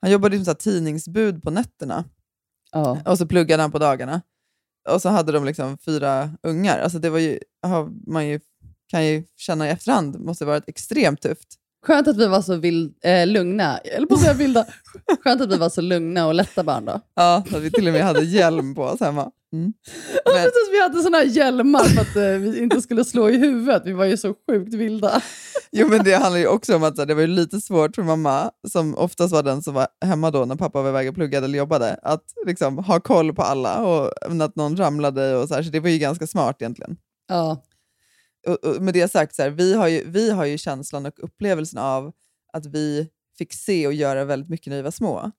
han 0.03 0.11
jobbade 0.11 0.37
som 0.37 0.44
så 0.44 0.55
tidningsbud 0.55 1.42
på 1.42 1.50
nätterna 1.50 2.05
Ja. 2.72 2.98
och 3.07 3.18
så 3.18 3.26
pluggade 3.26 3.62
han 3.62 3.72
på 3.72 3.79
dagarna. 3.79 4.22
Och 4.88 5.03
så 5.03 5.09
hade 5.09 5.33
de 5.33 5.44
liksom 5.44 5.79
fyra 5.79 6.31
ungar. 6.42 6.79
Alltså 6.79 6.98
det 6.98 7.11
var 7.11 7.18
ju, 7.18 7.38
man 8.07 8.26
ju, 8.29 8.40
kan 8.90 9.07
ju 9.07 9.24
känna 9.37 9.66
i 9.66 9.70
efterhand 9.70 10.18
måste 10.20 10.44
varit 10.44 10.68
extremt 10.68 11.20
tufft. 11.22 11.48
Skönt 11.87 12.09
att 12.09 12.16
vi 12.16 12.26
var 12.26 12.42
så 12.42 12.57
vild, 12.57 12.94
eh, 13.05 13.26
lugna, 13.26 13.79
eller 13.79 14.07
på 14.07 14.14
att 14.14 14.37
vilda. 14.37 14.66
Skönt 15.24 15.40
att 15.40 15.53
vi 15.53 15.57
var 15.57 15.68
så 15.68 15.81
lugna 15.81 16.26
och 16.26 16.35
lätta 16.35 16.62
barn 16.64 16.85
då. 16.85 17.00
Ja, 17.14 17.37
att 17.50 17.62
vi 17.62 17.70
till 17.70 17.87
och 17.87 17.92
med 17.92 18.03
hade 18.03 18.22
hjälm 18.24 18.74
på 18.74 18.83
oss 18.83 19.00
hemma. 19.00 19.31
Mm. 19.52 19.72
Men- 20.24 20.34
precis, 20.34 20.68
vi 20.72 20.82
hade 20.82 21.02
såna 21.02 21.16
här 21.18 21.24
hjälmar 21.24 21.84
för 21.84 22.00
att 22.00 22.16
eh, 22.16 22.22
vi 22.22 22.62
inte 22.62 22.82
skulle 22.82 23.04
slå 23.04 23.30
i 23.30 23.36
huvudet. 23.36 23.82
Vi 23.84 23.92
var 23.92 24.04
ju 24.04 24.16
så 24.16 24.34
sjukt 24.50 24.74
vilda. 24.74 25.22
Jo, 25.72 25.88
men 25.88 26.04
det 26.04 26.14
handlar 26.14 26.38
ju 26.38 26.46
också 26.46 26.76
om 26.76 26.82
att 26.82 26.96
det 26.96 27.14
var 27.14 27.26
lite 27.26 27.60
svårt 27.60 27.94
för 27.94 28.02
mamma, 28.02 28.50
som 28.68 28.94
oftast 28.98 29.32
var 29.32 29.42
den 29.42 29.62
som 29.62 29.74
var 29.74 29.88
hemma 30.04 30.30
då 30.30 30.44
när 30.44 30.56
pappa 30.56 30.82
var 30.82 30.88
iväg 30.88 31.08
och 31.08 31.14
pluggade 31.14 31.46
eller 31.46 31.58
jobbade, 31.58 31.94
att 32.02 32.24
liksom 32.46 32.78
ha 32.78 33.00
koll 33.00 33.34
på 33.34 33.42
alla 33.42 33.86
och 33.86 34.12
att 34.42 34.56
någon 34.56 34.76
ramlade 34.76 35.36
och 35.36 35.48
så 35.48 35.54
här, 35.54 35.62
så 35.62 35.70
det 35.70 35.80
var 35.80 35.88
ju 35.88 35.98
ganska 35.98 36.26
smart 36.26 36.56
egentligen. 36.62 36.96
Ja. 37.28 37.62
Och, 38.46 38.64
och 38.64 38.82
med 38.82 38.94
det 38.94 39.10
sagt, 39.12 39.34
så 39.34 39.42
här, 39.42 39.50
vi, 39.50 39.74
har 39.74 39.88
ju, 39.88 40.04
vi 40.06 40.30
har 40.30 40.44
ju 40.44 40.58
känslan 40.58 41.06
och 41.06 41.24
upplevelsen 41.24 41.78
av 41.78 42.12
att 42.52 42.66
vi 42.66 43.08
fick 43.38 43.52
se 43.52 43.86
och 43.86 43.94
göra 43.94 44.24
väldigt 44.24 44.50
mycket 44.50 44.66
när 44.66 44.76
vi 44.76 44.82
var 44.82 44.90
små. 44.90 45.30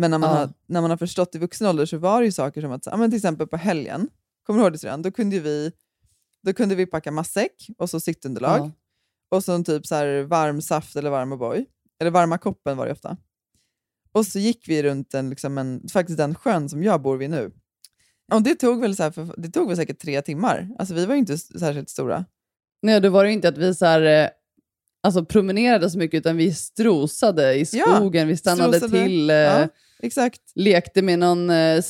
Men 0.00 0.10
när 0.10 0.18
man, 0.18 0.30
Ja. 0.30 0.36
har, 0.36 0.50
när 0.66 0.80
man 0.80 0.90
har 0.90 0.96
förstått 0.96 1.34
i 1.34 1.38
vuxen 1.38 1.66
ålder 1.68 1.86
så 1.86 1.98
var 1.98 2.20
det 2.20 2.24
ju 2.26 2.32
saker 2.32 2.60
som 2.60 2.72
att, 2.72 2.84
så- 2.84 2.90
ja, 2.90 2.96
men 2.96 3.10
till 3.10 3.16
exempel 3.16 3.46
på 3.46 3.56
helgen, 3.56 4.08
kommer 4.46 4.58
du 4.58 4.64
ihåg 4.64 4.72
det 4.72 4.78
Syrran? 4.78 5.02
Då 5.02 5.10
kunde 5.10 5.40
vi, 5.40 5.72
då 6.42 6.52
kunde 6.52 6.74
vi 6.74 6.86
packa 6.86 7.10
matsäck 7.12 7.68
och 7.78 7.90
så 7.90 8.00
sittunderlag 8.00 8.58
Ja. 8.58 8.70
och 9.36 9.44
så 9.44 9.52
en 9.52 9.64
typ 9.64 9.86
så 9.86 9.94
här 9.94 10.22
varm 10.22 10.62
saft 10.62 10.96
eller 10.96 11.10
varm 11.10 11.32
O'boy. 11.32 11.64
Eller 12.00 12.10
varma 12.10 12.38
koppen 12.38 12.76
var 12.76 12.86
det 12.86 12.92
ofta. 12.92 13.16
Och 14.12 14.26
så 14.26 14.38
gick 14.38 14.68
vi 14.68 14.82
runt 14.82 15.14
en, 15.14 15.30
liksom 15.30 15.58
en, 15.58 15.88
faktiskt 15.92 16.18
den 16.18 16.34
sjön 16.34 16.68
som 16.68 16.82
jag 16.82 17.02
bor 17.02 17.16
vid 17.16 17.30
nu. 17.30 17.52
Och 18.32 18.42
det 18.42 18.54
tog 18.54 18.80
väl, 18.80 18.96
så 18.96 19.02
här, 19.02 19.10
för, 19.10 19.34
det 19.36 19.48
tog 19.50 19.68
väl 19.68 19.76
säkert 19.76 19.98
tre 20.00 20.22
timmar. 20.22 20.68
Alltså 20.78 20.94
vi 20.94 21.06
var 21.06 21.14
ju 21.14 21.18
inte 21.20 21.38
särskilt 21.38 21.90
stora. 21.90 22.24
Nej, 22.82 23.00
då 23.00 23.10
var 23.10 23.24
det 23.24 23.30
ju 23.30 23.34
inte 23.34 23.48
att 23.48 23.58
vi 23.58 23.74
så 23.74 23.86
här, 23.86 24.02
eh, 24.02 24.28
alltså, 25.02 25.24
promenerade 25.24 25.90
så 25.90 25.98
mycket, 25.98 26.18
utan 26.18 26.36
vi 26.36 26.54
strosade 26.54 27.54
i 27.54 27.64
Ja, 27.72 27.96
skogen. 27.96 28.28
vi 28.28 28.36
stannade 28.36 28.76
strosade. 28.78 29.04
till, 29.04 29.30
eh, 29.30 29.36
Ja, 29.36 29.68
exakt. 30.02 30.40
lekte 30.54 31.02
med 31.02 31.18
någon 31.18 31.50
eh, 31.50 31.82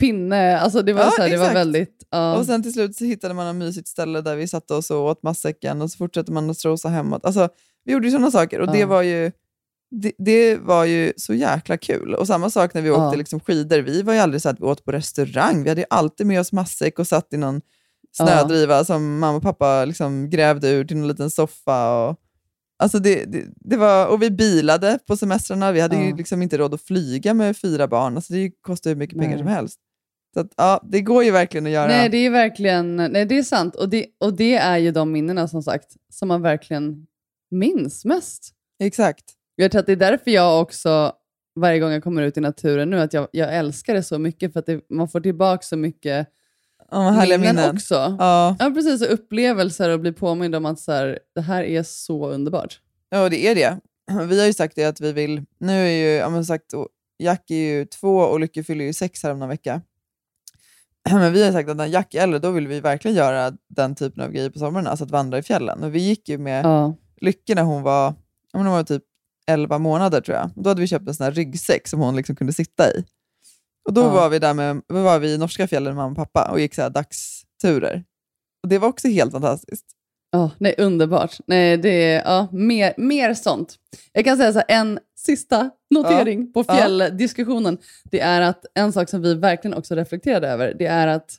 pinne. 0.00 0.58
Alltså, 0.60 0.82
det 0.82 0.92
var, 0.92 1.02
Ja, 1.04 1.10
så 1.16 1.22
här, 1.22 1.30
det 1.30 1.36
var 1.36 1.52
väldigt... 1.54 2.06
ja. 2.10 2.36
Och 2.36 2.46
sen 2.46 2.62
till 2.62 2.72
slut 2.72 2.96
så 2.96 3.04
hittade 3.04 3.34
man 3.34 3.46
ett 3.46 3.56
mysigt 3.66 3.88
ställe 3.88 4.20
där 4.20 4.36
vi 4.36 4.48
satte 4.48 4.74
oss 4.74 4.90
och 4.90 5.04
åt 5.04 5.22
matsäcken 5.22 5.82
och 5.82 5.90
så 5.90 5.96
fortsatte 5.96 6.32
man 6.32 6.50
att 6.50 6.56
strosa 6.56 6.88
hemåt. 6.88 7.24
Alltså, 7.24 7.48
vi 7.84 7.92
gjorde 7.92 8.06
ju 8.06 8.10
sådana 8.10 8.30
saker 8.30 8.60
och 8.60 8.72
det 8.72 8.78
Ja. 8.78 8.86
var 8.86 9.02
ju 9.02 9.32
det, 9.90 10.12
det 10.18 10.56
var 10.56 10.84
ju 10.84 11.12
så 11.16 11.34
jäkla 11.34 11.76
kul. 11.76 12.14
Och 12.14 12.26
samma 12.26 12.50
sak 12.50 12.74
när 12.74 12.82
vi 12.82 12.90
åkte 12.90 13.02
Ja. 13.02 13.14
liksom 13.14 13.40
skidor. 13.40 13.78
Vi 13.78 14.02
var 14.02 14.12
ju 14.14 14.18
aldrig 14.18 14.42
så 14.42 14.48
att 14.48 14.60
vi 14.60 14.64
åt 14.64 14.84
på 14.84 14.92
restaurang. 14.92 15.62
Vi 15.62 15.68
hade 15.68 15.80
ju 15.80 15.86
alltid 15.90 16.26
med 16.26 16.40
oss 16.40 16.52
matsäck 16.52 16.98
och 16.98 17.06
satt 17.06 17.32
i 17.32 17.36
någon 17.36 17.60
snödriva 18.12 18.84
som 18.84 19.18
mamma 19.18 19.36
och 19.36 19.42
pappa 19.42 19.84
liksom 19.84 20.30
grävde 20.30 20.68
ur 20.68 20.84
till 20.84 20.96
en 20.96 21.08
liten 21.08 21.30
soffa. 21.30 22.04
Och, 22.08 22.16
alltså 22.78 22.98
det, 22.98 23.24
det, 23.24 23.44
det 23.56 23.76
var, 23.76 24.06
och 24.06 24.22
vi 24.22 24.30
bilade 24.30 24.98
på 25.06 25.16
semestrarna. 25.16 25.72
Vi 25.72 25.80
hade 25.80 25.96
ju 25.96 26.08
Ja. 26.08 26.16
liksom 26.16 26.42
inte 26.42 26.58
råd 26.58 26.74
att 26.74 26.82
flyga 26.82 27.34
med 27.34 27.56
fyra 27.56 27.88
barn. 27.88 28.16
Alltså 28.16 28.32
det 28.32 28.50
kostar 28.60 28.90
hur 28.90 28.96
mycket 28.96 29.18
pengar 29.18 29.30
Nej. 29.30 29.38
som 29.38 29.46
helst. 29.48 29.80
Så 30.34 30.40
att, 30.40 30.52
ja, 30.56 30.80
det 30.90 31.00
går 31.00 31.24
ju 31.24 31.30
verkligen 31.30 31.66
att 31.66 31.72
göra. 31.72 31.86
Nej, 31.86 32.08
det 32.08 32.16
är 32.16 32.30
verkligen, 32.30 32.96
nej, 32.96 33.24
det 33.26 33.38
är 33.38 33.42
sant. 33.42 33.74
Och 33.74 33.88
det, 33.88 34.06
och 34.20 34.36
det 34.36 34.54
är 34.54 34.78
ju 34.78 34.90
de 34.90 35.12
minnena 35.12 35.48
som 35.48 35.62
sagt 35.62 35.96
som 36.12 36.28
man 36.28 36.42
verkligen 36.42 37.06
minns 37.50 38.04
mest. 38.04 38.52
Exakt. 38.82 39.24
Jag 39.56 39.70
tror 39.70 39.80
att 39.80 39.86
det 39.86 39.92
är 39.92 39.96
därför 39.96 40.30
jag 40.30 40.62
också, 40.62 41.12
varje 41.60 41.78
gång 41.80 41.92
jag 41.92 42.02
kommer 42.02 42.22
ut 42.22 42.36
i 42.36 42.40
naturen 42.40 42.90
nu, 42.90 43.00
att 43.00 43.12
jag, 43.12 43.28
jag 43.32 43.56
älskar 43.56 43.94
det 43.94 44.02
så 44.02 44.18
mycket, 44.18 44.52
för 44.52 44.60
att 44.60 44.66
det, 44.66 44.80
man 44.90 45.08
får 45.08 45.20
tillbaka 45.20 45.62
så 45.62 45.76
mycket 45.76 46.28
Ja, 46.90 47.10
härliga 47.10 47.38
minnen, 47.38 47.56
minnen. 47.56 47.74
också. 47.74 48.16
Ja. 48.18 48.56
Ja, 48.58 48.70
precis. 48.70 49.02
Och 49.02 49.12
upplevelser 49.12 49.90
och 49.90 50.00
bli 50.00 50.12
påmind 50.12 50.54
om 50.54 50.66
att 50.66 50.80
så 50.80 50.92
här, 50.92 51.18
det 51.34 51.40
här 51.40 51.62
är 51.62 51.82
så 51.82 52.30
underbart. 52.30 52.80
ja, 53.10 53.28
det 53.28 53.46
är 53.46 53.54
det. 53.54 53.78
Vi 54.28 54.40
har 54.40 54.46
ju 54.46 54.52
sagt 54.52 54.76
det 54.76 54.84
att 54.84 55.00
vi 55.00 55.12
vill... 55.12 55.44
Nu 55.58 55.72
är 55.72 55.90
ju, 55.90 56.16
ja, 56.16 56.44
sagt, 56.44 56.74
Jack 57.18 57.50
är 57.50 57.56
ju 57.56 57.84
två 57.84 58.16
och 58.18 58.40
Lykke 58.40 58.64
fyller 58.64 58.84
ju 58.84 58.92
sex 58.92 59.22
här 59.22 59.32
om 59.32 59.38
någon 59.38 59.48
vecka. 59.48 59.82
Men 61.10 61.32
vi 61.32 61.44
har 61.44 61.52
sagt 61.52 61.68
att 61.68 61.76
när 61.76 61.86
Jack 61.86 62.14
är 62.14 62.22
äldre, 62.22 62.38
då 62.38 62.50
vill 62.50 62.68
vi 62.68 62.80
verkligen 62.80 63.16
göra 63.16 63.52
den 63.68 63.94
typen 63.94 64.22
av 64.24 64.30
grejer 64.30 64.50
på 64.50 64.58
sommaren, 64.58 64.86
alltså 64.86 65.04
att 65.04 65.10
vandra 65.10 65.38
i 65.38 65.42
fjällen. 65.42 65.84
Och 65.84 65.94
vi 65.94 65.98
gick 65.98 66.28
ju 66.28 66.38
med 66.38 66.64
Ja. 66.64 66.94
Lykke 67.20 67.54
när 67.54 67.62
hon 67.62 67.82
var, 67.82 68.14
hon 68.52 68.66
var 68.66 68.82
typ 68.82 69.02
11 69.46 69.78
månader 69.78 70.20
tror 70.20 70.36
jag. 70.36 70.50
Då 70.56 70.70
hade 70.70 70.80
vi 70.80 70.86
köpt 70.86 71.08
en 71.08 71.14
sån 71.14 71.24
här 71.24 71.32
ryggsäck 71.32 71.88
som 71.88 72.00
hon 72.00 72.16
liksom 72.16 72.36
kunde 72.36 72.52
sitta 72.52 72.90
i. 72.90 73.04
Och 73.88 73.94
då 73.94 74.00
Ja. 74.00 74.08
var 74.08 74.28
vi 74.28 74.38
där 74.38 74.54
med, 74.54 74.82
var 74.86 75.18
vi 75.18 75.32
i 75.34 75.38
norska 75.38 75.68
fjällen 75.68 75.94
med 75.94 76.04
mamma 76.04 76.10
och 76.10 76.16
pappa 76.32 76.50
och 76.50 76.60
gick 76.60 76.74
så 76.74 76.82
här 76.82 76.90
dagsturer. 76.90 78.04
Och 78.62 78.68
det 78.68 78.78
var 78.78 78.88
också 78.88 79.08
helt 79.08 79.32
fantastiskt. 79.32 79.86
Ja, 80.30 80.50
nej, 80.58 80.74
underbart. 80.78 81.36
Nej, 81.46 81.76
det 81.76 81.88
är, 82.12 82.22
ja, 82.24 82.48
mer, 82.52 82.94
mer 82.96 83.34
sånt. 83.34 83.74
Jag 84.12 84.24
kan 84.24 84.36
säga 84.36 84.52
så 84.52 84.58
här, 84.58 84.66
en 84.68 84.98
sista 85.18 85.70
notering 85.90 86.52
på 86.52 86.64
Ja. 86.68 86.74
fjälldiskussionen. 86.74 87.78
Det 88.04 88.20
är 88.20 88.40
att 88.40 88.64
en 88.74 88.92
sak 88.92 89.08
som 89.08 89.22
vi 89.22 89.34
verkligen 89.34 89.76
också 89.78 89.94
reflekterade 89.94 90.48
över, 90.48 90.74
det 90.78 90.86
är 90.86 91.06
att 91.06 91.36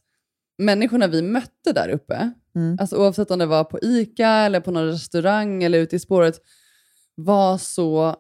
människorna 0.58 1.08
vi 1.08 1.22
mötte 1.22 1.72
där 1.74 1.90
uppe, 1.90 2.32
Mm. 2.56 2.78
alltså 2.82 2.96
oavsett 2.98 3.32
om 3.32 3.40
det 3.40 3.46
var 3.46 3.64
på 3.64 3.80
ICA 3.82 4.28
eller 4.30 4.60
på 4.60 4.72
någon 4.72 4.86
restaurang 4.88 5.64
eller 5.64 5.80
ute 5.80 5.96
i 5.96 6.00
spåret, 6.00 6.36
var 7.16 7.58
så 7.58 8.16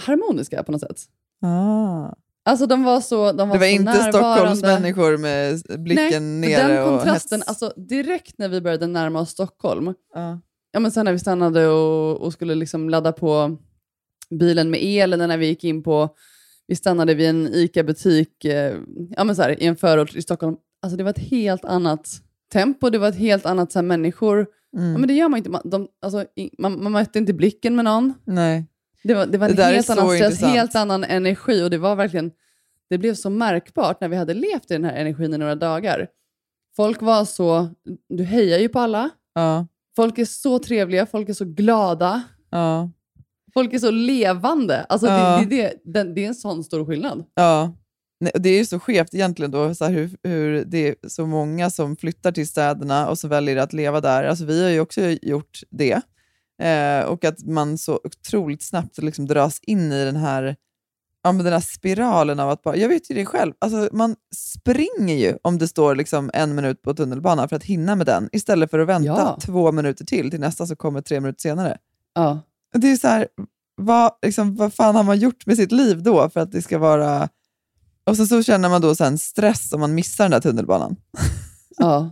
harmoniska 0.00 0.62
på 0.62 0.72
något 0.72 0.80
sätt. 0.80 1.00
Ah. 1.42 2.14
Alltså 2.44 2.66
de 2.66 2.82
var 2.84 3.00
så 3.00 3.32
De 3.32 3.48
var 3.48 3.56
Det 3.56 3.60
var 3.60 3.66
så 3.66 3.72
inte 3.72 3.84
närvarande. 3.92 4.12
Stockholms 4.18 4.62
människor 4.62 5.16
med 5.16 5.62
blicken 5.82 6.40
Nej, 6.40 6.50
nere 6.50 6.68
den 6.68 6.82
och 6.82 6.88
kontrasten, 6.88 7.38
hets. 7.40 7.48
alltså 7.48 7.72
direkt 7.80 8.38
när 8.38 8.48
vi 8.48 8.60
började 8.60 8.86
närma 8.86 9.20
oss 9.20 9.30
Stockholm, 9.30 9.94
Ja. 10.14 10.40
ja, 10.72 10.80
men 10.80 10.90
sen 10.90 11.04
när 11.04 11.12
vi 11.12 11.18
stannade 11.18 11.68
och, 11.68 12.20
och 12.20 12.32
skulle 12.32 12.54
liksom 12.54 12.90
ladda 12.90 13.12
på 13.12 13.56
bilen 14.30 14.70
med 14.70 14.82
el, 14.84 15.12
eller 15.12 15.26
när 15.26 15.38
vi 15.38 15.46
gick 15.46 15.64
in 15.64 15.82
på, 15.82 16.08
vi 16.66 16.76
stannade 16.76 17.14
vid 17.14 17.28
en 17.28 17.48
ICA-butik 17.54 18.44
eh, 18.44 18.76
ja, 19.16 19.24
men 19.24 19.36
så 19.36 19.42
här, 19.42 19.62
i 19.62 19.66
en 19.66 19.76
förort 19.76 20.16
i 20.16 20.22
Stockholm. 20.22 20.56
Alltså 20.82 20.96
det 20.96 21.04
var 21.04 21.10
ett 21.10 21.18
helt 21.18 21.64
annat 21.64 22.08
tempo, 22.52 22.90
det 22.90 22.98
var 22.98 23.08
ett 23.08 23.16
helt 23.18 23.46
annat 23.46 23.72
så 23.72 23.78
här, 23.78 23.84
människor. 23.84 24.46
Mm. 24.76 24.92
Ja, 24.92 24.98
men 24.98 25.08
det 25.08 25.14
gör 25.14 25.28
man 25.28 25.38
inte. 25.38 25.50
Man, 25.50 25.62
de, 25.64 25.88
alltså, 26.02 26.24
man, 26.58 26.82
man 26.82 26.92
mötte 26.92 27.18
inte 27.18 27.32
blicken 27.32 27.76
med 27.76 27.84
någon. 27.84 28.14
Nej. 28.24 28.66
Det 29.04 29.14
var, 29.14 29.26
det 29.26 29.38
var 29.38 29.48
en 29.48 29.56
Det 29.56 29.64
helt 29.64 29.90
annan 29.90 30.10
stress, 30.10 30.40
helt 30.42 30.74
annan 30.74 31.04
energi 31.04 31.62
och 31.62 31.70
det 31.70 31.78
var 31.78 31.96
verkligen, 31.96 32.30
det 32.90 32.98
blev 32.98 33.14
så 33.14 33.30
märkbart 33.30 34.00
när 34.00 34.08
vi 34.08 34.16
hade 34.16 34.34
levt 34.34 34.70
i 34.70 34.74
den 34.74 34.84
här 34.84 34.94
energin 34.96 35.34
i 35.34 35.38
några 35.38 35.54
dagar. 35.54 36.06
Folk 36.76 37.02
var 37.02 37.24
så, 37.24 37.68
du 38.08 38.24
hejar 38.24 38.58
ju 38.58 38.68
på 38.68 38.78
alla, 38.80 39.10
Ja. 39.34 39.66
folk 39.96 40.18
är 40.18 40.24
så 40.24 40.58
trevliga, 40.58 41.06
folk 41.06 41.28
är 41.28 41.34
så 41.34 41.44
glada, 41.44 42.22
Ja. 42.50 42.90
folk 43.54 43.72
är 43.74 43.78
så 43.78 43.90
levande. 43.90 44.84
Alltså 44.84 45.06
Ja. 45.06 45.38
det, 45.38 45.56
det, 45.56 45.72
det, 45.84 46.14
det, 46.14 46.24
är 46.24 46.28
en 46.28 46.34
sån 46.34 46.64
stor 46.64 46.86
skillnad. 46.86 47.24
Ja. 47.34 47.76
Det 48.34 48.48
är 48.48 48.58
ju 48.58 48.64
så 48.64 48.80
skevt 48.80 49.14
egentligen 49.14 49.50
då, 49.50 49.74
så 49.74 49.84
hur, 49.84 50.10
hur 50.22 50.64
det 50.64 50.88
är 50.88 50.94
så 51.08 51.26
många 51.26 51.70
som 51.70 51.96
flyttar 51.96 52.32
till 52.32 52.48
städerna 52.48 53.08
och 53.08 53.18
så 53.18 53.28
väljer 53.28 53.56
att 53.56 53.72
leva 53.72 54.00
där. 54.00 54.24
Alltså, 54.24 54.44
vi 54.44 54.62
har 54.62 54.70
ju 54.70 54.80
också 54.80 55.00
gjort 55.22 55.60
det. 55.70 56.00
Eh, 56.62 57.04
och 57.04 57.24
att 57.24 57.44
man 57.46 57.78
så 57.78 58.00
otroligt 58.04 58.62
snabbt 58.62 58.98
liksom 58.98 59.26
dras 59.26 59.60
in 59.62 59.92
i 59.92 60.04
den 60.04 60.16
här, 60.16 60.56
ja, 61.22 61.32
men 61.32 61.44
den 61.44 61.52
här 61.52 61.60
spiralen 61.60 62.40
av 62.40 62.50
att 62.50 62.62
bara, 62.62 62.76
jag 62.76 62.88
vet 62.88 63.10
ju 63.10 63.14
det 63.14 63.26
själv, 63.26 63.52
alltså, 63.58 63.88
man 63.92 64.16
springer 64.36 65.14
ju 65.16 65.36
om 65.42 65.58
det 65.58 65.68
står 65.68 65.94
liksom 65.94 66.30
en 66.34 66.54
minut 66.54 66.82
på 66.82 66.94
tunnelbanan 66.94 67.48
för 67.48 67.56
att 67.56 67.64
hinna 67.64 67.96
med 67.96 68.06
den, 68.06 68.28
istället 68.32 68.70
för 68.70 68.78
att 68.78 68.88
vänta 68.88 69.06
Ja. 69.08 69.38
två 69.40 69.72
minuter 69.72 70.04
till 70.04 70.30
till 70.30 70.40
nästa 70.40 70.66
som 70.66 70.76
kommer 70.76 71.00
tre 71.00 71.20
minuter 71.20 71.40
senare. 71.40 71.78
Ja. 72.14 72.40
Det 72.74 72.92
är 72.92 72.96
så 72.96 73.08
här, 73.08 73.28
vad, 73.76 74.12
liksom, 74.22 74.56
vad 74.56 74.74
fan 74.74 74.96
har 74.96 75.02
man 75.02 75.18
gjort 75.18 75.46
med 75.46 75.56
sitt 75.56 75.72
liv 75.72 76.02
då 76.02 76.30
för 76.30 76.40
att 76.40 76.52
det 76.52 76.62
ska 76.62 76.78
vara... 76.78 77.28
Och 78.04 78.16
så, 78.16 78.26
så 78.26 78.42
känner 78.42 78.68
man 78.68 78.80
då 78.80 78.94
sen 78.94 79.18
stress 79.18 79.72
om 79.72 79.80
man 79.80 79.94
missar 79.94 80.24
den 80.24 80.30
där 80.30 80.40
tunnelbanan. 80.40 80.96
Ja. 81.76 82.10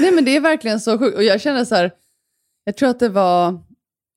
Nej 0.00 0.12
men 0.12 0.24
det 0.24 0.36
är 0.36 0.40
verkligen 0.40 0.80
så 0.80 0.98
sjukt. 0.98 1.16
Och 1.16 1.22
jag 1.24 1.40
känner 1.40 1.64
så 1.64 1.74
här, 1.74 1.90
jag 2.64 2.76
tror 2.76 2.88
att 2.88 2.98
det 3.00 3.08
var, 3.08 3.60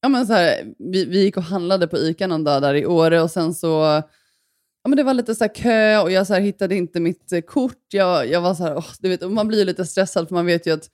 ja 0.06 0.10
men 0.10 0.28
så 0.28 0.34
här, 0.34 0.74
vi, 0.80 1.06
vi 1.06 1.20
gick 1.24 1.38
och 1.38 1.44
handlade 1.44 1.88
på 1.88 1.98
ICA 1.98 2.28
någon 2.28 2.44
dag 2.44 2.62
där 2.62 2.74
i 2.74 2.86
Åre 2.86 3.22
och 3.22 3.32
sen 3.32 3.54
så, 3.54 3.68
ja 4.84 4.88
men 4.90 4.98
det 4.98 5.04
var 5.04 5.14
lite 5.14 5.36
så 5.36 5.44
här 5.44 5.56
kö 5.56 5.98
och 6.02 6.12
jag 6.12 6.28
så 6.28 6.34
här 6.34 6.42
hittade 6.42 6.76
inte 6.76 7.00
mitt 7.00 7.32
eh, 7.32 7.42
kort. 7.42 7.84
Jag, 7.92 8.28
jag 8.30 8.42
var 8.42 8.54
så 8.54 8.64
här, 8.64 8.78
åh, 8.78 8.86
du 9.00 9.10
vet, 9.10 9.32
man 9.32 9.48
blir 9.48 9.66
lite 9.66 9.86
stressad 9.86 10.28
för 10.28 10.36
man 10.36 10.46
vet 10.46 10.68
ju 10.68 10.74
att 10.74 10.90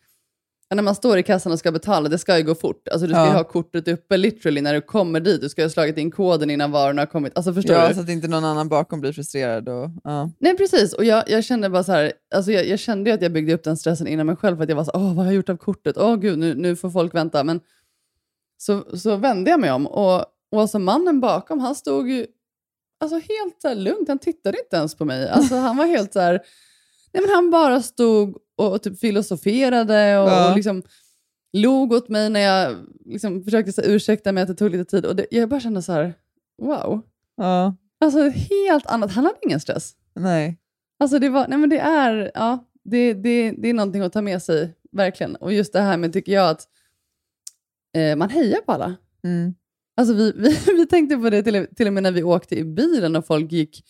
när 0.76 0.84
man 0.84 0.96
står 0.96 1.18
i 1.18 1.24
kassan 1.24 1.52
och 1.52 1.60
ska 1.60 1.72
betala, 1.72 2.10
det 2.10 2.18
ska 2.18 2.38
ju 2.38 2.44
gå 2.44 2.56
fort. 2.56 2.88
Alltså 2.88 3.08
du 3.08 3.14
ska 3.14 3.22
ju 3.22 3.28
Ja. 3.28 3.34
ha 3.34 3.44
kortet 3.44 3.88
uppe 3.88 4.18
literally 4.18 4.62
när 4.62 4.74
du 4.74 4.82
kommer 4.82 5.20
dit. 5.20 5.42
Du 5.42 5.50
ska 5.50 5.62
ju 5.62 5.66
ha 5.66 5.70
slagit 5.72 5.98
in 5.98 6.12
koden 6.12 6.50
innan 6.50 6.72
varorna 6.72 7.02
har 7.02 7.06
kommit. 7.06 7.34
Alltså 7.36 7.54
förstår 7.54 7.76
Ja, 7.76 7.88
du? 7.88 7.94
så 7.96 8.02
att 8.02 8.10
inte 8.10 8.28
någon 8.28 8.46
annan 8.46 8.70
bakom 8.70 9.02
blir 9.02 9.14
frustrerad. 9.14 9.70
Och, 9.70 9.90
ja. 10.04 10.32
Nej, 10.40 10.58
precis. 10.58 10.94
Och 10.94 11.06
jag, 11.06 11.24
jag 11.30 11.44
kände 11.44 11.70
bara 11.70 11.84
så 11.84 11.92
här, 11.92 12.12
alltså 12.36 12.52
jag, 12.52 12.68
jag 12.68 12.80
kände 12.80 13.10
ju 13.10 13.14
att 13.14 13.22
jag 13.22 13.32
byggde 13.32 13.54
upp 13.54 13.64
den 13.64 13.78
stressen 13.78 14.08
inom 14.08 14.28
mig 14.28 14.36
själv 14.36 14.56
för 14.58 14.64
att 14.64 14.70
jag 14.70 14.76
var 14.76 14.84
så 14.84 14.92
åh 14.94 15.08
vad 15.08 15.16
har 15.16 15.26
jag 15.26 15.34
gjort 15.34 15.50
av 15.50 15.58
kortet? 15.58 15.98
Åh 15.98 16.16
gud, 16.16 16.40
nu, 16.40 16.56
nu 16.56 16.76
får 16.76 16.90
folk 16.90 17.16
vänta. 17.16 17.44
Men 17.44 17.60
så, 18.62 18.98
så 18.98 19.16
vände 19.16 19.52
jag 19.52 19.60
mig 19.60 19.72
om 19.72 19.88
och, 19.88 20.20
och 20.52 20.62
alltså 20.62 20.80
mannen 20.80 21.20
bakom, 21.20 21.60
han 21.60 21.76
stod 21.76 22.10
ju 22.10 22.28
alltså 23.00 23.16
helt 23.16 23.62
så 23.62 23.74
lugnt. 23.74 24.08
Han 24.08 24.20
tittade 24.20 24.58
inte 24.64 24.76
ens 24.76 24.96
på 24.96 25.06
mig. 25.06 25.30
Alltså 25.30 25.56
han 25.56 25.78
var 25.78 25.86
helt 25.86 26.14
så 26.14 26.20
här, 26.20 26.42
nej 27.14 27.24
men 27.24 27.36
han 27.36 27.52
bara 27.52 27.82
stod 27.82 28.38
och, 28.58 28.72
och 28.74 28.82
typ 28.84 29.00
filosoferade 29.00 30.18
och, 30.20 30.30
Ja. 30.30 30.50
och 30.50 30.56
liksom 30.56 30.84
log 31.54 31.94
åt 31.94 32.10
mig 32.10 32.30
när 32.30 32.40
jag 32.40 32.76
liksom 33.06 33.44
försökte 33.44 33.74
så 33.74 33.82
här, 33.82 33.90
ursäkta 33.90 34.32
mig 34.32 34.42
att 34.42 34.48
det 34.48 34.56
tog 34.56 34.72
lite 34.72 34.86
tid. 34.92 35.06
Och 35.06 35.16
det, 35.16 35.26
jag 35.32 35.50
bara 35.50 35.60
kände 35.60 35.82
så 35.82 35.92
här, 35.92 36.14
wow. 36.62 37.02
ja, 37.38 37.76
Alltså 38.04 38.30
helt 38.30 38.86
annat. 38.86 39.12
Han 39.12 39.26
hade 39.26 39.38
ingen 39.42 39.60
stress. 39.60 39.94
nej. 40.16 40.58
Alltså 41.00 41.20
det, 41.20 41.30
var, 41.30 41.48
nej 41.48 41.58
men 41.58 41.70
det, 41.70 41.80
är, 41.80 42.32
ja, 42.34 42.66
det, 42.84 43.14
det, 43.14 43.52
det 43.52 43.70
är 43.70 43.74
någonting 43.74 44.02
att 44.02 44.14
ta 44.14 44.22
med 44.22 44.42
sig, 44.44 44.76
verkligen. 44.92 45.36
Och 45.36 45.54
just 45.54 45.74
det 45.74 45.80
här 45.82 45.98
med, 45.98 46.14
tycker 46.14 46.32
jag, 46.32 46.50
att 46.50 46.68
eh, 47.98 48.16
man 48.16 48.30
hejar 48.30 48.62
på 48.62 48.72
alla. 48.72 48.96
Mm. 49.24 49.54
Alltså 49.98 50.14
vi, 50.14 50.32
vi, 50.38 50.58
vi 50.78 50.88
tänkte 50.88 51.18
på 51.18 51.30
det 51.30 51.44
till, 51.44 51.68
till 51.76 51.88
och 51.88 51.94
med 51.94 52.04
när 52.04 52.12
vi 52.12 52.24
åkte 52.24 52.56
i 52.56 52.64
bilen 52.64 53.16
och 53.16 53.28
folk 53.28 53.52
gick, 53.52 53.86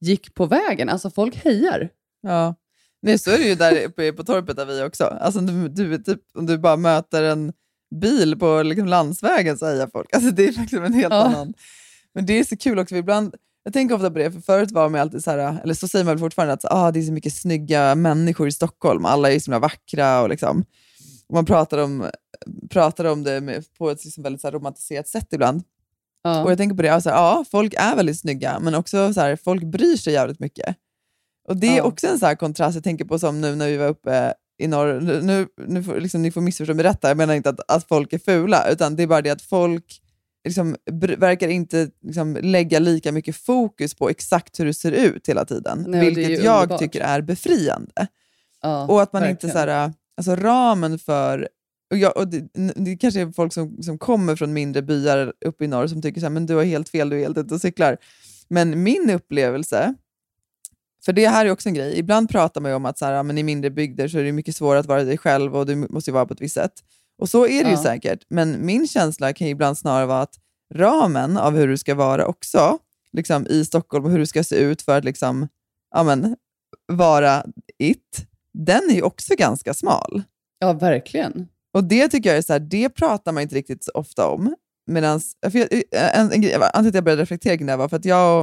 gick 0.00 0.34
på 0.34 0.46
vägen. 0.46 0.88
Alltså 0.88 1.10
folk 1.10 1.36
hejar. 1.36 1.88
Ja. 2.22 2.54
Nej, 3.02 3.18
så 3.18 3.30
är 3.30 3.38
det 3.38 3.44
ju 3.44 3.54
där 3.54 3.84
uppe 3.84 4.12
på 4.12 4.24
torpet 4.24 4.56
där 4.56 4.66
vi 4.66 4.82
också. 4.82 5.04
Alltså, 5.04 5.40
du, 5.40 5.68
du, 5.68 5.98
typ, 5.98 6.20
om 6.34 6.46
du 6.46 6.58
bara 6.58 6.76
möter 6.76 7.22
en 7.22 7.52
bil 8.00 8.38
på 8.38 8.62
liksom, 8.62 8.86
landsvägen 8.88 9.58
så 9.58 9.66
hejar 9.66 9.88
folk. 9.92 10.14
Alltså, 10.14 10.30
det 10.30 10.48
är 10.48 10.52
verkligen 10.52 10.84
en 10.84 10.92
helt 10.92 11.14
Ja. 11.14 11.24
annan... 11.24 11.54
Men 12.14 12.26
det 12.26 12.38
är 12.38 12.44
så 12.44 12.56
kul 12.56 12.78
också, 12.78 12.96
ibland, 12.96 13.34
jag 13.64 13.72
tänker 13.72 13.94
ofta 13.94 14.10
på 14.10 14.18
det, 14.18 14.32
för 14.32 14.40
förut 14.40 14.70
var 14.70 14.88
man 14.88 15.00
alltid 15.00 15.24
så 15.24 15.30
här, 15.30 15.60
eller 15.62 15.74
så 15.74 15.88
säger 15.88 16.04
man 16.04 16.14
väl 16.14 16.18
fortfarande 16.20 16.54
att 16.54 16.64
ah, 16.64 16.90
det 16.90 17.00
är 17.00 17.02
så 17.02 17.12
mycket 17.12 17.34
snygga 17.34 17.94
människor 17.94 18.48
i 18.48 18.52
Stockholm, 18.52 19.04
alla 19.04 19.32
är 19.32 19.38
så 19.38 19.50
himla 19.50 19.58
vackra 19.58 20.22
och 20.22 20.28
liksom, 20.28 20.64
och 21.28 21.34
man 21.34 21.44
pratar 21.44 21.78
om, 21.78 22.10
pratar 22.70 23.04
om 23.04 23.22
det 23.22 23.40
med, 23.40 23.64
på 23.78 23.90
ett 23.90 24.04
liksom 24.04 24.22
väldigt 24.22 24.40
så 24.42 24.50
romantiserat 24.50 25.08
sätt 25.08 25.28
ibland. 25.32 25.62
Ja. 26.22 26.44
Och 26.44 26.50
jag 26.50 26.58
tänker 26.58 26.76
på 26.76 26.82
det, 26.82 26.88
alltså, 26.88 27.10
ja, 27.10 27.44
folk 27.50 27.74
är 27.78 27.96
väldigt 27.96 28.20
snygga, 28.20 28.58
men 28.60 28.74
också 28.74 29.12
så 29.14 29.20
här, 29.20 29.36
folk 29.36 29.62
bryr 29.64 29.96
sig 29.96 30.12
jävligt 30.12 30.40
mycket. 30.40 30.76
Och 31.48 31.56
det 31.56 31.66
är 31.66 31.76
Ja. 31.76 31.82
också 31.82 32.06
en 32.06 32.18
så 32.18 32.26
här 32.26 32.34
kontrast, 32.34 32.74
jag 32.74 32.84
tänker 32.84 33.04
på 33.04 33.18
som 33.18 33.40
nu 33.40 33.54
när 33.54 33.66
vi 33.68 33.76
var 33.76 33.88
uppe 33.88 34.34
i 34.58 34.66
norr, 34.66 35.00
nu, 35.22 35.46
nu, 35.66 35.82
får, 35.82 36.00
liksom, 36.00 36.22
ni 36.22 36.30
får 36.30 36.40
missförstå 36.40 36.74
mig 36.74 36.84
rätt 36.84 36.98
jag 37.02 37.16
menar 37.16 37.34
inte 37.34 37.48
att, 37.50 37.70
att 37.70 37.88
folk 37.88 38.12
är 38.12 38.18
fula, 38.18 38.68
utan 38.70 38.96
det 38.96 39.02
är 39.02 39.06
bara 39.06 39.22
det 39.22 39.30
att 39.30 39.42
folk 39.42 40.00
liksom, 40.44 40.76
verkar 41.18 41.48
inte 41.48 41.90
liksom, 42.02 42.38
lägga 42.42 42.78
lika 42.78 43.12
mycket 43.12 43.36
fokus 43.36 43.94
på 43.94 44.08
exakt 44.10 44.60
hur 44.60 44.64
det 44.66 44.74
ser 44.74 44.92
ut 44.92 45.28
hela 45.28 45.44
tiden, 45.44 45.84
Nej, 45.88 46.00
vilket 46.14 46.44
jag 46.44 46.54
underbart. 46.62 46.78
tycker 46.80 47.00
är 47.00 47.20
befriande. 47.20 48.06
ja, 48.62 48.86
Och 48.86 49.02
att 49.02 49.12
man 49.12 49.22
verkligen. 49.22 49.36
inte 49.36 49.48
så 49.50 49.58
här, 49.58 49.92
alltså 50.16 50.36
ramen 50.36 50.98
för, 50.98 51.48
och, 51.94 51.98
jag, 51.98 52.16
och 52.16 52.28
det, 52.28 52.48
det 52.76 52.96
kanske 52.96 53.20
är 53.20 53.32
folk 53.32 53.52
som, 53.52 53.82
som 53.82 53.98
kommer 53.98 54.36
från 54.36 54.52
mindre 54.52 54.82
byar 54.82 55.32
uppe 55.44 55.64
i 55.64 55.68
norr 55.68 55.86
som 55.86 56.02
tycker 56.02 56.20
så 56.20 56.26
här, 56.26 56.30
men 56.30 56.46
du 56.46 56.54
har 56.54 56.64
helt 56.64 56.88
fel, 56.88 57.08
du 57.10 57.16
är 57.16 57.20
helt 57.20 57.38
ute 57.38 57.54
och 57.54 57.60
cyklar. 57.60 57.96
Men 58.48 58.82
min 58.82 59.10
upplevelse, 59.10 59.94
för 61.04 61.12
det 61.12 61.28
här 61.28 61.46
är 61.46 61.50
också 61.50 61.68
en 61.68 61.74
grej, 61.74 61.98
ibland 61.98 62.30
pratar 62.30 62.60
man 62.60 62.70
ju 62.70 62.74
om 62.74 62.84
att 62.86 62.98
så 62.98 63.04
här, 63.04 63.22
men 63.22 63.38
i 63.38 63.42
mindre 63.42 63.70
bygder 63.70 64.08
så 64.08 64.18
är 64.18 64.24
det 64.24 64.32
mycket 64.32 64.56
svårare 64.56 64.80
att 64.80 64.86
vara 64.86 65.04
dig 65.04 65.18
själv 65.18 65.56
och 65.56 65.66
du 65.66 65.76
måste 65.76 66.10
ju 66.10 66.14
vara 66.14 66.26
på 66.26 66.34
ett 66.34 66.40
visst 66.40 66.54
sätt. 66.54 66.72
Och 67.18 67.28
så 67.28 67.44
är 67.46 67.64
det 67.64 67.70
ju 67.70 67.76
Ja. 67.76 67.82
säkert, 67.82 68.24
men 68.28 68.66
min 68.66 68.88
känsla 68.88 69.32
kan 69.32 69.46
ju 69.46 69.50
ibland 69.50 69.78
snarare 69.78 70.06
vara 70.06 70.22
att 70.22 70.34
ramen 70.74 71.36
av 71.36 71.56
hur 71.56 71.68
du 71.68 71.76
ska 71.76 71.94
vara 71.94 72.26
också, 72.26 72.78
liksom 73.12 73.46
i 73.46 73.64
Stockholm 73.64 74.04
och 74.04 74.10
hur 74.10 74.18
du 74.18 74.26
ska 74.26 74.44
se 74.44 74.56
ut 74.56 74.82
för 74.82 74.98
att 74.98 75.04
liksom, 75.04 75.48
ja, 75.94 76.02
men, 76.02 76.36
vara 76.92 77.44
it, 77.78 78.26
den 78.52 78.90
är 78.90 78.94
ju 78.94 79.02
också 79.02 79.34
ganska 79.38 79.74
smal. 79.74 80.22
Ja, 80.58 80.72
verkligen. 80.72 81.48
Och 81.74 81.84
det 81.84 82.08
tycker 82.08 82.30
jag 82.30 82.38
är 82.38 82.42
så 82.42 82.52
här, 82.52 82.60
det 82.60 82.88
pratar 82.88 83.32
man 83.32 83.42
inte 83.42 83.54
riktigt 83.54 83.84
så 83.84 83.90
ofta 83.94 84.28
om. 84.28 84.54
Medans, 84.86 85.36
för 85.50 85.58
jag, 85.58 85.68
en, 85.92 86.32
en, 86.32 86.40
grej- 86.42 86.54
anledningen 86.54 86.82
till 86.82 86.88
att 86.88 86.94
jag 86.94 87.04
började 87.04 87.22
reflektera 87.22 87.56
kring 87.56 87.66
det 87.66 87.72
här 87.72 87.78
var 87.78 87.88
för 87.88 87.96
att 87.96 88.04
jag 88.04 88.40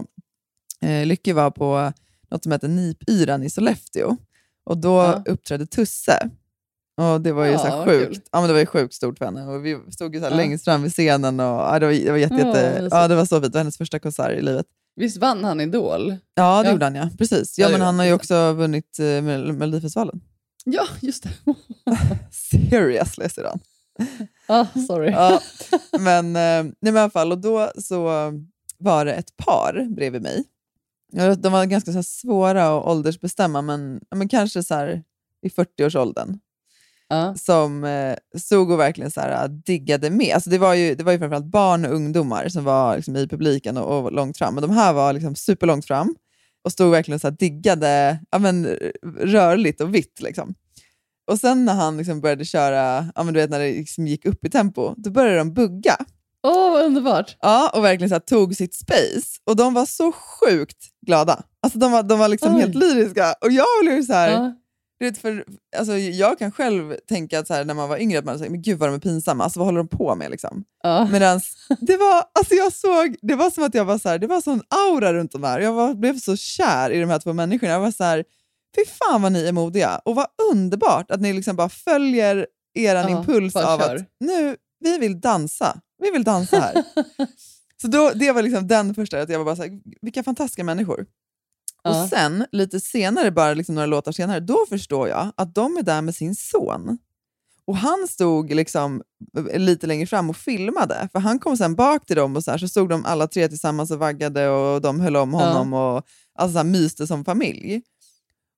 och 0.81 0.87
eh, 0.89 1.05
Lycke 1.05 1.33
var 1.33 1.51
på 1.51 1.93
något 2.31 2.43
som 2.43 2.51
heter 2.51 2.67
Nipyran 2.67 3.43
i 3.43 3.49
Sollefteå. 3.49 4.17
Och 4.65 4.77
då 4.77 4.89
Ja. 4.97 5.23
uppträdde 5.25 5.65
Tusse. 5.65 6.29
Och 7.01 7.21
det 7.21 7.31
var 7.31 7.45
ju 7.45 7.51
Ja, 7.51 7.57
så 7.59 7.85
sjukt. 7.85 8.07
kul. 8.07 8.19
Ja, 8.31 8.39
men 8.39 8.47
det 8.47 8.53
var 8.53 8.59
ju 8.59 8.65
sjukt 8.65 8.93
stort 8.93 9.17
för 9.17 9.25
henne. 9.25 9.45
Och 9.47 9.65
vi 9.65 9.79
stod 9.91 10.15
ju 10.15 10.21
så 10.21 10.27
Ja. 10.27 10.35
längst 10.35 10.63
fram 10.63 10.83
vid 10.83 10.91
scenen. 10.91 11.39
Och, 11.39 11.45
ja, 11.45 11.79
det, 11.79 11.85
var, 11.85 11.93
det, 11.93 12.11
var 12.11 12.17
jätte, 12.17 12.35
Ja, 12.35 12.47
jätte, 12.47 12.87
ja, 12.91 13.07
det 13.07 13.15
var 13.15 13.25
så 13.25 13.35
fint. 13.41 13.43
Det 13.53 13.57
var 13.57 13.59
hennes 13.59 13.77
första 13.77 13.99
konsert 13.99 14.37
i 14.39 14.41
livet. 14.41 14.65
Visst 14.95 15.17
vann 15.17 15.43
han 15.43 15.61
Idol? 15.61 16.15
Ja, 16.35 16.61
det 16.61 16.67
Ja. 16.67 16.71
gjorde 16.71 16.85
han 16.85 16.95
ja. 16.95 17.09
Precis. 17.17 17.59
Ja, 17.59 17.69
men 17.69 17.81
han 17.81 17.99
har 17.99 18.05
ju 18.05 18.13
också 18.13 18.53
vunnit 18.53 18.99
eh, 18.99 19.03
Mel- 19.05 19.53
Melodifestivalen. 19.53 20.21
Ja, 20.65 20.87
just 21.01 21.23
det. 21.23 21.29
Seriously, 22.69 23.29
säger 23.29 23.49
han. 23.49 23.59
ah, 24.47 24.65
sorry. 24.87 25.11
Ja, 25.11 25.41
men, 25.99 26.25
eh, 26.25 26.63
nej, 26.63 26.73
men 26.79 26.95
i 26.95 26.99
alla 26.99 27.09
fall, 27.09 27.31
och 27.31 27.41
då 27.41 27.71
så 27.77 28.03
var 28.77 29.05
det 29.05 29.13
ett 29.13 29.37
par 29.37 29.87
bredvid 29.95 30.21
mig. 30.21 30.43
De 31.37 31.51
var 31.51 31.65
ganska 31.65 31.91
så 31.91 31.97
här, 31.97 32.03
svåra 32.03 32.77
att 32.77 32.85
åldersbestämma, 32.85 33.61
men, 33.61 34.01
men 34.15 34.29
kanske 34.29 34.63
så 34.63 34.73
här, 34.73 35.03
i 35.41 35.49
40-årsåldern. 35.49 36.39
Ja. 37.07 37.35
Som 37.35 37.83
eh, 37.83 38.15
stod 38.37 38.71
och 38.71 38.79
verkligen 38.79 39.11
så 39.11 39.21
här, 39.21 39.47
diggade 39.47 40.09
med. 40.09 40.33
Alltså, 40.35 40.49
det, 40.49 40.57
var 40.57 40.73
ju, 40.73 40.95
det 40.95 41.03
var 41.03 41.11
ju 41.11 41.19
framförallt 41.19 41.45
barn 41.45 41.85
och 41.85 41.93
ungdomar 41.93 42.49
som 42.49 42.63
var 42.63 42.95
liksom, 42.95 43.15
i 43.15 43.27
publiken 43.27 43.77
och, 43.77 44.03
och 44.03 44.11
långt 44.11 44.37
fram. 44.37 44.55
Men 44.55 44.61
de 44.61 44.71
här 44.71 44.93
var 44.93 45.13
liksom, 45.13 45.35
superlångt 45.35 45.85
fram 45.85 46.15
och 46.63 46.71
stod 46.71 46.91
verkligen 46.91 47.19
så 47.19 47.27
här, 47.27 47.35
diggade 47.35 48.19
ja, 48.31 48.39
men, 48.39 48.65
rörligt 49.19 49.81
och 49.81 49.95
vitt. 49.95 50.21
Liksom. 50.21 50.55
Och 51.31 51.39
sen 51.39 51.65
när 51.65 51.73
han 51.73 51.97
liksom 51.97 52.21
började 52.21 52.45
köra, 52.45 53.05
ja, 53.15 53.23
men 53.23 53.33
du 53.33 53.39
vet 53.39 53.49
när 53.49 53.59
det 53.59 53.71
liksom 53.71 54.07
gick 54.07 54.25
upp 54.25 54.45
i 54.45 54.49
tempo, 54.49 54.93
då 54.97 55.09
började 55.11 55.37
de 55.37 55.53
bugga. 55.53 55.97
Åh, 56.47 56.71
vad 56.71 56.85
underbart. 56.85 57.37
Ja, 57.41 57.71
och 57.75 57.83
verkligen 57.83 58.09
så 58.09 58.15
här, 58.15 58.19
tog 58.19 58.55
sitt 58.55 58.73
space. 58.75 59.39
Och 59.45 59.55
de 59.55 59.73
var 59.73 59.85
så 59.85 60.11
sjukt 60.11 60.77
glada. 61.07 61.43
Alltså 61.63 61.79
de 61.79 61.91
var, 61.91 62.03
de 62.03 62.19
var 62.19 62.27
liksom 62.27 62.55
Oj. 62.55 62.61
helt 62.61 62.75
lyriska. 62.75 63.33
Och 63.41 63.51
jag 63.51 63.65
blev 63.81 64.03
så 64.03 64.13
här, 64.13 64.31
Ja. 64.31 64.53
du 64.99 65.05
vet, 65.05 65.17
för, 65.17 65.45
alltså, 65.77 65.97
jag 65.97 66.39
kan 66.39 66.51
själv 66.51 66.95
tänka 67.09 67.39
att 67.39 67.47
så 67.47 67.53
här, 67.53 67.65
när 67.65 67.73
man 67.73 67.89
var 67.89 67.97
yngre, 67.97 68.19
att 68.19 68.25
man 68.25 68.39
sa, 68.39 68.45
men 68.49 68.61
gud 68.61 68.79
vad 68.79 68.89
de 68.89 68.95
är 68.95 68.99
pinsamma, 68.99 69.43
alltså 69.43 69.59
vad 69.59 69.67
håller 69.67 69.77
de 69.77 69.87
på 69.87 70.15
med? 70.15 70.31
Liksom. 70.31 70.63
Ja. 70.83 71.07
Medan 71.11 71.41
det 71.81 71.97
var, 71.97 72.23
alltså 72.39 72.53
jag 72.53 72.73
såg, 72.73 73.15
det 73.21 73.35
var 73.35 73.49
som 73.49 73.63
att 73.63 73.75
jag 73.75 73.85
var 73.85 73.97
så 73.97 74.09
här, 74.09 74.17
det 74.19 74.27
var 74.27 74.41
sån 74.41 74.61
aura 74.89 75.13
runt 75.13 75.31
de 75.31 75.43
här. 75.43 75.59
Jag 75.59 75.73
var, 75.73 75.93
blev 75.93 76.19
så 76.19 76.35
kär 76.35 76.89
i 76.89 76.99
de 76.99 77.09
här 77.09 77.19
två 77.19 77.33
människorna. 77.33 77.71
Jag 77.73 77.79
var 77.79 77.91
så 77.91 78.03
här, 78.03 78.23
fy 78.75 78.85
fan 78.85 79.21
vad 79.21 79.31
ni 79.31 79.47
är 79.47 79.51
modiga 79.51 80.01
och 80.05 80.15
vad 80.15 80.27
underbart 80.51 81.11
att 81.11 81.21
ni 81.21 81.33
liksom 81.33 81.55
bara 81.55 81.69
följer 81.69 82.47
er 82.73 82.95
Ja, 82.95 83.09
impuls 83.09 83.55
av 83.55 83.79
kör. 83.79 83.95
att 83.95 84.01
nu, 84.19 84.57
vi 84.79 84.97
vill 84.97 85.19
dansa. 85.21 85.81
Vi 86.03 86.11
vill 86.11 86.23
dansa 86.23 86.59
här. 86.59 86.83
så 87.81 87.87
då, 87.87 88.11
det 88.15 88.31
var 88.31 88.41
liksom 88.41 88.67
den 88.67 88.95
första, 88.95 89.21
att 89.21 89.29
jag 89.29 89.37
var 89.39 89.45
bara 89.45 89.55
så 89.55 89.61
här, 89.63 89.71
vilka 90.01 90.23
fantastiska 90.23 90.63
människor. 90.63 91.05
Ja. 91.83 92.03
Och 92.03 92.09
sen, 92.09 92.45
lite 92.51 92.79
senare, 92.79 93.31
bara 93.31 93.53
liksom 93.53 93.75
några 93.75 93.85
låtar 93.85 94.11
senare, 94.11 94.39
då 94.39 94.65
förstår 94.69 95.07
jag 95.09 95.31
att 95.37 95.55
de 95.55 95.77
är 95.77 95.83
där 95.83 96.01
med 96.01 96.15
sin 96.15 96.35
son. 96.35 96.97
Och 97.65 97.77
han 97.77 98.07
stod 98.09 98.53
liksom 98.53 99.01
eh, 99.37 99.59
lite 99.59 99.87
längre 99.87 100.07
fram 100.07 100.29
och 100.29 100.37
filmade, 100.37 101.09
för 101.11 101.19
han 101.19 101.39
kom 101.39 101.57
sen 101.57 101.75
bak 101.75 102.05
till 102.05 102.15
dem 102.15 102.35
och 102.35 102.43
så, 102.43 102.51
här, 102.51 102.57
så 102.57 102.67
stod 102.67 102.89
de 102.89 103.05
alla 103.05 103.27
tre 103.27 103.47
tillsammans 103.47 103.91
och 103.91 103.99
vaggade 103.99 104.49
och 104.49 104.81
de 104.81 104.99
höll 104.99 105.15
om 105.15 105.31
Ja. 105.33 105.39
honom 105.39 105.73
och 105.73 106.05
alltså, 106.35 106.53
så 106.53 106.57
här, 106.57 106.63
myste 106.63 107.07
som 107.07 107.25
familj. 107.25 107.81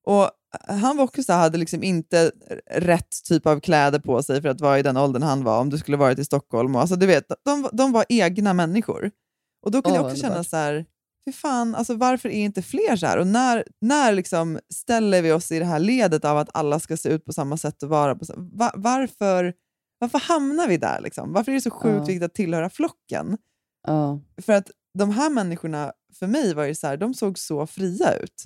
Och 0.06 0.30
han 0.68 0.96
var 0.96 1.04
också 1.04 1.22
så 1.22 1.32
hade 1.32 1.58
liksom 1.58 1.82
inte 1.82 2.32
rätt 2.70 3.24
typ 3.24 3.46
av 3.46 3.60
kläder 3.60 3.98
på 3.98 4.22
sig 4.22 4.42
för 4.42 4.48
att 4.48 4.60
vara 4.60 4.78
i 4.78 4.82
den 4.82 4.96
åldern 4.96 5.22
han 5.22 5.44
var, 5.44 5.60
om 5.60 5.70
du 5.70 5.78
skulle 5.78 5.96
varit 5.96 6.18
i 6.18 6.24
Stockholm. 6.24 6.74
Och, 6.74 6.80
alltså, 6.80 6.96
du 6.96 7.06
vet, 7.06 7.26
de, 7.44 7.68
de 7.72 7.92
var 7.92 8.04
egna 8.08 8.52
människor. 8.54 9.10
Och 9.66 9.70
då 9.70 9.82
kan 9.82 9.92
Åh, 9.92 9.96
jag 9.98 10.04
också 10.06 10.16
känna 10.16 10.44
så 10.44 10.56
här, 10.56 10.86
fy 11.26 11.32
fan, 11.32 11.74
alltså, 11.74 11.94
varför 11.94 12.28
är 12.28 12.44
inte 12.44 12.62
fler 12.62 12.96
så 12.96 13.06
här? 13.06 13.18
Och 13.18 13.26
när, 13.26 13.64
när 13.80 14.12
liksom 14.12 14.58
ställer 14.74 15.22
vi 15.22 15.32
oss 15.32 15.52
i 15.52 15.58
det 15.58 15.64
här 15.64 15.78
ledet 15.78 16.24
av 16.24 16.38
att 16.38 16.48
alla 16.54 16.80
ska 16.80 16.96
se 16.96 17.08
ut 17.08 17.24
på 17.24 17.32
samma 17.32 17.56
sätt 17.56 17.82
och 17.82 17.88
vara 17.88 18.14
på 18.14 18.24
va, 18.36 18.72
varför, 18.74 19.54
varför 19.98 20.18
hamnar 20.18 20.68
vi 20.68 20.76
där? 20.76 21.00
Liksom? 21.00 21.32
Varför 21.32 21.52
är 21.52 21.56
det 21.56 21.60
så 21.60 21.70
sjukt 21.70 21.94
Ja. 21.96 22.04
viktigt 22.04 22.22
att 22.22 22.34
tillhöra 22.34 22.70
flocken? 22.70 23.38
Ja, 23.86 24.20
För 24.42 24.52
att 24.52 24.70
de 24.98 25.10
här 25.10 25.30
människorna, 25.30 25.92
för 26.18 26.26
mig 26.26 26.54
var 26.54 26.66
det 26.66 26.74
så 26.74 26.86
här, 26.86 26.96
de 26.96 27.14
såg 27.14 27.38
så 27.38 27.66
fria 27.66 28.14
ut. 28.16 28.44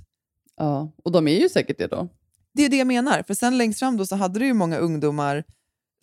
Ja. 0.59 0.93
Och 1.05 1.13
de 1.13 1.29
är 1.29 1.41
ju 1.41 1.49
säkert 1.49 1.79
det 1.79 1.87
då. 1.87 2.09
Det 2.55 2.65
är 2.65 2.69
det 2.69 2.77
jag 2.77 2.87
menar. 2.87 3.23
För 3.23 3.35
sen 3.35 3.59
längst 3.59 3.79
fram 3.79 3.97
då 3.97 4.07
så 4.07 4.17
hade 4.17 4.39
du 4.39 4.47
ju 4.47 4.53
många 4.53 4.79
ungdomar 4.79 5.45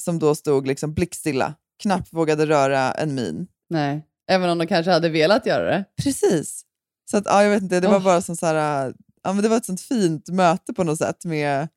som 0.03 0.19
då 0.19 0.35
stod 0.35 0.67
liksom 0.67 0.93
blickstilla, 0.93 1.53
knappt 1.83 2.13
vågade 2.13 2.45
röra 2.45 2.91
en 2.91 3.15
min. 3.15 3.47
Nej. 3.69 4.05
Även 4.27 4.49
om 4.49 4.57
de 4.57 4.67
kanske 4.67 4.91
hade 4.91 5.09
velat 5.09 5.45
göra 5.45 5.65
det. 5.65 5.85
Precis. 6.03 6.65
Så 7.11 7.17
att, 7.17 7.25
ja, 7.25 7.43
jag 7.43 7.49
vet 7.49 7.61
inte, 7.61 7.79
det 7.79 7.87
var 7.87 7.95
Åh. 7.95 8.03
bara 8.03 8.21
som 8.21 8.35
så 8.35 8.45
här, 8.45 8.93
ja, 9.23 9.33
men 9.33 9.43
det 9.43 9.49
var 9.49 9.57
ett 9.57 9.65
sånt 9.65 9.81
fint 9.81 10.29
möte 10.29 10.73
på 10.73 10.83
något 10.83 10.97
sätt 10.97 11.25
med 11.25 11.67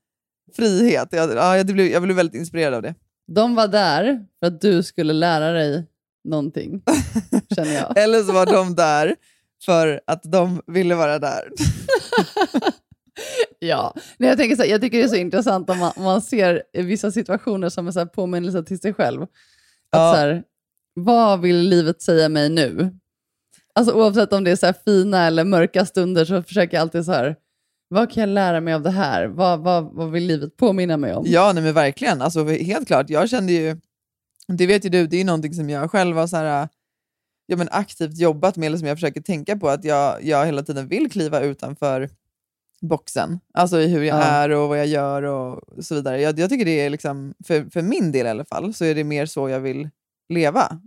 frihet. 0.57 1.09
Jag, 1.11 1.35
ja, 1.35 1.57
jag, 1.57 1.67
blev, 1.67 1.87
jag 1.87 2.03
blev 2.03 2.17
väldigt 2.17 2.41
inspirerad 2.41 2.75
av 2.75 2.83
det. 2.83 2.95
De 3.33 3.55
var 3.55 3.69
där 3.69 4.27
för 4.41 4.47
att 4.47 4.61
du 4.61 4.83
skulle 4.83 5.13
lära 5.13 5.53
dig 5.53 5.87
någonting, 6.25 6.83
känner 7.55 7.75
jag. 7.75 7.99
Eller 7.99 8.23
så 8.23 8.33
var 8.33 8.47
de 8.47 8.75
där 8.75 9.17
för 9.65 10.01
att 10.07 10.23
de 10.23 10.63
ville 10.67 10.95
vara 10.95 11.19
där. 11.19 11.49
Ja, 13.59 13.95
Nej, 14.17 14.29
jag, 14.29 14.39
tänker 14.39 14.57
så 14.57 14.63
här, 14.63 14.71
jag 14.71 14.81
tycker 14.81 14.99
det 14.99 15.05
är 15.05 15.09
så 15.09 15.17
intressant 15.17 15.71
om 15.71 15.79
man, 15.79 15.93
man 15.97 16.23
ser 16.23 16.63
vissa 16.73 17.11
situationer 17.13 17.69
som 17.69 17.87
en 17.87 17.93
så 17.93 17.99
här 17.99 18.07
påminnelse 18.07 18.63
till 18.63 18.81
sig 18.81 18.95
själv. 18.95 19.23
Att 19.23 19.29
Ja. 19.91 20.13
så 20.13 20.19
här, 20.19 20.43
vad 20.95 21.41
vill 21.41 21.57
livet 21.57 22.03
säga 22.03 22.29
mig 22.29 22.49
nu? 22.49 22.91
Alltså 23.75 23.93
Oavsett 23.95 24.33
om 24.33 24.45
det 24.45 24.51
är 24.51 24.57
så 24.57 24.73
fina 24.85 25.27
eller 25.27 25.45
mörka 25.45 25.87
stunder 25.87 26.25
så 26.25 26.43
försöker 26.43 26.77
jag 26.77 26.83
alltid 26.83 27.05
så 27.05 27.13
här, 27.13 27.37
vad 27.89 28.13
kan 28.13 28.21
jag 28.21 28.29
lära 28.29 28.61
mig 28.61 28.75
av 28.75 28.83
det 28.83 28.91
här? 28.91 29.27
Vad, 29.27 29.61
vad, 29.61 29.85
vad 29.95 30.11
vill 30.11 30.27
livet 30.27 30.57
påminna 30.57 30.97
mig 30.97 31.15
om? 31.15 31.25
Ja, 31.27 31.53
nej, 31.55 31.63
men 31.63 31.75
verkligen. 31.75 32.23
Alltså, 32.23 32.45
helt 32.45 32.87
klart. 32.87 33.11
Jag 33.11 33.31
kände 33.31 33.53
ju, 33.53 33.77
det 34.49 34.67
vet 34.67 34.85
ju 34.85 34.89
du, 34.89 35.07
det 35.07 35.21
är 35.21 35.25
någonting 35.25 35.55
som 35.55 35.71
jag 35.71 35.91
själv 35.91 36.17
har 36.17 36.27
så 36.27 36.37
här, 36.37 36.69
ja, 37.51 37.57
men 37.57 37.69
aktivt 37.71 38.19
jobbat 38.19 38.57
med, 38.57 38.67
eller 38.67 38.79
som 38.79 38.87
jag 38.89 38.97
försöker 38.97 39.21
tänka 39.21 39.57
på, 39.57 39.69
att 39.69 39.85
jag, 39.85 40.25
jag 40.25 40.47
hela 40.47 40.63
tiden 40.63 40.89
vill 40.89 41.11
kliva 41.11 41.41
utanför 41.41 42.09
boxen. 42.81 43.41
Alltså 43.55 43.81
i 43.81 43.89
hur 43.89 44.03
jag 44.03 44.19
Ja. 44.19 44.23
är 44.23 44.49
och 44.51 44.69
vad 44.69 44.79
jag 44.79 44.87
gör 44.87 45.23
och 45.23 45.85
så 45.85 45.95
vidare. 45.95 46.21
Jag, 46.21 46.39
jag 46.39 46.51
tycker 46.51 46.65
det 46.65 46.81
är, 46.81 46.91
liksom, 46.91 47.35
för, 47.47 47.71
för 47.73 47.83
min 47.83 48.13
del 48.13 48.27
i 48.27 48.31
alla 48.31 48.45
fall, 48.45 48.75
så 48.75 48.85
är 48.85 48.95
det 48.95 49.05
mer 49.05 49.27
så 49.27 49.49
jag 49.49 49.61
vill 49.61 49.89
leva. 50.29 50.81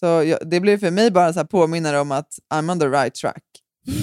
Så 0.00 0.06
jag, 0.06 0.38
det 0.50 0.60
blir 0.60 0.78
för 0.78 0.90
mig 0.90 1.10
bara 1.10 1.32
så 1.32 1.38
här 1.38 1.46
påminnare 1.46 2.00
om 2.00 2.12
att 2.12 2.38
I'm 2.54 2.72
on 2.72 2.80
the 2.80 2.86
right 2.88 3.14
track. 3.14 3.44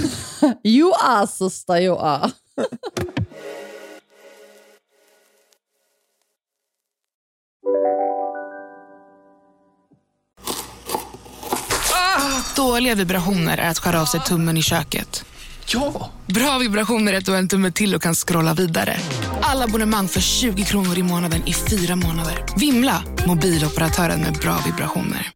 You 0.64 0.92
are 1.04 1.28
sister, 1.28 1.82
you 1.82 1.98
are. 2.00 2.32
Dåliga 12.56 12.96
vibrationer 12.96 13.58
är 13.58 13.70
att 13.70 13.80
skära 13.80 14.02
av 14.02 14.06
sig 14.06 14.20
tummen 14.20 14.58
i 14.58 14.62
köket. 14.62 15.26
Ja! 15.68 16.12
Bra 16.26 16.58
vibrationer 16.58 17.14
är 17.14 17.18
att 17.18 17.26
du 17.26 17.32
har 17.32 17.40
en 17.40 17.48
tumme 17.48 17.72
till 17.72 17.96
och 17.96 18.02
kan 18.02 18.16
scrolla 18.16 18.54
vidare. 18.54 18.98
Alla 19.42 19.66
abonnemang 19.66 20.08
för 20.08 20.22
20 20.22 20.64
kronor 20.64 20.98
i 20.98 21.04
månaden 21.04 21.48
i 21.48 21.54
fyra 21.54 21.96
månader. 21.96 22.46
Vimla! 22.58 23.04
Mobiloperatören 23.28 24.22
med 24.22 24.34
bra 24.34 24.58
vibrationer. 24.66 25.32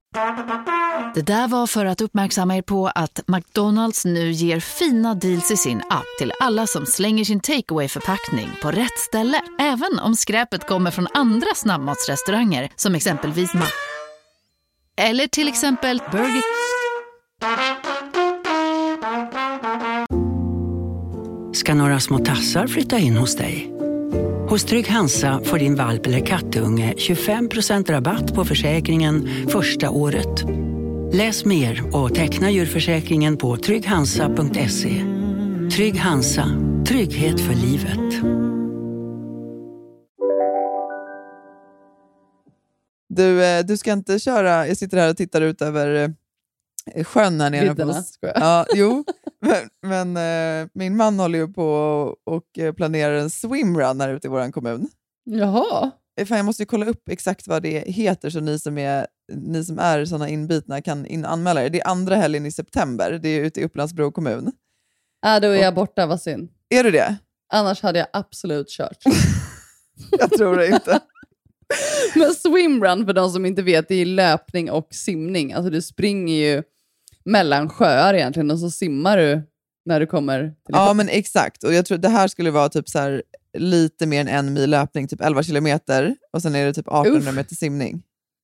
Det 1.16 1.22
där 1.22 1.48
var 1.48 1.68
för 1.68 1.86
att 1.86 2.02
uppmärksamma 2.02 2.58
er 2.58 2.62
på 2.62 2.88
att 2.88 3.22
McDonalds 3.28 4.06
nu 4.06 4.32
ger 4.32 4.60
fina 4.60 5.16
deals 5.16 5.52
i 5.52 5.58
sin 5.58 5.82
app 5.90 6.06
till 6.20 6.32
alla 6.40 6.68
som 6.68 6.86
slänger 6.86 7.26
sin 7.26 7.40
takeaway 7.40 7.88
förpackning 7.88 8.50
på 8.62 8.72
rätt 8.72 9.00
ställe. 9.00 9.42
Även 9.60 10.00
om 10.00 10.16
skräpet 10.16 10.68
kommer 10.68 10.92
från 10.92 11.08
andra 11.14 11.48
snabbmatsrestauranger 11.56 12.70
som 12.76 12.96
exempelvis 12.96 13.54
Ma... 13.54 13.66
Eller 14.98 15.28
till 15.28 15.48
exempel 15.48 16.02
Burger 16.12 16.69
ska 21.70 21.76
några 21.76 22.00
små 22.00 22.18
tassar 22.18 22.68
flytta 22.68 23.00
in 23.00 23.18
hos 23.18 23.36
dig. 23.36 23.72
Hos 24.50 24.64
Trygg 24.66 24.88
Hansa 24.88 25.42
får 25.44 25.60
din 25.60 25.76
valp 25.76 26.06
eller 26.06 26.26
kattunge 26.26 26.94
25% 26.98 27.92
rabatt 27.92 28.36
på 28.36 28.46
försäkringen 28.46 29.30
första 29.50 29.90
året. 29.90 30.44
Läs 31.14 31.46
mer 31.46 31.96
och 31.96 32.16
teckna 32.16 32.52
djurförsäkringen 32.52 33.38
på 33.38 33.58
trygghansa.se. 33.58 35.06
Trygg 35.76 36.00
Hansa, 36.00 36.46
trygghet 36.88 37.40
för 37.42 37.54
livet. 37.54 38.24
Du, 43.10 43.46
eh, 43.46 43.66
du 43.66 43.78
ska 43.78 43.92
inte 43.92 44.20
köra, 44.20 44.68
jag 44.68 44.78
sitter 44.78 44.98
här 44.98 45.10
och 45.10 45.18
tittar 45.18 45.42
ut 45.42 45.62
över 45.62 46.04
eh, 46.04 46.10
sjön 47.04 47.42
här 47.42 47.50
nere. 47.50 47.76
på. 47.76 48.04
Ja, 48.22 48.66
jo, 48.76 49.04
men, 49.82 50.14
men 50.14 50.62
eh, 50.62 50.70
min 50.74 50.98
man 50.98 51.20
håller 51.20 51.40
ju 51.40 51.54
på 51.54 51.66
och 52.26 52.60
eh, 52.60 52.74
planerar 52.74 53.14
en 53.14 53.30
swimrun 53.30 54.02
här 54.02 54.10
ute 54.10 54.28
i 54.28 54.30
vår 54.30 54.52
kommun. 54.52 54.88
Jaha. 55.24 55.92
Eh, 56.20 56.26
Fan, 56.26 56.38
jag 56.38 56.46
måste 56.46 56.64
ju 56.64 56.68
kolla 56.68 56.86
upp 56.86 57.10
exakt 57.10 57.48
vad 57.48 57.64
det 57.64 57.80
heter 57.88 58.30
så 58.30 58.40
ni 58.40 58.60
som 58.60 58.78
är, 58.78 59.08
ni 59.34 59.64
som 59.66 59.80
är 59.80 60.06
såna 60.06 60.30
inbitna 60.30 60.82
kan 60.82 61.06
in 61.06 61.26
anmäla 61.26 61.64
er. 61.64 61.70
Det 61.70 61.82
är 61.82 61.88
andra 61.88 62.16
helgen 62.16 62.46
i 62.46 62.52
september, 62.52 63.20
det 63.24 63.30
är 63.30 63.42
ute 63.42 63.62
i 63.62 63.64
Upplandsbro 63.66 64.12
kommun. 64.12 64.52
Äh, 65.26 65.42
då 65.42 65.48
är 65.48 65.64
jag 65.64 65.74
borta, 65.76 66.06
vad 66.06 66.22
synd. 66.22 66.50
Är 66.70 66.84
du 66.84 66.92
det? 66.92 67.16
Annars 67.54 67.82
hade 67.82 68.00
jag 68.00 68.08
absolut 68.14 68.70
kört. 68.70 68.98
Jag 70.20 70.32
tror 70.32 70.58
det 70.58 70.68
inte. 70.68 71.00
Men 72.16 72.34
swimrun, 72.34 73.06
för 73.06 73.14
de 73.14 73.30
som 73.30 73.46
inte 73.46 73.62
vet, 73.62 73.88
det 73.88 73.96
är 73.96 74.06
löpning 74.06 74.72
och 74.72 74.88
simning. 74.92 75.54
Alltså 75.54 75.70
du 75.70 75.82
springer 75.82 76.36
ju 76.36 76.64
mellan 77.26 77.70
sjöar 77.70 78.14
egentligen 78.14 78.52
och 78.52 78.60
så 78.60 78.72
simmar 78.72 79.18
du 79.18 79.42
när 79.86 80.00
du 80.00 80.06
kommer 80.08 80.40
till 80.44 80.54
Ja, 80.68 80.94
men 80.94 81.10
exakt. 81.10 81.64
Och 81.64 81.74
jag 81.74 81.86
tror 81.86 81.98
det 81.98 82.10
här 82.10 82.28
skulle 82.28 82.52
vara 82.52 82.70
typ 82.70 82.90
så 82.90 83.00
här, 83.00 83.24
lite 83.58 84.06
mer 84.06 84.22
än 84.22 84.28
en 84.28 84.54
mil 84.54 84.70
löpning, 84.70 85.08
typ 85.08 85.22
11 85.22 85.44
kilometer, 85.44 86.16
och 86.34 86.42
sen 86.42 86.56
är 86.56 86.66
det 86.66 86.74
typ 86.74 86.88
1800 86.88 87.30
Uff. 87.30 87.36
meter 87.36 87.56
simning. 87.56 88.02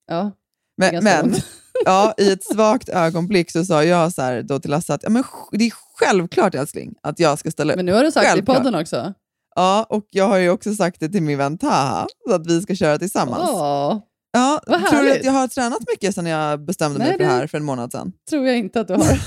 Ja, 0.08 0.32
Men, 0.78 1.04
men 1.04 1.36
ja, 1.86 2.14
i 2.18 2.32
ett 2.32 2.44
svagt 2.54 2.90
ögonblick 2.90 3.52
så 3.52 3.66
sa 3.66 3.84
jag 3.84 4.14
så 4.14 4.22
här 4.22 4.42
då 4.42 4.60
till 4.60 4.72
Lasse 4.72 4.94
att 4.94 5.04
ja, 5.04 5.10
men, 5.10 5.24
det 5.52 5.66
är 5.66 5.74
självklart 6.00 6.56
älskling 6.56 6.96
att 7.02 7.20
jag 7.20 7.40
ska 7.40 7.52
ställa 7.52 7.74
upp. 7.74 7.78
Men 7.78 7.86
nu 7.86 7.94
har 7.94 8.04
du 8.04 8.12
sagt 8.12 8.24
det 8.24 8.28
i 8.28 8.32
Självklart. 8.32 8.58
podden 8.58 8.76
också. 8.76 9.14
Ja, 9.56 9.86
och 9.90 10.06
jag 10.10 10.28
har 10.28 10.38
ju 10.38 10.50
också 10.50 10.76
sagt 10.76 11.00
det 11.00 11.10
till 11.10 11.24
min 11.24 11.38
vän 11.38 11.58
Taha, 11.58 12.08
så 12.28 12.34
att 12.34 12.48
vi 12.48 12.62
ska 12.62 12.76
köra 12.76 12.98
tillsammans. 12.98 13.50
Åh, 13.54 13.98
Ja, 14.32 14.62
tror 14.68 14.78
du 14.80 14.86
härligt. 14.88 15.16
att 15.20 15.24
jag 15.26 15.32
har 15.32 15.48
tränat 15.48 15.80
mycket 15.88 16.16
sedan 16.16 16.26
jag 16.26 16.66
bestämde 16.66 17.00
mig 17.00 17.08
Nej, 17.08 17.18
för 17.18 17.24
det 17.24 17.30
här 17.30 17.48
för 17.48 17.58
en 17.58 17.64
månad 17.64 17.92
sedan? 17.92 18.12
tror 18.30 18.48
jag 18.48 18.58
inte 18.58 18.80
att 18.82 18.88
du 18.88 18.94
har. 18.94 19.04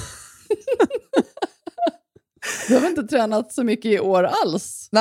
du 2.69 2.75
har 2.75 2.81
väl 2.81 2.91
inte 2.91 3.03
tränat 3.03 3.53
så 3.53 3.65
mycket 3.65 3.85
i 3.93 4.01
år 4.01 4.25
alls? 4.25 4.89
Uh, 4.93 5.01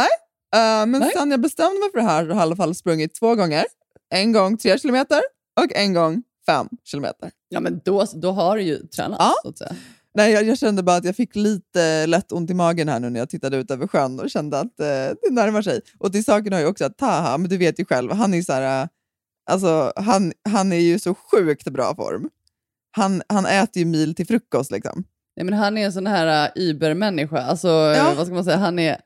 men 0.87 0.91
Nej. 0.91 1.11
sedan 1.15 1.31
jag 1.31 1.41
bestämde 1.41 1.79
mig 1.79 1.91
för 1.91 1.97
det 1.99 2.03
här 2.05 2.21
har 2.23 2.27
jag 2.29 2.37
i 2.37 2.39
alla 2.39 2.55
fall 2.55 2.75
sprungit 2.75 3.15
två 3.15 3.35
gånger. 3.35 3.65
En 4.13 4.31
gång 4.31 4.57
tre 4.57 4.79
kilometer 4.79 5.21
och 5.59 5.73
en 5.75 5.93
gång 5.93 6.23
fem 6.45 6.67
kilometer. 6.83 7.31
Ja, 7.49 7.59
men 7.59 7.81
då, 7.85 8.05
då 8.15 8.31
har 8.31 8.55
du 8.57 8.61
ju 8.63 8.87
tränat, 8.87 9.17
Ja. 9.19 9.33
så 9.43 9.49
att 9.49 9.57
säga. 9.57 9.75
Nej, 10.17 10.31
jag, 10.33 10.43
jag 10.43 10.57
kände 10.57 10.83
bara 10.83 10.95
att 10.95 11.03
jag 11.05 11.15
fick 11.15 11.35
lite 11.35 12.05
lätt 12.07 12.31
ont 12.31 12.49
i 12.49 12.53
magen 12.53 12.89
här 12.89 12.99
nu 12.99 13.09
när 13.09 13.19
jag 13.19 13.29
tittade 13.29 13.57
ut 13.57 13.71
över 13.71 13.87
sjön 13.87 14.19
och 14.19 14.29
kände 14.29 14.59
att 14.59 14.79
eh, 14.79 14.85
det 15.21 15.29
närmar 15.31 15.61
sig. 15.61 15.81
Och 15.99 16.11
till 16.11 16.23
saken 16.25 16.53
har 16.53 16.59
ju 16.59 16.65
också 16.65 16.85
att 16.85 16.97
Taha, 16.97 17.37
men 17.37 17.49
du 17.49 17.57
vet 17.57 17.79
ju 17.79 17.85
själv, 17.85 18.11
han 18.11 18.33
är 18.33 18.41
så 18.41 18.53
här, 18.53 18.81
eh, 18.83 18.87
alltså, 19.51 19.93
han, 19.95 20.33
han 20.49 20.71
är 20.73 20.77
ju 20.79 20.99
så 20.99 21.13
sjukt 21.15 21.69
bra 21.69 21.95
form. 21.95 22.29
Han, 22.91 23.21
han 23.29 23.45
äter 23.45 23.79
ju 23.79 23.85
mil 23.85 24.15
till 24.15 24.27
frukost 24.27 24.71
liksom. 24.71 25.03
Nej, 25.35 25.43
men 25.45 25.53
han 25.53 25.77
är 25.77 25.85
en 25.85 25.93
sån 25.93 26.07
här 26.07 26.51
uh, 26.57 26.63
Uber-människa. 26.69 27.41
Alltså, 27.41 27.67
Ja. 27.67 28.13
vad 28.17 28.25
ska 28.25 28.35
man 28.35 28.43
säga? 28.43 28.57
Han 28.57 28.79
är, 28.79 28.97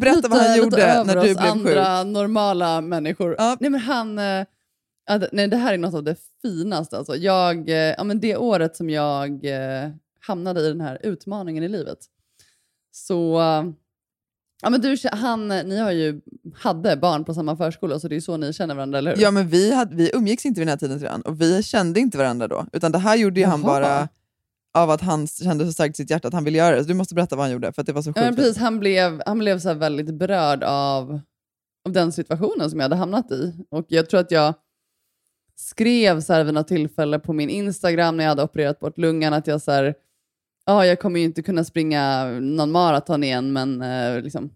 Berätta 0.00 0.28
vad 0.28 0.38
han 0.38 0.46
lite 0.48 0.58
gjorde 0.58 1.04
när 1.04 1.14
du 1.14 1.20
blev 1.20 1.38
andra 1.38 2.02
sjuk. 2.04 2.12
normala 2.12 2.80
människor. 2.80 3.34
Ja. 3.38 3.56
Nej, 3.60 3.70
men 3.70 3.80
han, 3.80 4.18
eh, 4.18 4.44
det- 5.06 5.28
nej, 5.32 5.48
det 5.48 5.56
här 5.56 5.74
är 5.74 5.78
något 5.78 5.94
av 5.94 6.02
det 6.04 6.16
finaste. 6.42 6.98
Alltså. 6.98 7.16
Jag, 7.16 7.68
eh, 7.68 7.74
ja, 7.76 8.04
men 8.04 8.20
det 8.20 8.36
året 8.36 8.76
som 8.76 8.90
jag 8.90 9.44
eh, 9.44 9.90
hamnade 10.28 10.60
i 10.60 10.68
den 10.68 10.80
här 10.80 10.98
utmaningen 11.02 11.64
i 11.64 11.68
livet. 11.68 11.98
Så, 12.90 13.40
eh, 13.40 13.64
ja, 14.62 14.70
men 14.70 14.80
du, 14.80 14.96
han, 15.12 15.48
ni 15.48 15.78
har 15.78 15.90
ju, 15.90 16.20
hade 16.54 16.96
barn 16.96 17.24
på 17.24 17.34
samma 17.34 17.56
förskola, 17.56 17.98
så 17.98 18.08
det 18.08 18.16
är 18.16 18.20
så 18.20 18.36
ni 18.36 18.52
känner 18.52 18.74
varandra, 18.74 18.98
eller 18.98 19.16
hur? 19.16 19.22
Ja, 19.22 19.30
men 19.30 19.48
vi, 19.48 19.74
hade, 19.74 19.96
vi 19.96 20.10
umgicks 20.14 20.46
inte 20.46 20.60
vid 20.60 20.66
den 20.66 20.72
här 20.72 20.76
tiden 20.76 20.98
redan 20.98 21.22
och 21.22 21.40
vi 21.40 21.62
kände 21.62 22.00
inte 22.00 22.18
varandra 22.18 22.48
då. 22.48 22.66
Utan 22.72 22.92
det 22.92 22.98
här 22.98 23.16
gjorde 23.16 23.46
han 23.46 23.62
bara 23.62 24.08
av 24.74 24.90
att 24.90 25.00
han 25.00 25.26
kände 25.26 25.66
så 25.66 25.72
starkt 25.72 25.94
i 25.94 26.02
sitt 26.02 26.10
hjärta 26.10 26.28
att 26.28 26.34
han 26.34 26.44
ville 26.44 26.58
göra 26.58 26.76
det. 26.76 26.82
Så 26.82 26.88
du 26.88 26.94
måste 26.94 27.14
berätta 27.14 27.36
vad 27.36 27.44
han 27.44 27.52
gjorde, 27.52 27.72
för 27.72 27.82
det 27.82 27.92
var 27.92 28.02
så 28.02 28.08
sjukt. 28.08 28.18
Ja, 28.18 28.24
men 28.24 28.36
precis, 28.36 28.56
han 28.56 28.78
blev, 28.78 29.22
han 29.26 29.38
blev 29.38 29.58
så 29.58 29.74
väldigt 29.74 30.14
berörd 30.14 30.64
av, 30.64 31.20
av 31.86 31.92
den 31.92 32.12
situationen 32.12 32.70
som 32.70 32.80
jag 32.80 32.84
hade 32.84 32.96
hamnat 32.96 33.30
i. 33.30 33.54
Och 33.70 33.86
jag 33.88 34.10
tror 34.10 34.20
att 34.20 34.30
jag 34.30 34.54
skrev 35.56 36.20
så 36.20 36.32
här 36.32 36.44
vid 36.44 36.54
något 36.54 36.68
tillfälle 36.68 37.18
på 37.18 37.32
min 37.32 37.50
Instagram 37.50 38.16
när 38.16 38.24
jag 38.24 38.28
hade 38.28 38.42
opererat 38.42 38.80
bort 38.80 38.98
lungan 38.98 39.32
att 39.32 39.46
jag 39.46 39.62
så 39.62 39.72
här, 39.72 39.94
ja, 40.68 40.86
jag 40.86 41.00
kommer 41.00 41.20
ju 41.20 41.24
inte 41.26 41.42
kunna 41.42 41.64
springa 41.64 42.24
någon 42.40 42.70
maraton 42.70 43.24
igen, 43.24 43.52
men 43.52 43.82
eh, 43.82 44.22
liksom, 44.22 44.50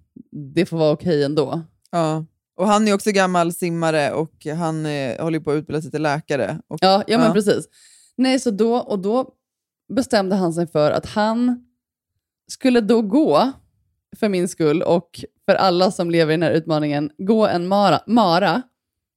det 0.54 0.66
får 0.66 0.76
vara 0.78 0.92
okej 0.92 1.24
ändå. 1.24 1.60
Ja. 1.90 2.24
Och 2.56 2.66
han 2.66 2.88
är 2.88 2.94
också 2.94 3.10
gammal 3.10 3.52
simmare 3.52 4.12
och 4.12 4.46
han 4.56 4.86
eh, 4.86 5.22
håller 5.22 5.40
på 5.40 5.50
att 5.50 5.54
utbilda 5.56 5.82
sig 5.82 5.90
till 5.90 6.02
läkare. 6.02 6.60
Och, 6.68 6.78
Ja, 6.80 7.04
ja 7.06 7.18
men 7.18 7.26
Ja. 7.26 7.32
precis. 7.32 7.68
Nej, 8.16 8.38
så 8.38 8.50
då, 8.50 8.76
och 8.76 8.98
då 8.98 9.28
bestämde 9.92 10.36
han 10.36 10.52
sig 10.52 10.66
för 10.66 10.90
att 10.90 11.06
han 11.06 11.66
skulle 12.50 12.80
då 12.80 13.02
gå, 13.02 13.52
för 14.16 14.28
min 14.28 14.48
skull 14.48 14.82
och 14.82 15.24
för 15.46 15.54
alla 15.54 15.90
som 15.90 16.10
lever 16.10 16.32
i 16.32 16.36
den 16.36 16.42
här 16.42 16.50
utmaningen, 16.50 17.10
gå 17.18 17.46
en 17.46 17.68
mara, 17.68 18.00
mara 18.06 18.62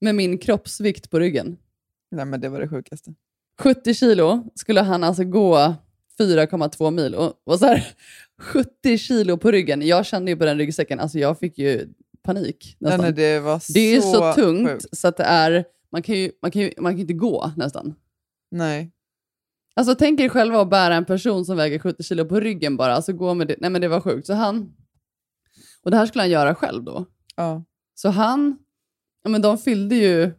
med 0.02 0.16
min 0.16 0.38
kroppsvikt 0.38 1.10
på 1.10 1.20
ryggen. 1.20 1.58
Nej, 2.12 2.26
men 2.26 2.42
det 2.42 2.50
var 2.50 2.60
det 2.60 2.70
sjukaste. 2.70 3.14
70 3.62 3.94
kilo 3.94 4.44
skulle 4.56 4.82
han 4.82 5.04
alltså 5.04 5.24
gå 5.24 5.74
4,2 6.20 6.92
mil. 6.92 7.16
Och, 7.16 7.34
och 7.44 7.60
så 7.60 7.66
här, 7.66 7.88
70 8.42 8.98
kilo 8.98 9.38
på 9.38 9.52
ryggen. 9.52 9.88
Jag 9.88 10.06
kände 10.06 10.32
ju 10.32 10.38
på 10.38 10.46
den 10.46 10.58
ryggsäcken, 10.58 11.00
alltså 11.00 11.20
jag 11.20 11.40
fick 11.40 11.58
ju 11.58 11.88
panik 12.24 12.78
Nej, 12.80 12.92
nästan. 12.92 13.06
nej, 13.06 13.14
det 13.14 13.40
var 13.40 13.74
det 13.74 13.80
är 13.80 13.96
ju 13.96 14.02
så, 14.02 14.14
så 14.14 14.34
tungt 14.34 14.70
sjukt. 14.70 14.98
så 14.98 15.08
att 15.08 15.18
det 15.18 15.24
är, 15.24 15.66
man 15.92 16.02
kan 16.04 16.16
ju, 16.16 16.32
man 16.42 16.52
kan 16.52 16.62
ju 16.62 16.74
man 16.78 16.94
kan 16.94 17.00
inte 17.00 17.14
gå 17.14 17.52
nästan. 17.58 17.96
Nej. 18.52 18.92
Alltså 19.76 19.96
tänk 19.96 20.20
er 20.20 20.30
själva 20.30 20.62
att 20.62 20.70
bära 20.70 20.96
en 20.96 21.06
person 21.06 21.46
som 21.46 21.58
väger 21.58 21.80
70 21.80 22.04
kilo 22.04 22.26
på 22.26 22.40
ryggen 22.40 22.78
bara. 22.78 22.96
Alltså 22.96 23.14
gå 23.14 23.34
med 23.34 23.48
det. 23.48 23.56
Nej 23.60 23.70
men 23.70 23.82
det 23.82 23.88
var 23.88 24.02
sjukt. 24.02 24.28
Så 24.28 24.34
han, 24.34 24.74
och 25.84 25.92
det 25.92 25.98
här 25.98 26.06
skulle 26.06 26.22
han 26.22 26.30
göra 26.30 26.56
själv 26.56 26.84
då. 26.84 27.06
Ja. 27.36 27.64
Så 27.96 28.10
han, 28.10 28.58
ja 29.24 29.30
men 29.30 29.42
de 29.42 29.58
fyllde 29.58 29.96
ju 29.96 30.32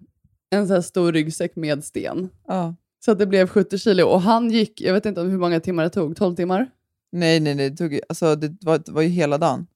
en 0.50 0.68
så 0.68 0.74
här 0.74 0.80
stor 0.80 1.12
ryggsäck 1.12 1.56
med 1.56 1.84
sten. 1.84 2.28
Ja. 2.46 2.74
Så 3.04 3.12
att 3.12 3.18
det 3.18 3.26
blev 3.26 3.48
70 3.48 3.78
kilo 3.78 4.06
och 4.06 4.20
han 4.20 4.50
gick, 4.50 4.80
jag 4.80 4.92
vet 4.92 5.06
inte 5.06 5.20
hur 5.20 5.38
många 5.38 5.60
timmar 5.60 5.82
det 5.82 5.90
tog, 5.90 6.16
12 6.16 6.36
timmar? 6.36 6.70
Nej, 7.12 7.40
nej, 7.40 7.54
nej. 7.54 7.70
Det, 7.70 7.76
tog, 7.76 8.00
alltså, 8.08 8.36
det, 8.36 8.56
var, 8.60 8.78
det 8.78 8.92
var 8.92 9.02
ju 9.02 9.08
hela 9.08 9.38
dagen. 9.38 9.66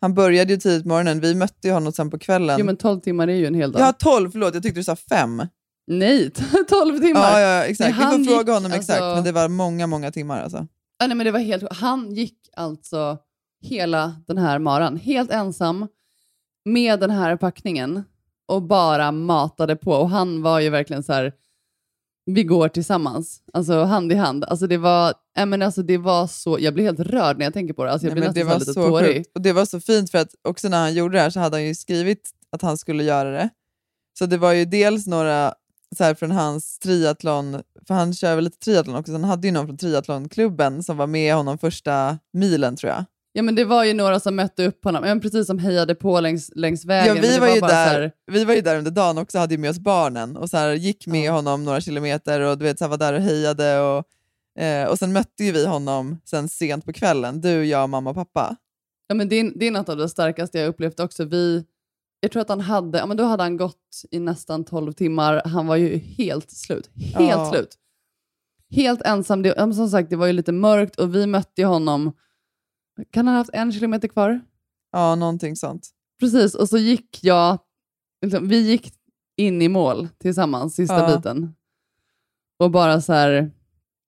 Han 0.00 0.14
började 0.14 0.52
ju 0.52 0.58
tidigt 0.58 0.82
på 0.82 0.88
morgonen. 0.88 1.20
Vi 1.20 1.34
mötte 1.34 1.68
ju 1.68 1.74
honom 1.74 1.92
sen 1.92 2.10
på 2.10 2.18
kvällen. 2.18 2.56
Jo 2.58 2.66
men 2.66 2.76
12 2.76 3.00
timmar 3.00 3.28
är 3.28 3.34
ju 3.34 3.46
en 3.46 3.54
hel 3.54 3.72
dag. 3.72 3.82
Ja, 3.82 3.92
12. 3.92 4.30
Förlåt, 4.30 4.54
jag 4.54 4.62
tyckte 4.62 4.80
du 4.80 4.84
sa 4.84 4.96
fem. 4.96 5.42
Nej, 5.86 6.30
12 6.68 6.98
timmar! 7.00 7.20
Ja, 7.20 7.40
ja, 7.40 7.64
exakt. 7.64 7.90
Vi 7.90 8.02
får 8.02 8.24
fråga 8.24 8.38
gick, 8.38 8.48
honom 8.48 8.72
exakt, 8.72 9.00
alltså- 9.00 9.14
men 9.14 9.24
det 9.24 9.32
var 9.32 9.48
många, 9.48 9.86
många 9.86 10.10
timmar. 10.10 10.42
Alltså. 10.42 10.66
Ja, 10.98 11.06
nej, 11.06 11.16
men 11.16 11.24
det 11.24 11.30
var 11.30 11.38
helt, 11.40 11.72
han 11.72 12.14
gick 12.14 12.38
alltså 12.56 13.18
hela 13.62 14.16
den 14.26 14.38
här 14.38 14.58
maran, 14.58 14.96
helt 14.96 15.30
ensam, 15.30 15.86
med 16.64 17.00
den 17.00 17.10
här 17.10 17.36
packningen 17.36 18.04
och 18.46 18.62
bara 18.62 19.12
matade 19.12 19.76
på. 19.76 19.92
Och 19.92 20.10
han 20.10 20.42
var 20.42 20.60
ju 20.60 20.70
verkligen 20.70 21.02
så 21.02 21.12
här, 21.12 21.32
vi 22.34 22.44
går 22.44 22.68
tillsammans, 22.68 23.42
alltså 23.52 23.84
hand 23.84 24.12
i 24.12 24.14
hand. 24.14 24.44
Alltså 24.44 24.66
det 24.66 24.76
var, 24.76 25.14
ja, 25.34 25.46
men 25.46 25.62
alltså 25.62 25.82
det 25.82 25.98
var 25.98 26.26
så, 26.26 26.58
jag 26.60 26.74
blir 26.74 26.84
helt 26.84 27.00
rörd 27.00 27.38
när 27.38 27.46
jag 27.46 27.54
tänker 27.54 27.74
på 27.74 27.84
det. 27.84 27.92
Alltså 27.92 28.06
jag 28.06 28.14
Nej, 28.14 28.30
blir 28.30 28.44
det 28.44 28.44
nästan 28.44 28.58
var 28.58 28.64
så 28.64 28.72
så 28.72 28.80
lite 28.80 28.90
tårig. 28.90 29.16
sjukt. 29.16 29.30
Och 29.34 29.42
det 29.42 29.52
var 29.52 29.64
så 29.64 29.80
fint 29.80 30.10
för 30.10 30.18
att 30.18 30.34
också 30.48 30.68
när 30.68 30.80
han 30.80 30.94
gjorde 30.94 31.16
det 31.16 31.20
här 31.22 31.30
så 31.30 31.40
hade 31.40 31.56
han 31.56 31.64
ju 31.64 31.74
skrivit 31.74 32.30
att 32.52 32.62
han 32.62 32.78
skulle 32.78 33.04
göra 33.04 33.30
det. 33.30 33.48
Så 34.18 34.26
det 34.26 34.36
var 34.38 34.52
ju 34.52 34.64
dels 34.64 35.06
några 35.06 35.54
så 35.96 36.04
här, 36.04 36.14
från 36.14 36.30
hans 36.30 36.78
triathlon, 36.78 37.62
för 37.86 37.94
han 37.94 38.14
kör 38.14 38.34
väl 38.34 38.44
lite 38.44 38.58
triathlon 38.58 38.96
också, 38.96 39.12
så 39.12 39.18
han 39.18 39.24
hade 39.24 39.48
ju 39.48 39.52
någon 39.52 39.66
från 39.66 39.76
triathlonklubben 39.76 40.82
som 40.82 40.96
var 40.96 41.06
med 41.06 41.34
honom 41.34 41.58
första 41.58 42.18
milen 42.32 42.76
tror 42.76 42.92
jag. 42.92 43.04
Ja 43.38 43.42
men 43.42 43.54
det 43.54 43.64
var 43.64 43.84
ju 43.84 43.94
några 43.94 44.20
som 44.20 44.36
mötte 44.36 44.66
upp 44.66 44.84
honom, 44.84 45.04
ja, 45.04 45.08
men 45.08 45.20
precis 45.20 45.46
som 45.46 45.58
hejade 45.58 45.94
på 45.94 46.20
längs, 46.20 46.50
längs 46.54 46.84
vägen. 46.84 47.16
Ja, 47.16 47.22
vi, 47.22 47.34
det 47.34 47.40
var 47.40 47.48
ju 47.54 47.60
så 47.60 47.66
här- 47.66 48.00
där, 48.00 48.12
vi 48.26 48.44
var 48.44 48.54
ju 48.54 48.60
där 48.60 48.78
under 48.78 48.90
dagen 48.90 49.18
också, 49.18 49.38
hade 49.38 49.54
ju 49.54 49.58
med 49.60 49.70
oss 49.70 49.78
barnen 49.78 50.36
och 50.36 50.50
så 50.50 50.56
här, 50.56 50.72
gick 50.74 51.06
med 51.06 51.30
honom 51.30 51.64
några 51.64 51.80
kilometer 51.80 52.40
och 52.40 52.58
du 52.58 52.64
vet, 52.64 52.78
så 52.78 52.84
här, 52.84 52.90
var 52.90 52.96
där 52.98 53.12
och 53.12 53.20
hejade. 53.20 53.80
Och, 53.80 54.62
eh, 54.62 54.88
och 54.88 54.98
sen 54.98 55.12
mötte 55.12 55.44
ju 55.44 55.52
vi 55.52 55.66
honom 55.66 56.18
sen 56.24 56.48
sent 56.48 56.84
på 56.84 56.92
kvällen, 56.92 57.40
du, 57.40 57.64
jag, 57.64 57.88
mamma 57.88 58.10
och 58.10 58.16
pappa. 58.16 58.56
Ja, 59.06 59.14
men 59.14 59.28
det, 59.28 59.36
är, 59.36 59.52
det 59.54 59.66
är 59.66 59.70
något 59.70 59.88
av 59.88 59.96
det 59.96 60.08
starkaste 60.08 60.58
jag 60.58 60.68
upplevt 60.68 61.00
också. 61.00 61.24
Vi, 61.24 61.64
jag 62.20 62.30
tror 62.30 62.42
att 62.42 62.48
han 62.48 62.60
hade, 62.60 62.98
ja, 62.98 63.06
men 63.06 63.16
då 63.16 63.24
hade 63.24 63.42
han 63.42 63.56
gått 63.56 64.02
i 64.10 64.18
nästan 64.18 64.64
12 64.64 64.92
timmar. 64.92 65.42
Han 65.44 65.66
var 65.66 65.76
ju 65.76 65.96
helt 65.98 66.50
slut. 66.50 66.90
Helt 66.94 67.30
Ja. 67.30 67.50
slut. 67.52 67.78
Helt 68.70 69.02
ensam. 69.02 69.42
Det, 69.42 69.54
ja, 69.56 69.72
som 69.72 69.88
sagt, 69.88 70.10
det 70.10 70.16
var 70.16 70.26
ju 70.26 70.32
lite 70.32 70.52
mörkt 70.52 70.96
och 70.96 71.14
vi 71.14 71.26
mötte 71.26 71.64
honom. 71.64 72.12
Kan 73.10 73.26
han 73.26 73.34
ha 73.36 73.40
haft 73.40 73.50
en 73.52 73.72
kilometer 73.72 74.08
kvar? 74.08 74.40
Ja, 74.92 75.14
någonting 75.14 75.56
sånt. 75.56 75.88
Precis, 76.20 76.54
och 76.54 76.68
så 76.68 76.78
gick 76.78 77.18
jag, 77.22 77.58
liksom, 78.22 78.48
vi 78.48 78.58
gick 78.70 78.92
in 79.36 79.62
i 79.62 79.68
mål 79.68 80.08
tillsammans, 80.18 80.74
sista 80.74 81.10
Ja. 81.10 81.16
biten. 81.16 81.54
Och 82.58 82.70
bara 82.70 83.00
så 83.00 83.12
här, 83.12 83.50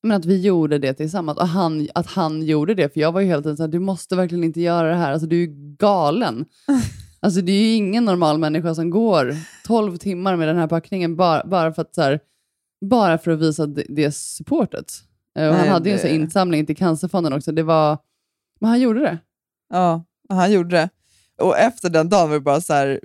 men 0.03 0.16
att 0.16 0.24
vi 0.24 0.41
gjorde 0.41 0.78
det 0.78 0.95
tillsammans. 0.95 1.38
Och 1.38 1.49
han, 1.49 1.88
att 1.95 2.07
han 2.07 2.43
gjorde 2.43 2.74
det, 2.74 2.93
för 2.93 3.01
jag 3.01 3.12
var 3.12 3.20
ju 3.20 3.26
hela 3.26 3.43
tiden 3.43 3.57
så 3.57 3.62
här, 3.62 3.68
du 3.68 3.78
måste 3.78 4.16
verkligen 4.16 4.45
inte 4.45 4.61
göra 4.61 4.88
det 4.88 4.95
här, 4.97 5.12
alltså 5.12 5.26
du 5.26 5.36
är 5.36 5.41
ju 5.47 5.74
galen. 5.78 6.45
alltså 7.20 7.41
det 7.41 7.53
är 7.53 7.61
ju 7.62 7.74
ingen 7.74 8.05
normal 8.05 8.38
människa 8.38 8.74
som 8.74 8.91
går 8.91 9.34
12 9.66 9.97
timmar 9.97 10.36
med 10.36 10.49
den 10.49 10.57
här 10.57 10.66
packningen 10.68 11.16
bara, 11.16 11.47
bara 11.47 11.72
för 11.72 11.82
att 11.82 11.95
så 11.95 12.03
här, 12.03 12.20
bara 12.91 13.18
för 13.18 13.30
att 13.30 13.41
visa 13.41 13.66
det, 13.66 13.84
det 13.88 14.12
supportet. 14.14 14.93
Eh, 15.38 15.49
Och 15.49 15.55
han 15.55 15.68
hade 15.68 15.88
ju 15.91 15.95
en 15.97 16.03
det- 16.03 16.14
insamling 16.14 16.66
till 16.66 16.76
Cancerfonden 16.76 17.32
också. 17.32 17.53
Det 17.53 17.62
var, 17.62 17.99
men 18.61 18.70
han 18.70 18.80
gjorde 18.80 19.00
det. 19.00 19.18
Ja, 19.70 20.04
han 20.28 20.52
gjorde 20.52 20.76
det. 20.76 20.88
Och 21.42 21.58
efter 21.58 21.90
den 21.90 22.08
dagen 22.08 22.28
var 22.28 22.34
det 22.36 22.40
bara 22.40 22.61
så 22.61 22.72
här, 22.74 23.00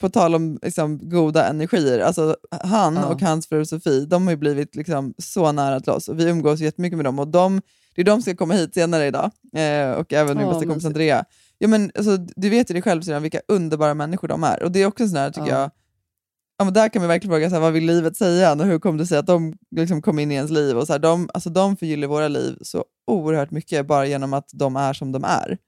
på 0.00 0.08
tal 0.08 0.34
om 0.34 0.58
liksom, 0.62 1.08
goda 1.08 1.48
energier, 1.48 1.98
alltså 2.00 2.36
han 2.64 2.94
Ja. 2.94 3.06
och 3.06 3.20
hans 3.22 3.46
fru 3.48 3.64
Sofie, 3.64 4.06
de 4.06 4.24
har 4.26 4.30
ju 4.30 4.36
blivit 4.36 4.76
liksom, 4.76 5.14
så 5.18 5.52
nära 5.52 5.80
till 5.80 5.92
oss 5.92 6.08
och 6.08 6.20
vi 6.20 6.24
umgås 6.24 6.60
jättemycket 6.60 6.96
med 6.96 7.04
dem 7.04 7.18
och 7.18 7.28
de, 7.28 7.60
det 7.94 8.00
är 8.00 8.04
de 8.04 8.10
som 8.12 8.22
ska 8.22 8.36
komma 8.36 8.54
hit 8.54 8.74
senare 8.74 9.06
idag 9.06 9.30
eh, 9.56 9.90
och 9.90 10.12
även 10.12 10.36
min 10.36 10.46
Åh, 10.46 10.52
bästa 10.52 10.66
kompis. 10.66 10.84
Andrea. 10.84 11.24
Ja, 11.58 11.68
men, 11.68 11.90
alltså, 11.94 12.16
du 12.16 12.48
vet 12.50 12.70
ju 12.70 12.74
det 12.74 12.82
själv 12.82 13.02
sedan, 13.02 13.22
vilka 13.22 13.40
underbara 13.48 13.94
människor 13.94 14.28
de 14.28 14.44
är 14.44 14.62
och 14.62 14.72
det 14.72 14.82
är 14.82 14.86
också 14.86 15.08
sån 15.08 15.16
här, 15.16 15.30
tycker 15.30 15.48
Ja. 15.48 15.60
jag, 15.60 15.70
ja, 16.58 16.64
men 16.64 16.74
där 16.74 16.88
kan 16.88 17.02
man 17.02 17.08
verkligen 17.08 17.32
fråga, 17.34 17.48
så 17.48 17.54
här, 17.54 17.62
vad 17.62 17.72
vill 17.72 17.86
livet 17.86 18.16
säga 18.16 18.52
och 18.52 18.64
hur 18.64 18.78
kom 18.78 18.96
det 18.96 19.06
sig 19.06 19.18
att 19.18 19.26
de 19.26 19.54
liksom, 19.76 20.02
kom 20.02 20.18
in 20.18 20.32
i 20.32 20.34
ens 20.34 20.50
liv? 20.50 20.76
Och 20.78 20.86
så 20.86 20.92
här, 20.92 21.00
de, 21.00 21.30
alltså, 21.34 21.50
de 21.50 21.76
förgyller 21.76 22.06
våra 22.06 22.28
liv 22.28 22.58
så 22.62 22.84
oerhört 23.08 23.50
mycket 23.50 23.86
bara 23.86 24.06
genom 24.06 24.32
att 24.34 24.50
de 24.52 24.76
är 24.76 24.92
som 24.92 25.12
de 25.12 25.24
är. 25.24 25.58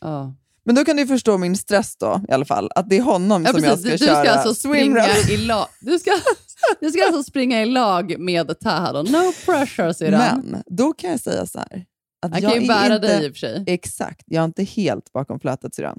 Ja. 0.00 0.34
Men 0.64 0.74
då 0.74 0.84
kan 0.84 0.96
du 0.96 1.06
förstå 1.06 1.38
min 1.38 1.56
stress 1.56 1.96
då 1.96 2.20
i 2.28 2.32
alla 2.32 2.44
fall, 2.44 2.70
att 2.74 2.88
det 2.90 2.96
är 2.96 3.02
honom 3.02 3.44
Ja, 3.44 3.52
som 3.52 3.62
precis. 3.62 3.68
jag 3.70 3.78
ska 3.78 3.88
du, 3.90 3.96
du 3.96 4.04
köra 4.06 4.24
ska 4.24 4.30
alltså 4.32 4.54
springa 4.54 5.06
i 5.30 5.36
lag. 5.36 5.66
Du 5.80 5.98
ska, 5.98 6.10
du 6.80 6.90
ska 6.90 7.06
alltså 7.06 7.22
springa 7.22 7.62
i 7.62 7.66
lag 7.66 8.18
med 8.18 8.60
Taha 8.60 8.92
då. 8.92 9.02
No 9.02 9.32
pressure 9.46 9.94
syrran. 9.94 10.42
Men 10.44 10.62
då 10.66 10.92
kan 10.92 11.10
jag 11.10 11.20
säga 11.20 11.46
så 11.46 11.58
här. 11.58 11.84
Att 12.22 12.32
Han 12.32 12.42
jag 12.42 12.52
kan 12.52 12.62
ju 12.62 12.64
är 12.64 12.74
bära 12.74 12.94
inte, 12.94 13.08
dig 13.08 13.26
i 13.26 13.28
och 13.28 13.32
för 13.32 13.38
sig. 13.38 13.64
Exakt, 13.66 14.22
jag 14.26 14.40
är 14.40 14.44
inte 14.44 14.64
helt 14.64 15.12
bakom 15.12 15.40
flötet 15.40 15.74
syrran. 15.74 15.98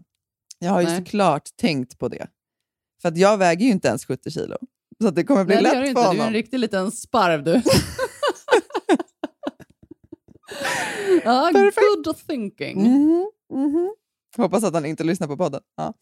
Jag 0.59 0.71
har 0.71 0.81
ju 0.81 0.87
Nej. 0.87 0.97
såklart 0.97 1.49
tänkt 1.61 1.97
på 1.99 2.07
det. 2.07 2.27
För 3.01 3.09
att 3.09 3.17
jag 3.17 3.37
väger 3.37 3.65
ju 3.65 3.71
inte 3.71 3.87
ens 3.87 4.05
70 4.05 4.31
kilo. 4.31 4.57
Så 5.01 5.09
det 5.09 5.23
kommer 5.23 5.43
bli 5.43 5.55
Nej, 5.55 5.63
det 5.63 5.69
lätt 5.69 5.79
du 5.79 5.81
för 5.81 5.87
inte. 5.89 6.01
Du 6.01 6.03
är 6.05 6.07
honom. 6.07 6.27
en 6.27 6.33
riktig 6.33 6.59
liten 6.59 6.91
sparv 6.91 7.43
du. 7.43 7.53
ja, 11.23 11.51
good 12.03 12.17
thinking. 12.27 12.81
Mhm, 12.81 13.25
mhm. 13.53 13.89
Hoppas 14.37 14.63
att 14.63 14.73
han 14.73 14.85
inte 14.85 15.03
lyssnar 15.03 15.27
på 15.27 15.37
podden. 15.37 15.61
Ja. 15.77 15.93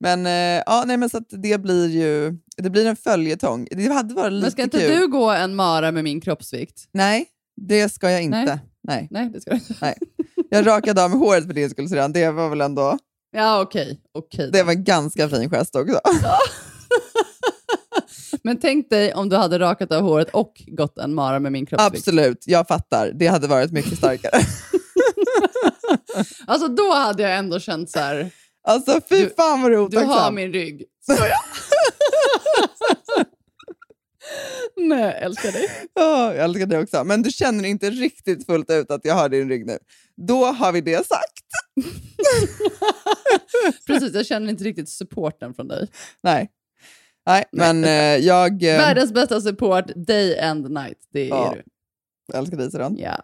Men, 0.00 0.26
eh, 0.26 0.62
ja, 0.66 0.84
nej, 0.86 0.96
men 0.96 1.08
så 1.10 1.18
det 1.18 1.60
blir 1.60 1.88
ju 1.88 2.38
det 2.56 2.70
blir 2.70 2.86
en 2.86 2.96
följetong. 2.96 3.68
Det 3.70 3.92
hade 3.92 4.14
varit 4.14 4.32
lite 4.32 4.42
Men 4.44 4.50
ska 4.50 4.62
inte 4.62 4.78
kul. 4.78 5.00
du 5.00 5.08
gå 5.08 5.30
en 5.30 5.54
mara 5.54 5.92
med 5.92 6.04
min 6.04 6.20
kroppsvikt? 6.20 6.88
Nej, 6.92 7.26
det 7.56 7.88
ska 7.88 8.10
jag 8.10 8.22
inte. 8.22 8.44
Nej. 8.44 8.58
Nej. 8.82 9.08
Nej, 9.10 9.30
det 9.30 9.40
ska 9.40 9.50
du 9.50 9.56
inte. 9.56 9.74
Nej. 9.82 9.94
Jag 10.50 10.66
rakade 10.66 11.04
av 11.04 11.10
mig 11.10 11.18
håret 11.18 11.46
för 11.46 11.52
din 11.52 11.70
skull, 11.70 11.88
syrran. 11.88 12.12
Det 12.12 12.30
var 12.30 12.48
väl 12.48 12.60
ändå 12.60 12.98
Ja, 13.32 13.60
okej. 13.62 14.00
okej. 14.14 14.50
det 14.52 14.62
var 14.62 14.72
en 14.72 14.84
ganska 14.84 15.28
fin 15.28 15.50
gest 15.50 15.76
också. 15.76 16.00
Men 18.44 18.60
tänk 18.60 18.90
dig 18.90 19.14
om 19.14 19.28
du 19.28 19.36
hade 19.36 19.58
rakat 19.58 19.92
av 19.92 20.02
håret 20.02 20.28
och 20.30 20.52
gått 20.66 20.98
en 20.98 21.14
mara 21.14 21.38
med 21.40 21.52
min 21.52 21.66
kroppsvikt. 21.66 21.96
Absolut, 21.96 22.44
jag 22.46 22.68
fattar. 22.68 23.12
Det 23.14 23.26
hade 23.26 23.46
varit 23.46 23.72
mycket 23.72 23.98
starkare. 23.98 24.40
Alltså 26.46 26.68
då 26.68 26.92
hade 26.94 27.22
jag 27.22 27.36
ändå 27.36 27.60
känt 27.60 27.90
så 27.90 27.98
här, 27.98 28.30
Alltså 28.68 29.00
fy 29.08 29.22
Du- 29.24 29.30
fan 29.36 29.62
vad 29.62 29.70
du 29.70 29.74
är 29.74 29.78
Du 29.78 29.84
otacksam. 29.84 30.10
har 30.10 30.32
min 30.32 30.52
rygg. 30.52 30.84
Skojar. 31.02 31.36
Nej, 34.88 35.00
jag 35.00 35.22
älskar 35.22 35.52
dig. 35.52 35.68
Ja, 35.94 36.34
jag 36.34 36.44
älskar 36.44 36.66
det 36.66 36.78
också. 36.78 37.04
Men 37.04 37.22
du 37.22 37.30
känner 37.30 37.64
inte 37.64 37.90
riktigt 37.90 38.46
fullt 38.46 38.70
ut 38.70 38.90
att 38.90 39.00
jag 39.04 39.14
har 39.14 39.28
din 39.28 39.48
rygg 39.48 39.66
nu. 39.66 39.78
Då 40.26 40.44
har 40.44 40.72
vi 40.72 40.80
det 40.80 41.06
sagt. 41.06 41.40
Precis, 43.86 44.14
jag 44.14 44.26
känner 44.26 44.50
inte 44.50 44.64
riktigt 44.64 44.88
supporten 44.88 45.54
från 45.54 45.68
dig. 45.68 45.88
Nej. 46.22 46.50
Nej, 47.26 47.44
men 47.52 47.84
eh, 47.84 47.90
jag 48.26 48.52
eh, 48.62 48.78
Världens 48.78 49.12
bästa 49.12 49.40
support, 49.40 49.84
day 49.96 50.38
and 50.40 50.70
night. 50.70 50.98
Det 51.12 51.20
är 51.20 51.28
Ja. 51.28 51.54
du. 52.32 52.38
älskar 52.38 52.56
dig 52.56 52.70
Siran. 52.70 52.96
Ja. 52.98 53.22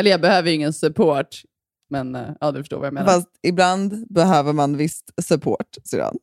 Eller 0.00 0.10
jag 0.10 0.20
behöver 0.20 0.48
ju 0.48 0.54
ingen 0.54 0.72
support, 0.72 1.42
men 1.90 2.14
eh, 2.14 2.28
ja, 2.40 2.52
du 2.52 2.58
förstår 2.62 2.76
vad 2.78 2.86
jag 2.86 2.94
menar. 2.94 3.06
Fast 3.12 3.28
ibland 3.42 4.06
behöver 4.12 4.52
man 4.52 4.76
visst 4.76 5.10
support, 5.22 5.76
Siran. 5.84 6.16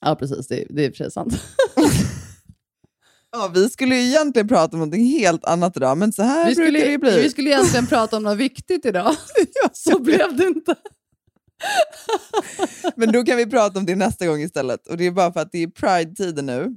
Ja, 0.00 0.14
precis. 0.16 0.48
Det, 0.48 0.64
det 0.70 0.82
är 0.82 0.86
i 0.88 0.90
och 0.90 0.96
för 0.96 1.04
sig 1.04 1.10
sant. 1.10 1.34
Ja, 3.32 3.50
vi 3.54 3.68
skulle 3.70 3.94
ju 3.96 4.02
egentligen 4.08 4.48
prata 4.48 4.76
om 4.76 4.88
något 4.88 4.98
helt 4.98 5.44
annat 5.44 5.76
idag, 5.76 5.98
men 5.98 6.12
så 6.12 6.22
här 6.22 6.48
Vi 6.48 6.54
brukar 6.54 6.72
det 6.72 6.78
ju 6.78 6.84
skulle, 6.84 6.98
bli. 6.98 7.22
vi 7.22 7.30
skulle 7.30 7.50
egentligen 7.50 7.86
prata 7.86 8.16
om 8.16 8.22
något 8.22 8.38
viktigt 8.38 8.86
idag. 8.86 9.14
Så 9.72 9.98
blev 9.98 10.36
det 10.36 10.44
inte. 10.46 10.74
Men 12.96 13.12
då 13.12 13.24
kan 13.24 13.36
vi 13.36 13.46
prata 13.46 13.78
om 13.78 13.86
det 13.86 13.96
nästa 13.96 14.26
gång 14.26 14.40
istället. 14.40 14.86
Och 14.86 14.96
Det 14.96 15.06
är 15.06 15.10
bara 15.10 15.32
för 15.32 15.40
att 15.40 15.52
det 15.52 15.62
är 15.62 15.66
Pride-tider 15.66 16.42
nu. 16.42 16.76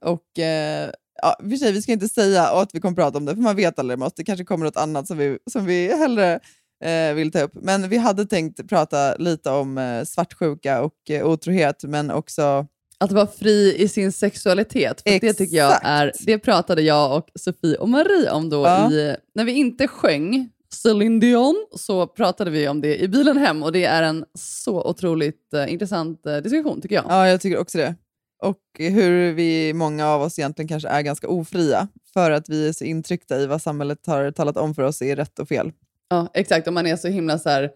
Och 0.00 0.38
eh, 0.38 0.90
ja, 1.22 1.36
för 1.40 1.56
sig, 1.56 1.72
Vi 1.72 1.82
ska 1.82 1.92
inte 1.92 2.08
säga 2.08 2.48
att 2.48 2.74
vi 2.74 2.80
kommer 2.80 2.94
prata 2.94 3.18
om 3.18 3.24
det, 3.24 3.34
för 3.34 3.42
man 3.42 3.56
vet 3.56 3.78
aldrig. 3.78 3.98
Det 4.16 4.24
kanske 4.24 4.44
kommer 4.44 4.64
något 4.64 4.76
annat 4.76 5.06
som 5.06 5.18
vi, 5.18 5.38
som 5.50 5.64
vi 5.66 5.96
hellre 5.96 6.40
eh, 6.84 7.14
vill 7.14 7.32
ta 7.32 7.40
upp. 7.40 7.52
Men 7.54 7.88
vi 7.88 7.96
hade 7.96 8.26
tänkt 8.26 8.68
prata 8.68 9.16
lite 9.16 9.50
om 9.50 9.78
eh, 9.78 10.04
svartsjuka 10.04 10.82
och 10.82 11.10
eh, 11.10 11.26
otrohet, 11.26 11.84
men 11.84 12.10
också... 12.10 12.66
Att 12.98 13.12
vara 13.12 13.26
fri 13.26 13.74
i 13.78 13.88
sin 13.88 14.12
sexualitet. 14.12 15.02
För 15.02 15.20
det 15.20 15.32
tycker 15.32 15.56
jag 15.56 15.80
är, 15.82 16.12
det 16.26 16.38
pratade 16.38 16.82
jag 16.82 17.16
och 17.16 17.28
Sofie 17.34 17.76
och 17.76 17.88
Marie 17.88 18.30
om 18.30 18.48
då 18.50 18.62
Ja. 18.62 18.92
i, 18.92 19.16
när 19.34 19.44
vi 19.44 19.52
inte 19.52 19.88
sjöng 19.88 20.50
Celine 20.82 21.20
Dion 21.20 21.66
så 21.76 22.06
pratade 22.06 22.50
vi 22.50 22.68
om 22.68 22.80
det 22.80 23.02
i 23.02 23.08
bilen 23.08 23.36
hem 23.36 23.62
och 23.62 23.72
det 23.72 23.84
är 23.84 24.02
en 24.02 24.24
så 24.38 24.82
otroligt 24.84 25.54
eh, 25.54 25.72
intressant 25.72 26.26
eh, 26.26 26.36
diskussion 26.36 26.80
tycker 26.80 26.94
jag. 26.94 27.04
Ja, 27.08 27.28
jag 27.28 27.40
tycker 27.40 27.58
också 27.58 27.78
det. 27.78 27.94
Och 28.42 28.60
hur 28.78 29.32
vi, 29.32 29.72
många 29.74 30.06
av 30.08 30.22
oss 30.22 30.38
egentligen 30.38 30.68
kanske 30.68 30.88
är 30.88 31.02
ganska 31.02 31.28
ofria 31.28 31.88
för 32.12 32.30
att 32.30 32.48
vi 32.48 32.68
är 32.68 32.72
så 32.72 32.84
intryckta 32.84 33.36
i 33.40 33.46
vad 33.46 33.62
samhället 33.62 34.06
har 34.06 34.30
talat 34.30 34.56
om 34.56 34.74
för 34.74 34.82
oss 34.82 35.02
är 35.02 35.16
rätt 35.16 35.38
och 35.38 35.48
fel. 35.48 35.72
Ja, 36.08 36.28
exakt. 36.34 36.66
Och 36.66 36.72
man 36.72 36.86
är 36.86 36.96
så 36.96 37.08
himla 37.08 37.38
så 37.38 37.48
här, 37.48 37.70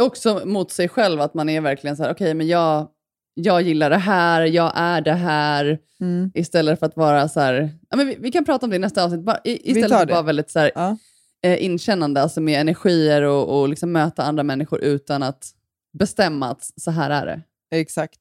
också 0.00 0.42
mot 0.44 0.70
sig 0.70 0.88
själv, 0.88 1.20
att 1.20 1.34
man 1.34 1.48
är 1.48 1.60
verkligen 1.60 1.96
så 1.96 2.02
här, 2.02 2.12
okej, 2.12 2.34
men 2.34 2.46
jag, 2.46 2.88
jag 3.34 3.62
gillar 3.62 3.90
det 3.90 3.96
här, 3.96 4.42
jag 4.42 4.72
är 4.74 5.00
det 5.00 5.12
här, 5.12 5.78
Mm. 6.00 6.30
istället 6.34 6.78
för 6.78 6.86
att 6.86 6.96
vara 6.96 7.28
så 7.28 7.40
här, 7.40 7.70
ja, 7.90 7.96
men 7.96 8.06
vi, 8.06 8.16
vi 8.20 8.30
kan 8.32 8.44
prata 8.44 8.66
om 8.66 8.70
det 8.70 8.76
i 8.76 8.78
nästa 8.78 9.04
avsnitt, 9.04 9.20
bara, 9.20 9.40
i, 9.44 9.70
istället 9.70 9.90
för 9.90 10.02
att 10.02 10.10
vara 10.10 10.22
väldigt 10.22 10.50
så 10.50 10.58
här, 10.58 10.72
Ja. 10.74 10.96
Eh, 11.44 11.64
inkännande, 11.64 12.22
alltså 12.22 12.40
med 12.40 12.60
energier 12.60 13.22
och, 13.22 13.60
och 13.60 13.68
liksom 13.68 13.92
möta 13.92 14.22
andra 14.22 14.42
människor 14.42 14.80
utan 14.84 15.22
att 15.22 15.50
bestämma 15.98 16.50
att 16.50 16.70
så 16.76 16.90
här 16.90 17.10
är 17.10 17.26
det. 17.26 17.40
Exakt. 17.78 18.20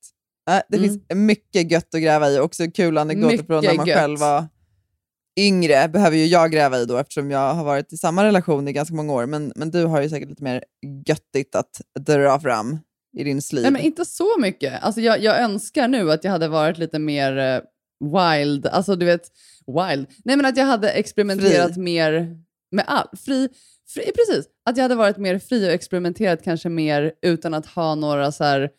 Äh, 0.50 0.60
det 0.70 0.78
Mm. 0.78 0.90
finns 0.90 1.02
mycket 1.14 1.72
gött 1.72 1.96
att 1.96 2.02
gräva 2.02 2.30
i. 2.30 2.40
Också 2.40 2.64
kul 2.72 2.98
anekdoter 2.98 3.38
från 3.44 3.64
när 3.64 3.74
man 3.74 3.86
gött. 3.88 3.98
själv 3.98 4.20
var 4.20 4.46
yngre. 5.40 5.88
behöver 5.88 6.18
ju 6.18 6.26
jag 6.26 6.52
gräva 6.52 6.80
i 6.80 6.86
då 6.86 6.98
eftersom 6.98 7.32
jag 7.32 7.54
har 7.54 7.64
varit 7.64 7.94
i 7.94 7.98
samma 7.98 8.24
relation 8.24 8.68
i 8.68 8.74
ganska 8.74 8.96
många 8.96 9.14
år. 9.14 9.26
Men, 9.26 9.54
men 9.56 9.72
du 9.72 9.86
har 9.86 10.02
ju 10.02 10.10
säkert 10.10 10.30
lite 10.30 10.44
mer 10.44 10.64
göttigt 11.08 11.56
att 11.56 11.82
dra 12.00 12.40
fram 12.40 12.80
i 13.18 13.24
din 13.24 13.42
sliv. 13.42 13.62
Nej, 13.64 13.72
men 13.72 13.82
inte 13.82 14.06
så 14.06 14.40
mycket. 14.40 14.84
Alltså, 14.84 15.02
jag, 15.02 15.22
jag 15.24 15.40
önskar 15.42 15.88
nu 15.88 16.12
att 16.12 16.24
jag 16.24 16.32
hade 16.32 16.48
varit 16.48 16.78
lite 16.78 17.00
mer 17.00 17.38
eh, 17.38 17.60
wild. 18.22 18.66
Alltså 18.68 18.96
du 18.96 19.06
vet, 19.06 19.32
wild. 19.68 20.08
Nej 20.26 20.36
men 20.38 20.46
att 20.46 20.58
jag 20.58 20.66
hade 20.66 20.90
experimenterat 20.90 21.74
Fri. 21.74 21.82
mer 21.84 22.38
med 22.74 22.86
allt. 22.88 23.20
Fri, 23.26 23.50
fri, 23.88 24.12
precis. 24.16 24.46
Att 24.66 24.78
jag 24.78 24.84
hade 24.84 24.96
varit 24.96 25.18
mer 25.18 25.40
fri 25.40 25.68
och 25.68 25.72
experimenterat 25.72 26.44
kanske 26.44 26.70
mer 26.70 27.14
utan 27.22 27.54
att 27.54 27.66
ha 27.66 27.96
några 27.96 28.32
så 28.32 28.44
här 28.44 28.70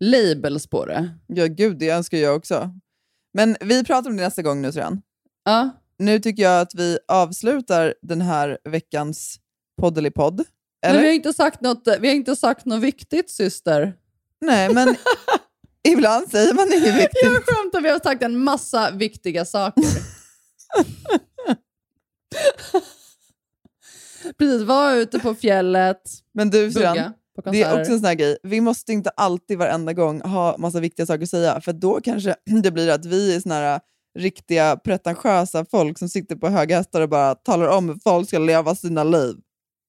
labels 0.00 0.66
på 0.66 0.86
det. 0.86 1.10
Ja, 1.26 1.46
gud, 1.46 1.78
det 1.78 1.90
önskar 1.90 2.18
jag 2.18 2.36
också. 2.36 2.70
Men 3.34 3.56
vi 3.60 3.84
pratar 3.84 4.10
om 4.10 4.16
det 4.16 4.22
nästa 4.22 4.42
gång 4.42 4.62
nu, 4.62 4.72
Sran. 4.72 5.02
Ja, 5.44 5.70
Nu 5.98 6.18
tycker 6.18 6.42
jag 6.42 6.60
att 6.60 6.74
vi 6.74 6.98
avslutar 7.08 7.94
den 8.02 8.20
här 8.20 8.58
veckans 8.64 9.36
poddelipodd. 9.80 10.44
men 10.86 11.00
vi 11.00 11.06
har 11.06 11.14
inte 11.14 11.32
sagt 11.32 11.60
något, 11.60 11.88
vi 12.00 12.08
har 12.08 12.14
inte 12.14 12.36
sagt 12.36 12.66
något 12.66 12.82
viktigt 12.82 13.30
syster. 13.30 13.94
Nej, 14.40 14.74
men 14.74 14.96
ibland 15.88 16.30
säger 16.30 16.54
man 16.54 16.72
inget 16.72 16.94
viktigt. 16.94 17.22
Jag 17.22 17.44
skämtar, 17.44 17.80
vi 17.80 17.90
har 17.90 17.98
sagt 17.98 18.22
en 18.22 18.38
massa 18.38 18.90
viktiga 18.90 19.44
saker. 19.44 19.84
Precis, 24.38 24.62
var 24.62 24.94
ute 24.94 25.18
på 25.18 25.34
fjället, 25.34 26.02
Men 26.34 26.50
du, 26.50 26.72
på 26.72 27.50
Det 27.50 27.62
är 27.62 27.80
också 27.80 27.92
en 27.92 27.98
sån 27.98 28.06
här 28.06 28.14
grej. 28.14 28.36
Vi 28.42 28.60
måste 28.60 28.92
inte 28.92 29.10
alltid 29.10 29.58
varenda 29.58 29.92
gång 29.92 30.20
ha 30.20 30.56
massa 30.58 30.80
viktiga 30.80 31.06
saker 31.06 31.22
att 31.22 31.28
säga, 31.30 31.60
för 31.60 31.72
då 31.72 32.00
kanske 32.00 32.34
det 32.62 32.70
blir 32.70 32.90
att 32.90 33.04
vi 33.04 33.36
är 33.36 33.40
såna 33.40 33.54
här 33.54 33.74
äh, 33.74 33.80
riktiga 34.18 34.76
pretentiösa 34.76 35.64
folk 35.64 35.98
som 35.98 36.08
sitter 36.08 36.36
på 36.36 36.48
höga 36.48 36.76
hästar 36.76 37.00
och 37.00 37.08
bara 37.08 37.34
talar 37.34 37.68
om 37.68 37.88
hur 37.88 37.98
folk 38.04 38.28
ska 38.28 38.38
leva 38.38 38.74
sina 38.74 39.04
liv. 39.04 39.36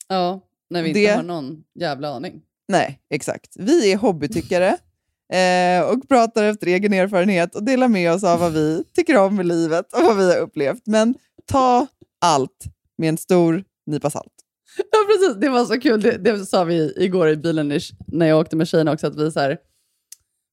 Ja, 0.08 0.42
när 0.70 0.84
vi 0.84 0.90
inte 0.90 1.00
Det- 1.00 1.16
har 1.16 1.24
någon 1.24 1.64
jävla 1.80 2.10
aning. 2.16 2.42
Nej, 2.68 3.00
exakt. 3.10 3.56
Vi 3.60 3.92
är 3.92 3.98
hobbytyckare 3.98 4.78
eh, 5.34 5.84
och 5.90 6.08
pratar 6.08 6.44
efter 6.44 6.68
egen 6.68 6.94
erfarenhet 6.94 7.56
och 7.56 7.64
delar 7.64 7.88
med 7.88 8.12
oss 8.14 8.24
av 8.24 8.40
vad 8.40 8.52
vi 8.52 8.84
tycker 8.96 9.18
om 9.18 9.42
i 9.42 9.44
livet 9.44 9.94
och 9.94 10.02
vad 10.04 10.18
vi 10.18 10.34
har 10.34 10.40
upplevt. 10.40 10.82
Men 10.86 11.16
ta 11.46 11.88
allt 12.22 12.64
med 12.98 13.10
en 13.10 13.18
stor 13.18 13.64
nypa 13.92 14.10
salt. 14.10 14.34
Ja, 14.78 14.98
precis. 15.08 15.36
Det 15.42 15.50
var 15.50 15.66
så 15.66 15.80
kul. 15.80 16.02
Det, 16.02 16.18
det 16.18 16.46
sa 16.46 16.64
vi 16.64 16.94
igår 16.98 17.30
i 17.30 17.38
bilen 17.38 17.80
när 18.08 18.26
jag 18.26 18.40
åkte 18.40 18.56
med 18.56 18.68
tjejerna 18.68 18.92
också, 18.92 19.08
att 19.08 19.16
vi, 19.16 19.32
så 19.32 19.40
här, 19.40 19.58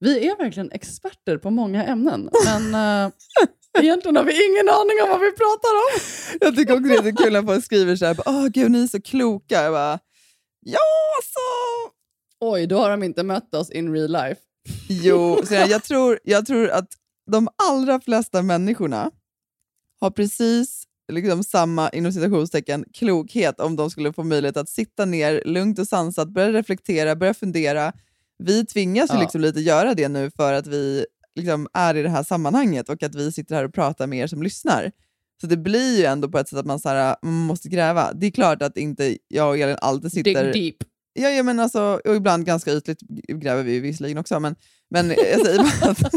vi 0.00 0.28
är 0.28 0.36
verkligen 0.36 0.72
experter 0.72 1.38
på 1.38 1.50
många 1.50 1.84
ämnen, 1.84 2.30
men 2.44 2.74
uh, 2.74 3.12
egentligen 3.78 4.16
har 4.16 4.24
vi 4.24 4.46
ingen 4.46 4.68
aning 4.68 5.02
om 5.02 5.08
vad 5.08 5.20
vi 5.20 5.32
pratar 5.32 5.70
om. 5.84 6.00
Jag 6.40 6.56
tycker 6.56 6.72
också 6.72 6.88
det 6.88 6.94
är 6.94 7.10
så 7.10 7.16
kul 7.16 7.32
när 7.32 7.42
folk 7.42 7.64
skriver 7.64 7.96
så 7.96 8.06
här, 8.06 8.16
åh 8.26 8.46
gud 8.46 8.70
ni 8.70 8.82
är 8.82 8.86
så 8.86 9.00
kloka. 9.00 9.62
Jag 9.62 9.72
bara, 9.72 9.98
ja 10.60 10.78
alltså. 11.18 11.38
Oj, 12.40 12.66
då 12.66 12.78
har 12.78 12.90
de 12.90 13.02
inte 13.02 13.22
mött 13.22 13.54
oss 13.54 13.70
in 13.70 13.92
real 13.92 14.12
life. 14.12 14.40
Jo, 14.88 15.40
så 15.46 15.54
jag, 15.54 15.68
jag, 15.68 15.84
tror, 15.84 16.18
jag 16.24 16.46
tror 16.46 16.70
att 16.70 16.88
de 17.30 17.48
allra 17.68 18.00
flesta 18.00 18.42
människorna 18.42 19.10
har 20.00 20.10
precis 20.10 20.84
liksom 21.08 21.44
samma 21.44 21.88
inom 21.90 22.12
citationstecken 22.12 22.84
klokhet 22.94 23.60
om 23.60 23.76
de 23.76 23.90
skulle 23.90 24.12
få 24.12 24.22
möjlighet 24.22 24.56
att 24.56 24.68
sitta 24.68 25.04
ner 25.04 25.42
lugnt 25.44 25.78
och 25.78 25.88
sansat, 25.88 26.28
börja 26.28 26.52
reflektera, 26.52 27.16
börja 27.16 27.34
fundera. 27.34 27.92
Vi 28.38 28.66
tvingas 28.66 29.10
ju 29.10 29.14
Ja. 29.14 29.20
liksom 29.20 29.40
lite 29.40 29.60
göra 29.60 29.94
det 29.94 30.08
nu 30.08 30.30
för 30.30 30.52
att 30.52 30.66
vi 30.66 31.06
liksom 31.34 31.68
är 31.72 31.96
i 31.96 32.02
det 32.02 32.08
här 32.08 32.22
sammanhanget 32.22 32.88
och 32.88 33.02
att 33.02 33.14
vi 33.14 33.32
sitter 33.32 33.54
här 33.54 33.64
och 33.64 33.74
pratar 33.74 34.06
med 34.06 34.18
er 34.18 34.26
som 34.26 34.42
lyssnar. 34.42 34.92
Så 35.40 35.46
det 35.46 35.56
blir 35.56 35.98
ju 35.98 36.04
ändå 36.04 36.28
på 36.28 36.38
ett 36.38 36.48
sätt 36.48 36.58
att 36.58 36.66
man, 36.66 36.80
så 36.80 36.88
här, 36.88 37.16
man 37.22 37.34
måste 37.34 37.68
gräva. 37.68 38.12
Det 38.12 38.26
är 38.26 38.30
klart 38.30 38.62
att 38.62 38.76
inte 38.76 39.16
jag 39.28 39.48
och 39.48 39.58
Elin 39.58 39.76
alltid 39.80 40.12
sitter... 40.12 40.44
Dig 40.44 40.52
deep. 40.52 40.76
Ja, 41.12 41.28
ja 41.30 41.42
men 41.42 41.60
alltså, 41.60 42.00
och 42.04 42.14
ibland 42.16 42.44
ganska 42.46 42.72
ytligt 42.72 43.00
gräver 43.28 43.62
vi 43.62 43.72
ju 43.72 43.80
visserligen 43.80 44.18
också, 44.18 44.40
men, 44.40 44.56
men 44.90 45.08
jag 45.08 45.46
säger 45.46 45.58
bara 45.58 45.90
att 45.90 46.12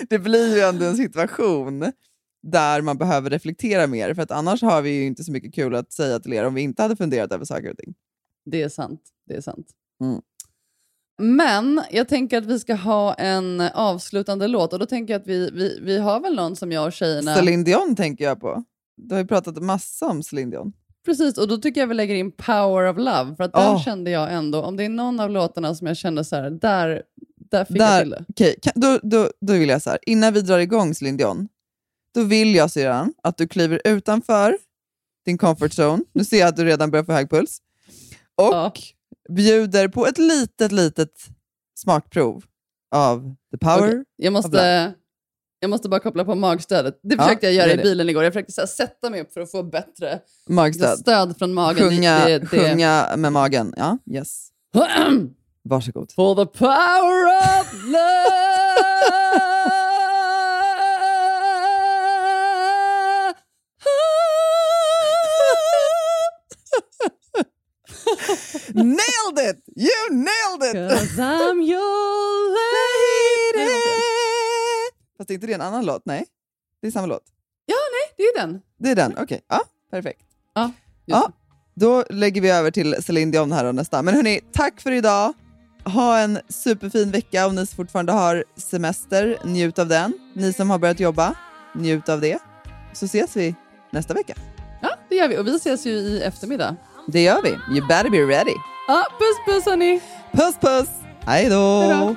det 0.08 0.18
blir 0.18 0.56
ju 0.56 0.62
ändå 0.62 0.84
en 0.86 0.96
situation 0.96 1.92
där 2.42 2.82
man 2.82 2.98
behöver 2.98 3.30
reflektera 3.30 3.86
mer, 3.86 4.14
för 4.14 4.22
att 4.22 4.30
annars 4.30 4.62
har 4.62 4.82
vi 4.82 4.90
ju 4.90 5.06
inte 5.06 5.24
så 5.24 5.32
mycket 5.32 5.54
kul 5.54 5.74
att 5.74 5.92
säga 5.92 6.20
till 6.20 6.32
er 6.32 6.44
om 6.44 6.54
vi 6.54 6.60
inte 6.60 6.82
hade 6.82 6.96
funderat 6.96 7.32
över 7.32 7.44
saker 7.44 7.70
och 7.70 7.78
ting. 7.78 7.94
Det 8.44 8.62
är 8.62 8.68
sant. 8.68 9.00
Det 9.26 9.34
är 9.34 9.40
sant. 9.40 9.66
Mm. 10.00 10.20
Men 11.22 11.82
jag 11.90 12.08
tänker 12.08 12.38
att 12.38 12.46
vi 12.46 12.58
ska 12.58 12.74
ha 12.74 13.14
en 13.14 13.60
avslutande 13.60 14.48
låt 14.48 14.72
och 14.72 14.78
då 14.78 14.86
tänker 14.86 15.14
jag 15.14 15.20
att 15.20 15.26
vi, 15.26 15.50
vi, 15.50 15.80
vi 15.82 15.98
har 15.98 16.20
väl 16.20 16.34
någon 16.34 16.56
som 16.56 16.72
jag 16.72 16.86
och 16.86 16.92
tjejerna... 16.92 17.34
Celine 17.34 17.64
Dion 17.64 17.96
tänker 17.96 18.24
jag 18.24 18.40
på. 18.40 18.64
Du 18.96 19.14
har 19.14 19.22
ju 19.22 19.26
pratat 19.26 19.62
massa 19.62 20.06
om 20.06 20.22
Celine 20.22 20.50
Dion. 20.50 20.72
Precis, 21.04 21.38
och 21.38 21.48
då 21.48 21.56
tycker 21.56 21.80
jag 21.80 21.88
vi 21.88 21.94
lägger 21.94 22.14
in 22.14 22.32
Power 22.32 22.90
of 22.90 22.96
Love, 22.96 23.36
för 23.36 23.44
att 23.44 23.52
där 23.52 23.72
Åh. 23.72 23.82
kände 23.82 24.10
jag 24.10 24.32
ändå, 24.32 24.62
om 24.62 24.76
det 24.76 24.84
är 24.84 24.88
någon 24.88 25.20
av 25.20 25.30
låtarna 25.30 25.74
som 25.74 25.86
jag 25.86 25.96
kände 25.96 26.24
så 26.24 26.36
här, 26.36 26.50
där, 26.50 27.02
där 27.50 27.64
fick 27.64 27.76
jag 27.76 27.88
Där, 27.88 28.02
till 28.02 28.46
det. 28.46 28.60
kan, 28.62 28.72
då, 28.76 28.98
då, 29.02 29.30
då 29.40 29.52
vill 29.52 29.68
jag 29.68 29.82
så 29.82 29.90
här, 29.90 29.98
innan 30.02 30.34
vi 30.34 30.40
drar 30.40 30.58
igång 30.58 30.94
Celine 30.94 31.16
Dion, 31.16 31.48
då 32.14 32.22
vill 32.22 32.54
jag 32.54 32.70
sedan 32.70 33.14
att 33.22 33.36
du 33.36 33.48
kliver 33.48 33.80
utanför 33.84 34.58
din 35.24 35.38
comfort 35.38 35.72
zone. 35.78 36.04
Nu 36.12 36.24
ser 36.24 36.38
jag 36.40 36.48
att 36.48 36.56
du 36.56 36.64
redan 36.64 36.90
börjar 36.90 37.04
få 37.04 37.12
hög 37.12 37.30
puls. 37.30 37.58
Och 38.34 38.44
Ja. 38.52 38.72
bjuder 39.28 39.88
på 39.88 40.06
ett 40.06 40.18
litet, 40.18 40.72
litet 40.72 41.12
smakprov 41.78 42.44
av 42.94 43.34
the 43.52 43.58
power. 43.58 43.88
Okej, 43.88 44.04
Jag 44.16 44.32
måste, 44.32 44.92
jag 45.60 45.70
måste 45.70 45.88
bara 45.88 46.00
koppla 46.00 46.24
på 46.24 46.34
magstödet. 46.34 47.00
Det 47.02 47.14
Ja, 47.14 47.22
försökte 47.22 47.46
jag 47.46 47.54
göra 47.54 47.68
gör 47.70 47.78
i 47.80 47.82
bilen 47.82 48.08
igår. 48.08 48.24
Jag 48.24 48.32
försökte 48.32 48.52
här, 48.60 48.66
sätta 48.66 49.10
mig 49.10 49.20
upp 49.20 49.32
för 49.32 49.40
att 49.40 49.50
få 49.50 49.62
bättre 49.62 50.20
Magstöd. 50.48 50.98
stöd 50.98 51.38
från 51.38 51.54
magen. 51.54 51.90
Sjunga, 51.90 52.24
Det- 52.24 52.38
det- 52.38 52.46
sjunga 52.46 53.14
med 53.16 53.32
magen. 53.32 53.74
Ja, 53.76 53.98
yes. 54.10 54.48
Varsågod. 55.64 56.12
For 56.12 56.34
the 56.34 56.58
power 56.58 57.26
of 57.60 57.72
love. 57.84 59.79
Nailed 68.74 69.50
it! 69.50 69.64
You 69.76 70.16
nailed 70.16 70.62
it! 70.70 70.98
Cause 70.98 71.22
I'm 71.22 71.62
your 71.62 72.50
lady. 72.50 73.70
Fast 75.18 75.30
är 75.30 75.34
inte 75.34 75.46
det 75.46 75.52
en 75.52 75.60
annan 75.60 75.84
låt? 75.86 76.02
Nej, 76.06 76.26
det 76.82 76.86
är 76.88 76.90
samma 76.90 77.06
låt. 77.06 77.22
Ja, 77.66 77.76
nej, 77.92 78.14
det 78.16 78.22
är 78.22 78.40
den. 78.46 78.60
Det 78.78 78.90
är 78.90 78.94
den, 78.94 79.14
okej. 79.18 79.40
Ja, 79.48 79.60
perfekt. 79.90 80.20
Ja, 80.54 80.70
Ja, 81.06 81.32
då 81.74 82.04
lägger 82.10 82.40
vi 82.40 82.50
över 82.50 82.70
till 82.70 83.02
Celine 83.02 83.30
Dion 83.30 83.52
här 83.52 83.64
och 83.64 83.74
nästa. 83.74 84.02
Men 84.02 84.14
hörni, 84.14 84.40
tack 84.52 84.80
för 84.80 84.92
idag. 84.92 85.32
Ha 85.84 86.18
en 86.18 86.38
superfin 86.48 87.10
vecka 87.10 87.46
om 87.46 87.54
ni 87.54 87.66
fortfarande 87.66 88.12
har 88.12 88.44
semester. 88.56 89.38
Njut 89.44 89.78
av 89.78 89.88
den. 89.88 90.12
Ni 90.34 90.52
som 90.52 90.70
har 90.70 90.78
börjat 90.78 91.00
jobba, 91.00 91.34
njut 91.74 92.08
av 92.08 92.20
det. 92.20 92.38
Så 92.92 93.04
ses 93.04 93.36
vi 93.36 93.54
nästa 93.90 94.14
vecka. 94.14 94.34
Ja, 94.82 94.88
det 95.08 95.16
gör 95.16 95.28
vi. 95.28 95.38
Och 95.38 95.46
vi 95.46 95.56
ses 95.56 95.86
ju 95.86 95.90
i 95.90 96.22
eftermiddag. 96.22 96.76
Det 97.06 97.22
gör 97.22 97.42
vi. 97.42 97.50
You 97.50 97.86
better 97.88 98.10
be 98.10 98.18
ready. 98.26 98.54
Ja, 98.88 99.04
puss 99.18 99.54
puss 99.54 99.66
hörni. 99.66 100.00
Puss 100.32 100.56
puss! 100.60 100.88
Hej 101.26 101.48
då! 101.50 102.16